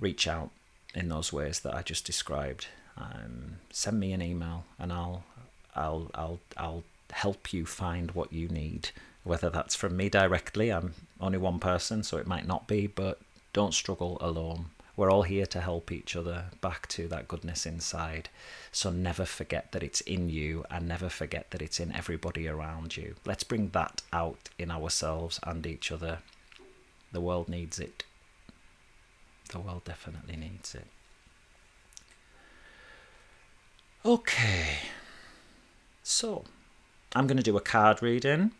reach 0.00 0.26
out 0.26 0.50
in 0.94 1.08
those 1.08 1.32
ways 1.32 1.60
that 1.60 1.74
i 1.74 1.82
just 1.82 2.04
described 2.04 2.68
um, 2.96 3.56
send 3.70 3.98
me 3.98 4.12
an 4.12 4.22
email 4.22 4.64
and 4.78 4.92
i'll 4.92 5.24
i'll 5.74 6.10
i'll 6.14 6.38
i'll 6.56 6.84
help 7.14 7.52
you 7.52 7.64
find 7.64 8.10
what 8.10 8.32
you 8.32 8.48
need. 8.48 8.90
Whether 9.22 9.48
that's 9.48 9.74
from 9.74 9.96
me 9.96 10.08
directly, 10.08 10.70
I'm 10.70 10.94
only 11.20 11.38
one 11.38 11.58
person, 11.58 12.02
so 12.02 12.18
it 12.18 12.26
might 12.26 12.46
not 12.46 12.66
be, 12.66 12.86
but 12.86 13.20
don't 13.52 13.72
struggle 13.72 14.18
alone. 14.20 14.66
We're 14.96 15.10
all 15.10 15.22
here 15.22 15.46
to 15.46 15.60
help 15.60 15.90
each 15.90 16.14
other 16.14 16.46
back 16.60 16.86
to 16.88 17.08
that 17.08 17.26
goodness 17.26 17.66
inside. 17.66 18.28
So 18.70 18.90
never 18.90 19.24
forget 19.24 19.72
that 19.72 19.82
it's 19.82 20.00
in 20.02 20.30
you 20.30 20.64
and 20.70 20.86
never 20.86 21.08
forget 21.08 21.50
that 21.50 21.62
it's 21.62 21.80
in 21.80 21.92
everybody 21.92 22.46
around 22.46 22.96
you. 22.96 23.16
Let's 23.24 23.42
bring 23.42 23.70
that 23.70 24.02
out 24.12 24.50
in 24.58 24.70
ourselves 24.70 25.40
and 25.42 25.66
each 25.66 25.90
other. 25.90 26.18
The 27.10 27.20
world 27.20 27.48
needs 27.48 27.80
it. 27.80 28.04
The 29.50 29.58
world 29.60 29.84
definitely 29.84 30.36
needs 30.36 30.74
it. 30.74 30.86
Okay. 34.04 34.78
So, 36.02 36.44
I'm 37.16 37.26
going 37.26 37.36
to 37.36 37.42
do 37.42 37.56
a 37.56 37.60
card 37.60 38.02
reading 38.02 38.52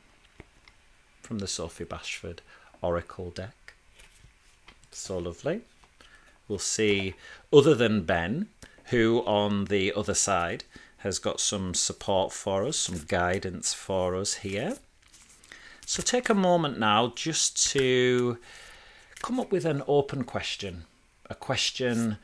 from 1.23 1.39
the 1.39 1.47
Sophie 1.47 1.85
Bashford 1.85 2.39
Oracle 2.83 3.31
deck. 3.31 3.75
So 4.91 5.19
lovely. 5.19 5.63
We'll 6.49 6.59
see, 6.59 7.15
other 7.53 7.75
than 7.75 8.03
Ben, 8.03 8.49
who 8.87 9.21
on 9.27 9.67
the 9.67 9.93
other 9.95 10.15
side 10.15 10.65
has 10.99 11.19
got 11.19 11.41
some 11.41 11.75
support 11.75 12.33
for 12.33 12.65
us, 12.65 12.77
some 12.77 13.05
guidance 13.07 13.75
for 13.75 14.15
us 14.15 14.35
here. 14.35 14.77
So 15.87 16.03
take 16.03 16.29
a 16.29 16.35
moment 16.35 16.79
now 16.79 17.13
just 17.15 17.71
to 17.73 18.39
come 19.23 19.39
up 19.39 19.53
with 19.53 19.65
an 19.65 19.83
open 19.87 20.25
question, 20.25 20.85
a 21.29 21.35
question 21.35 22.19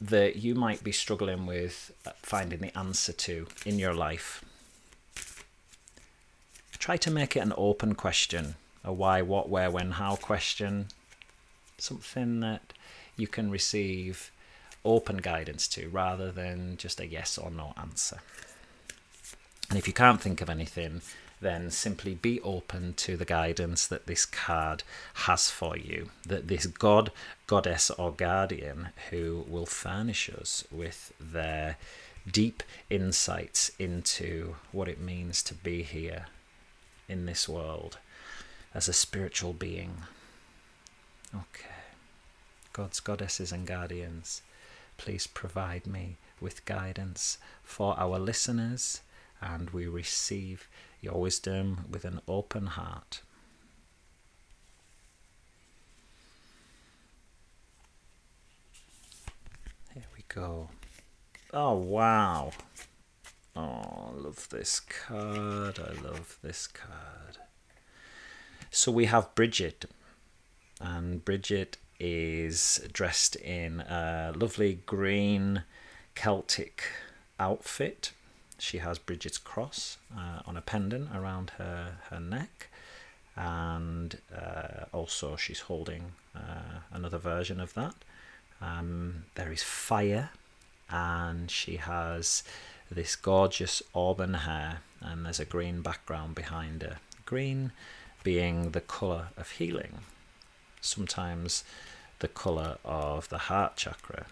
that 0.00 0.36
you 0.36 0.54
might 0.54 0.84
be 0.84 0.92
struggling 0.92 1.46
with 1.46 1.92
finding 2.22 2.60
the 2.60 2.76
answer 2.78 3.12
to 3.12 3.46
in 3.64 3.78
your 3.78 3.94
life 3.94 4.44
try 6.80 6.96
to 6.96 7.10
make 7.10 7.36
it 7.36 7.40
an 7.40 7.52
open 7.56 7.94
question 7.94 8.54
a 8.82 8.92
why, 8.92 9.20
what, 9.20 9.48
where, 9.48 9.70
when, 9.70 9.92
how 9.92 10.16
question. 10.16 10.86
Something 11.76 12.40
that 12.40 12.72
you 13.20 13.28
can 13.28 13.50
receive 13.50 14.32
open 14.84 15.18
guidance 15.18 15.68
to 15.68 15.88
rather 15.88 16.32
than 16.32 16.76
just 16.76 17.00
a 17.00 17.06
yes 17.06 17.36
or 17.36 17.50
no 17.50 17.74
answer. 17.76 18.18
And 19.68 19.78
if 19.78 19.86
you 19.86 19.92
can't 19.92 20.20
think 20.20 20.40
of 20.40 20.50
anything, 20.50 21.02
then 21.40 21.70
simply 21.70 22.14
be 22.14 22.40
open 22.40 22.94
to 22.94 23.16
the 23.16 23.24
guidance 23.24 23.86
that 23.86 24.06
this 24.06 24.26
card 24.26 24.82
has 25.14 25.50
for 25.50 25.76
you. 25.76 26.10
That 26.26 26.48
this 26.48 26.66
God, 26.66 27.12
Goddess, 27.46 27.90
or 27.90 28.12
Guardian 28.12 28.88
who 29.10 29.44
will 29.48 29.66
furnish 29.66 30.28
us 30.30 30.64
with 30.70 31.12
their 31.20 31.76
deep 32.30 32.62
insights 32.90 33.70
into 33.78 34.56
what 34.72 34.88
it 34.88 35.00
means 35.00 35.42
to 35.44 35.54
be 35.54 35.82
here 35.82 36.26
in 37.08 37.26
this 37.26 37.48
world 37.48 37.98
as 38.74 38.88
a 38.88 38.92
spiritual 38.92 39.52
being. 39.52 40.02
Okay. 41.34 41.69
Gods, 42.72 43.00
goddesses, 43.00 43.52
and 43.52 43.66
guardians, 43.66 44.42
please 44.96 45.26
provide 45.26 45.86
me 45.86 46.16
with 46.40 46.64
guidance 46.64 47.38
for 47.62 47.98
our 47.98 48.18
listeners, 48.18 49.00
and 49.40 49.70
we 49.70 49.86
receive 49.86 50.68
your 51.00 51.20
wisdom 51.20 51.86
with 51.90 52.04
an 52.04 52.20
open 52.28 52.66
heart. 52.66 53.22
Here 59.92 60.04
we 60.16 60.24
go. 60.28 60.68
Oh, 61.52 61.74
wow. 61.74 62.52
Oh, 63.56 64.12
I 64.12 64.12
love 64.14 64.48
this 64.50 64.78
card. 64.80 65.80
I 65.80 66.00
love 66.00 66.38
this 66.42 66.66
card. 66.68 67.38
So 68.70 68.92
we 68.92 69.06
have 69.06 69.34
Bridget, 69.34 69.86
and 70.80 71.24
Bridget 71.24 71.76
is 72.00 72.80
dressed 72.92 73.36
in 73.36 73.80
a 73.80 74.32
lovely 74.34 74.80
green 74.86 75.62
Celtic 76.14 76.82
outfit. 77.38 78.12
She 78.58 78.78
has 78.78 78.98
Bridget's 78.98 79.38
cross 79.38 79.98
uh, 80.16 80.40
on 80.46 80.56
a 80.56 80.60
pendant 80.60 81.14
around 81.14 81.50
her, 81.58 81.98
her 82.10 82.20
neck, 82.20 82.68
and 83.36 84.18
uh, 84.34 84.84
also 84.92 85.36
she's 85.36 85.60
holding 85.60 86.12
uh, 86.34 86.80
another 86.92 87.18
version 87.18 87.60
of 87.60 87.74
that. 87.74 87.94
Um, 88.60 89.24
there 89.36 89.52
is 89.52 89.62
fire, 89.62 90.30
and 90.90 91.50
she 91.50 91.76
has 91.76 92.42
this 92.90 93.16
gorgeous 93.16 93.82
auburn 93.94 94.34
hair, 94.34 94.80
and 95.00 95.24
there's 95.24 95.40
a 95.40 95.44
green 95.44 95.80
background 95.80 96.34
behind 96.34 96.82
her. 96.82 96.98
Green 97.24 97.72
being 98.22 98.72
the 98.72 98.80
colour 98.80 99.28
of 99.36 99.52
healing, 99.52 100.00
sometimes 100.80 101.64
the 102.20 102.28
colour 102.28 102.78
of 102.84 103.28
the 103.28 103.38
heart 103.38 103.76
chakra. 103.76 104.26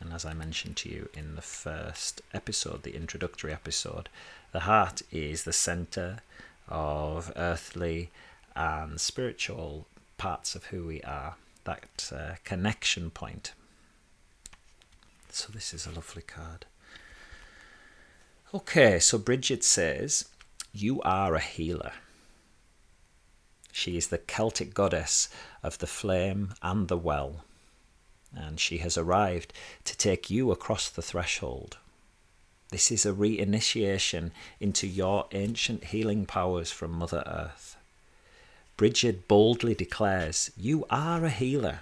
And 0.00 0.12
as 0.12 0.24
I 0.24 0.32
mentioned 0.32 0.76
to 0.78 0.88
you 0.88 1.08
in 1.14 1.34
the 1.36 1.42
first 1.42 2.22
episode, 2.32 2.82
the 2.82 2.96
introductory 2.96 3.52
episode, 3.52 4.08
the 4.52 4.60
heart 4.60 5.02
is 5.12 5.44
the 5.44 5.52
center 5.52 6.20
of 6.68 7.32
earthly 7.36 8.10
and 8.54 9.00
spiritual 9.00 9.86
parts 10.18 10.54
of 10.54 10.66
who 10.66 10.86
we 10.86 11.02
are, 11.02 11.36
that 11.64 12.10
uh, 12.14 12.34
connection 12.44 13.10
point. 13.10 13.52
So, 15.30 15.52
this 15.52 15.74
is 15.74 15.86
a 15.86 15.90
lovely 15.90 16.22
card. 16.22 16.64
Okay, 18.54 18.98
so 18.98 19.18
Bridget 19.18 19.64
says, 19.64 20.28
You 20.72 21.02
are 21.02 21.34
a 21.34 21.40
healer. 21.40 21.92
She 23.78 23.98
is 23.98 24.06
the 24.06 24.16
Celtic 24.16 24.72
goddess 24.72 25.28
of 25.62 25.76
the 25.76 25.86
flame 25.86 26.54
and 26.62 26.88
the 26.88 26.96
well, 26.96 27.44
and 28.34 28.58
she 28.58 28.78
has 28.78 28.96
arrived 28.96 29.52
to 29.84 29.94
take 29.94 30.30
you 30.30 30.50
across 30.50 30.88
the 30.88 31.02
threshold. 31.02 31.76
This 32.70 32.90
is 32.90 33.04
a 33.04 33.12
reinitiation 33.12 34.30
into 34.60 34.86
your 34.86 35.26
ancient 35.32 35.84
healing 35.84 36.24
powers 36.24 36.72
from 36.72 36.90
Mother 36.92 37.22
Earth. 37.26 37.76
Bridget 38.78 39.28
boldly 39.28 39.74
declares, 39.74 40.50
You 40.56 40.86
are 40.88 41.26
a 41.26 41.30
healer. 41.30 41.80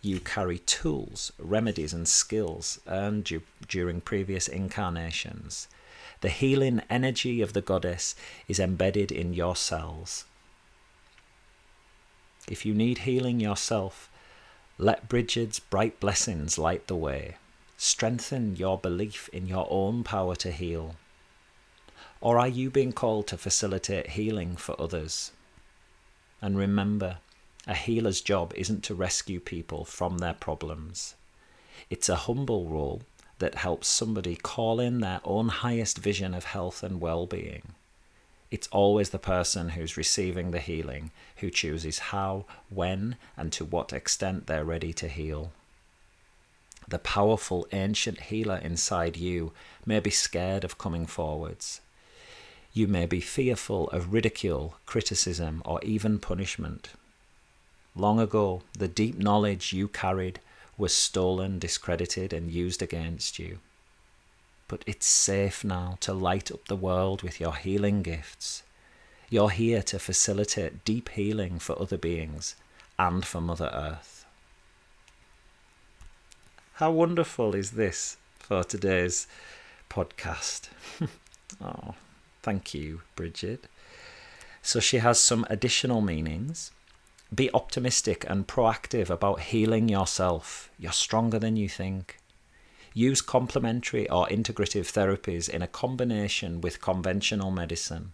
You 0.00 0.20
carry 0.20 0.60
tools, 0.60 1.32
remedies, 1.38 1.92
and 1.92 2.08
skills 2.08 2.80
earned 2.86 3.24
du- 3.24 3.42
during 3.68 4.00
previous 4.00 4.48
incarnations. 4.48 5.68
The 6.22 6.30
healing 6.30 6.80
energy 6.88 7.42
of 7.42 7.52
the 7.52 7.60
goddess 7.60 8.14
is 8.48 8.58
embedded 8.58 9.12
in 9.12 9.34
your 9.34 9.54
cells. 9.54 10.24
If 12.48 12.66
you 12.66 12.74
need 12.74 12.98
healing 12.98 13.40
yourself, 13.40 14.10
let 14.76 15.08
Bridget's 15.08 15.60
bright 15.60 16.00
blessings 16.00 16.58
light 16.58 16.86
the 16.88 16.96
way. 16.96 17.36
Strengthen 17.76 18.56
your 18.56 18.78
belief 18.78 19.28
in 19.32 19.46
your 19.46 19.66
own 19.70 20.04
power 20.04 20.36
to 20.36 20.50
heal. 20.50 20.96
Or 22.20 22.38
are 22.38 22.48
you 22.48 22.70
being 22.70 22.92
called 22.92 23.26
to 23.28 23.38
facilitate 23.38 24.10
healing 24.10 24.56
for 24.56 24.80
others? 24.80 25.32
And 26.42 26.58
remember, 26.58 27.18
a 27.66 27.74
healer's 27.74 28.20
job 28.20 28.52
isn't 28.56 28.84
to 28.84 28.94
rescue 28.94 29.40
people 29.40 29.84
from 29.84 30.18
their 30.18 30.34
problems. 30.34 31.14
It's 31.88 32.08
a 32.08 32.16
humble 32.16 32.66
role 32.66 33.02
that 33.38 33.56
helps 33.56 33.88
somebody 33.88 34.36
call 34.36 34.80
in 34.80 35.00
their 35.00 35.20
own 35.24 35.48
highest 35.48 35.98
vision 35.98 36.34
of 36.34 36.44
health 36.44 36.82
and 36.82 37.00
well 37.00 37.26
being. 37.26 37.74
It's 38.54 38.68
always 38.68 39.10
the 39.10 39.18
person 39.18 39.70
who's 39.70 39.96
receiving 39.96 40.52
the 40.52 40.60
healing 40.60 41.10
who 41.38 41.50
chooses 41.50 42.10
how, 42.14 42.44
when, 42.70 43.16
and 43.36 43.50
to 43.50 43.64
what 43.64 43.92
extent 43.92 44.46
they're 44.46 44.64
ready 44.64 44.92
to 44.92 45.08
heal. 45.08 45.50
The 46.86 47.00
powerful 47.00 47.66
ancient 47.72 48.20
healer 48.30 48.58
inside 48.58 49.16
you 49.16 49.52
may 49.84 49.98
be 49.98 50.10
scared 50.10 50.62
of 50.62 50.78
coming 50.78 51.04
forwards. 51.04 51.80
You 52.72 52.86
may 52.86 53.06
be 53.06 53.20
fearful 53.20 53.90
of 53.90 54.12
ridicule, 54.12 54.76
criticism, 54.86 55.60
or 55.64 55.82
even 55.82 56.20
punishment. 56.20 56.90
Long 57.96 58.20
ago, 58.20 58.62
the 58.78 58.86
deep 58.86 59.18
knowledge 59.18 59.72
you 59.72 59.88
carried 59.88 60.38
was 60.78 60.94
stolen, 60.94 61.58
discredited, 61.58 62.32
and 62.32 62.52
used 62.52 62.82
against 62.82 63.36
you. 63.40 63.58
But 64.68 64.82
it's 64.86 65.06
safe 65.06 65.64
now 65.64 65.98
to 66.00 66.12
light 66.12 66.50
up 66.50 66.66
the 66.66 66.76
world 66.76 67.22
with 67.22 67.40
your 67.40 67.54
healing 67.54 68.02
gifts. 68.02 68.62
You're 69.28 69.50
here 69.50 69.82
to 69.82 69.98
facilitate 69.98 70.84
deep 70.84 71.08
healing 71.10 71.58
for 71.58 71.80
other 71.80 71.98
beings 71.98 72.56
and 72.98 73.24
for 73.24 73.40
Mother 73.40 73.70
Earth. 73.74 74.24
How 76.74 76.90
wonderful 76.90 77.54
is 77.54 77.72
this 77.72 78.16
for 78.38 78.64
today's 78.64 79.26
podcast? 79.88 80.68
oh, 81.62 81.94
thank 82.42 82.74
you, 82.74 83.02
Bridget. 83.14 83.66
So 84.62 84.80
she 84.80 84.98
has 84.98 85.20
some 85.20 85.46
additional 85.50 86.00
meanings. 86.00 86.72
Be 87.34 87.52
optimistic 87.52 88.24
and 88.28 88.46
proactive 88.46 89.10
about 89.10 89.40
healing 89.40 89.88
yourself. 89.88 90.70
You're 90.78 90.92
stronger 90.92 91.38
than 91.38 91.56
you 91.56 91.68
think. 91.68 92.16
Use 92.96 93.20
complementary 93.20 94.08
or 94.08 94.28
integrative 94.28 94.86
therapies 94.86 95.48
in 95.48 95.62
a 95.62 95.66
combination 95.66 96.60
with 96.60 96.80
conventional 96.80 97.50
medicine. 97.50 98.12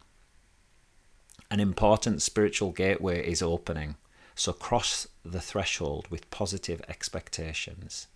An 1.50 1.60
important 1.60 2.22
spiritual 2.22 2.72
gateway 2.72 3.22
is 3.26 3.42
opening, 3.42 3.96
so 4.34 4.54
cross 4.54 5.06
the 5.22 5.40
threshold 5.42 6.08
with 6.08 6.30
positive 6.30 6.80
expectations. 6.88 8.06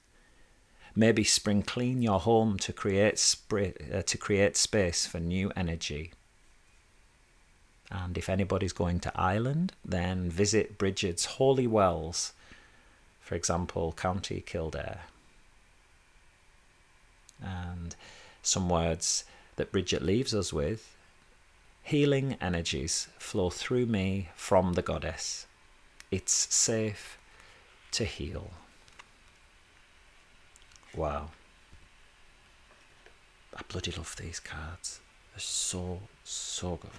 Maybe 0.97 1.23
spring 1.23 1.63
clean 1.63 2.01
your 2.01 2.21
home 2.21 2.57
to 2.61 2.73
create, 2.73 3.37
uh, 3.53 4.01
to 4.01 4.17
create 4.17 4.57
space 4.57 5.05
for 5.05 5.21
new 5.21 5.53
energy. 5.55 6.13
And 7.91 8.17
if 8.17 8.31
anybody's 8.31 8.73
going 8.73 9.01
to 9.01 9.13
Ireland, 9.15 9.75
then 9.85 10.31
visit 10.31 10.79
Bridget's 10.79 11.27
Holy 11.27 11.67
Wells, 11.67 12.33
for 13.21 13.35
example, 13.35 13.93
County 13.93 14.41
Kildare 14.41 15.03
and 17.43 17.97
some 18.43 18.69
words 18.69 19.25
that 19.57 19.73
Bridget 19.73 20.03
leaves 20.03 20.35
us 20.35 20.53
with 20.53 20.97
healing 21.83 22.37
energies 22.41 23.09
flow 23.19 23.51
through 23.51 23.87
me 23.87 24.31
from 24.35 24.73
the 24.73 24.83
goddess. 24.83 25.47
It's 26.11 26.33
safe 26.55 27.19
to 27.93 28.05
heal. 28.05 28.51
Wow. 30.97 31.31
I 33.57 33.61
bloody 33.69 33.93
love 33.93 34.17
these 34.17 34.41
cards. 34.41 35.01
They're 35.33 35.41
so, 35.41 36.01
so 36.25 36.77
good. 36.77 36.91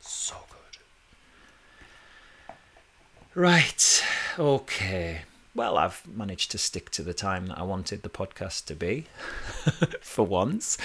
So 0.00 0.36
good. 0.48 0.78
Right. 3.34 4.02
Okay 4.38 5.22
well, 5.56 5.78
I've 5.78 6.06
managed 6.06 6.50
to 6.50 6.58
stick 6.58 6.90
to 6.90 7.02
the 7.02 7.14
time 7.14 7.46
that 7.46 7.58
I 7.58 7.62
wanted 7.62 8.02
the 8.02 8.10
podcast 8.10 8.66
to 8.66 8.76
be 8.76 9.06
for 10.02 10.26
once. 10.26 10.76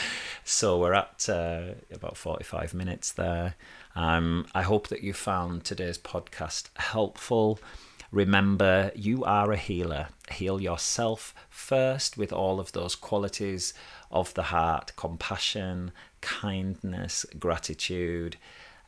So 0.46 0.80
we're 0.80 0.94
at 0.94 1.28
uh, 1.28 1.74
about 1.92 2.16
45 2.16 2.74
minutes 2.74 3.12
there. 3.12 3.56
Um, 3.96 4.48
I 4.56 4.62
hope 4.62 4.88
that 4.88 5.04
you 5.04 5.12
found 5.14 5.66
today's 5.66 5.98
podcast 5.98 6.70
helpful. 6.78 7.60
Remember, 8.14 8.92
you 8.96 9.26
are 9.26 9.52
a 9.52 9.58
healer. 9.58 10.08
Heal 10.32 10.62
yourself 10.62 11.36
first 11.50 12.18
with 12.18 12.32
all 12.32 12.60
of 12.60 12.72
those 12.72 12.96
qualities 12.96 13.74
of 14.10 14.34
the 14.36 14.44
heart 14.44 14.94
compassion, 14.96 15.92
kindness, 16.22 17.26
gratitude. 17.38 18.38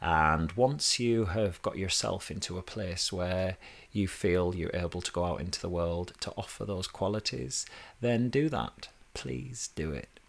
And 0.01 0.51
once 0.53 0.99
you 0.99 1.25
have 1.25 1.61
got 1.61 1.77
yourself 1.77 2.29
into 2.29 2.57
a 2.57 2.61
place 2.61 3.11
where 3.11 3.57
you 3.93 4.07
feel 4.07 4.55
you're 4.55 4.75
able 4.75 5.01
to 5.01 5.11
go 5.11 5.23
out 5.23 5.39
into 5.39 5.61
the 5.61 5.69
world 5.69 6.13
to 6.19 6.33
offer 6.35 6.65
those 6.65 6.87
qualities, 6.87 7.65
then 8.01 8.29
do 8.29 8.49
that. 8.49 8.89
Please 9.13 9.69
do 9.75 9.91
it. 9.91 10.19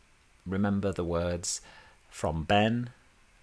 Remember 0.46 0.92
the 0.92 1.04
words 1.04 1.62
from 2.10 2.44
Ben. 2.44 2.90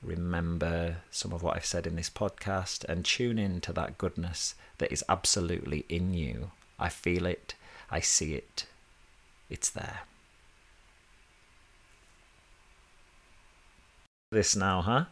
Remember 0.03 0.97
some 1.09 1.33
of 1.33 1.43
what 1.43 1.55
I've 1.55 1.65
said 1.65 1.87
in 1.87 1.95
this 1.95 2.09
podcast 2.09 2.85
and 2.85 3.03
tune 3.03 3.39
in 3.39 3.59
to 3.61 3.73
that 3.73 3.97
goodness 3.97 4.55
that 4.77 4.91
is 4.91 5.03
absolutely 5.09 5.85
in 5.89 6.13
you. 6.13 6.51
I 6.79 6.89
feel 6.89 7.25
it. 7.25 7.55
I 7.89 7.99
see 7.99 8.33
it. 8.35 8.65
It's 9.49 9.69
there. 9.69 10.01
This 14.31 14.55
now, 14.55 14.81
huh? 14.81 15.05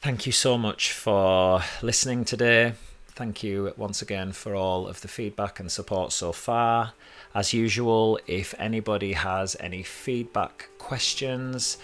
Thank 0.00 0.26
you 0.26 0.32
so 0.32 0.56
much 0.56 0.92
for 0.92 1.62
listening 1.82 2.24
today. 2.24 2.74
Thank 3.18 3.42
you 3.42 3.74
once 3.76 4.00
again 4.00 4.30
for 4.30 4.54
all 4.54 4.86
of 4.86 5.00
the 5.00 5.08
feedback 5.08 5.58
and 5.58 5.72
support 5.72 6.12
so 6.12 6.30
far. 6.30 6.92
As 7.34 7.52
usual, 7.52 8.20
if 8.28 8.54
anybody 8.60 9.12
has 9.12 9.56
any 9.58 9.82
feedback, 9.82 10.68
questions, 10.78 11.78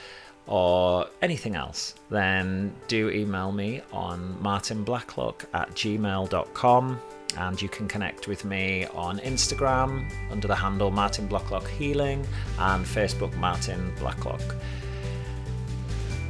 or 0.46 1.08
anything 1.22 1.56
else, 1.56 1.96
then 2.08 2.72
do 2.86 3.10
email 3.10 3.50
me 3.50 3.82
on 3.92 4.38
martynblacklock 4.44 5.46
at 5.52 5.70
gmail.com 5.72 7.00
and 7.36 7.60
you 7.60 7.68
can 7.68 7.88
connect 7.88 8.28
with 8.28 8.44
me 8.44 8.86
on 8.94 9.18
Instagram 9.18 10.08
under 10.30 10.46
the 10.46 10.54
handle 10.54 10.92
Martyn 10.92 11.26
Blacklock 11.26 11.68
Healing 11.68 12.24
and 12.60 12.84
Facebook 12.84 13.34
Martyn 13.38 13.92
Blacklock. 13.98 14.54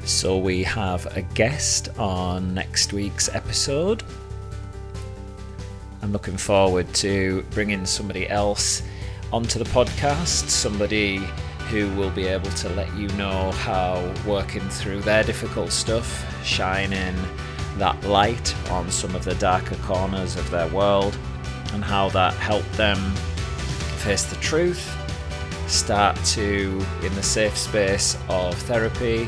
So 0.07 0.39
we 0.39 0.63
have 0.63 1.15
a 1.15 1.21
guest 1.21 1.91
on 1.99 2.55
next 2.55 2.95
week's 2.95 3.29
episode. 3.29 4.03
I'm 6.05 6.13
looking 6.13 6.37
forward 6.37 6.93
to 6.97 7.47
bringing 7.53 7.87
somebody 7.87 8.29
else 8.29 8.83
onto 9.33 9.59
the 9.59 9.65
podcast, 9.65 10.51
somebody 10.51 11.17
who 11.71 11.89
will 11.97 12.11
be 12.11 12.27
able 12.27 12.51
to 12.51 12.69
let 12.69 12.95
you 12.95 13.09
know 13.17 13.51
how 13.53 14.13
working 14.27 14.61
through 14.69 15.01
their 15.01 15.25
difficult 15.25 15.73
stuff, 15.73 16.27
shining 16.45 17.17
that 17.79 17.99
light 18.05 18.55
on 18.71 18.91
some 18.91 19.15
of 19.15 19.25
the 19.25 19.35
darker 19.37 19.77
corners 19.77 20.37
of 20.37 20.51
their 20.51 20.69
world, 20.69 21.17
and 21.73 21.83
how 21.83 22.11
that 22.11 22.35
helped 22.35 22.71
them 22.75 22.99
face 23.97 24.25
the 24.25 24.37
truth, 24.43 24.95
start 25.69 26.23
to, 26.27 26.85
in 27.03 27.15
the 27.15 27.23
safe 27.23 27.57
space 27.57 28.19
of 28.29 28.55
therapy, 28.65 29.27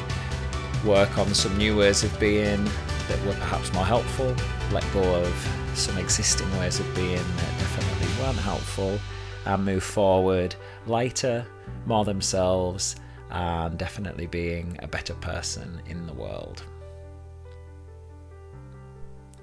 work 0.85 1.16
on 1.16 1.33
some 1.33 1.57
new 1.57 1.79
ways 1.79 2.05
of 2.05 2.20
being 2.20 2.62
that 3.09 3.18
were 3.24 3.33
perhaps 3.33 3.72
more 3.72 3.87
helpful, 3.87 4.37
let 4.72 4.85
go 4.93 5.14
of 5.22 5.66
some 5.77 5.99
existing 5.99 6.51
ways 6.59 6.81
of 6.81 6.95
being 6.95 7.16
that 7.16 7.59
definitely 7.59 8.22
weren't 8.22 8.39
helpful, 8.39 8.99
and 9.45 9.64
move 9.64 9.83
forward 9.83 10.55
lighter, 10.87 11.47
more 11.87 12.05
themselves, 12.05 12.97
and 13.31 13.79
definitely 13.79 14.27
being 14.27 14.77
a 14.83 14.89
better 14.89 15.14
person 15.14 15.81
in 15.87 16.07
the 16.07 16.12
world. 16.12 16.62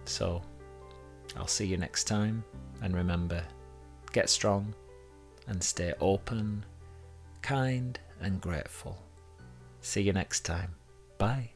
So, 0.05 0.41
I'll 1.37 1.47
see 1.47 1.65
you 1.65 1.77
next 1.77 2.05
time, 2.05 2.43
and 2.81 2.95
remember 2.95 3.43
get 4.11 4.29
strong 4.29 4.73
and 5.47 5.61
stay 5.61 5.93
open, 5.99 6.63
kind, 7.41 7.99
and 8.21 8.39
grateful. 8.39 8.97
See 9.81 10.01
you 10.01 10.13
next 10.13 10.41
time. 10.41 10.75
Bye. 11.17 11.52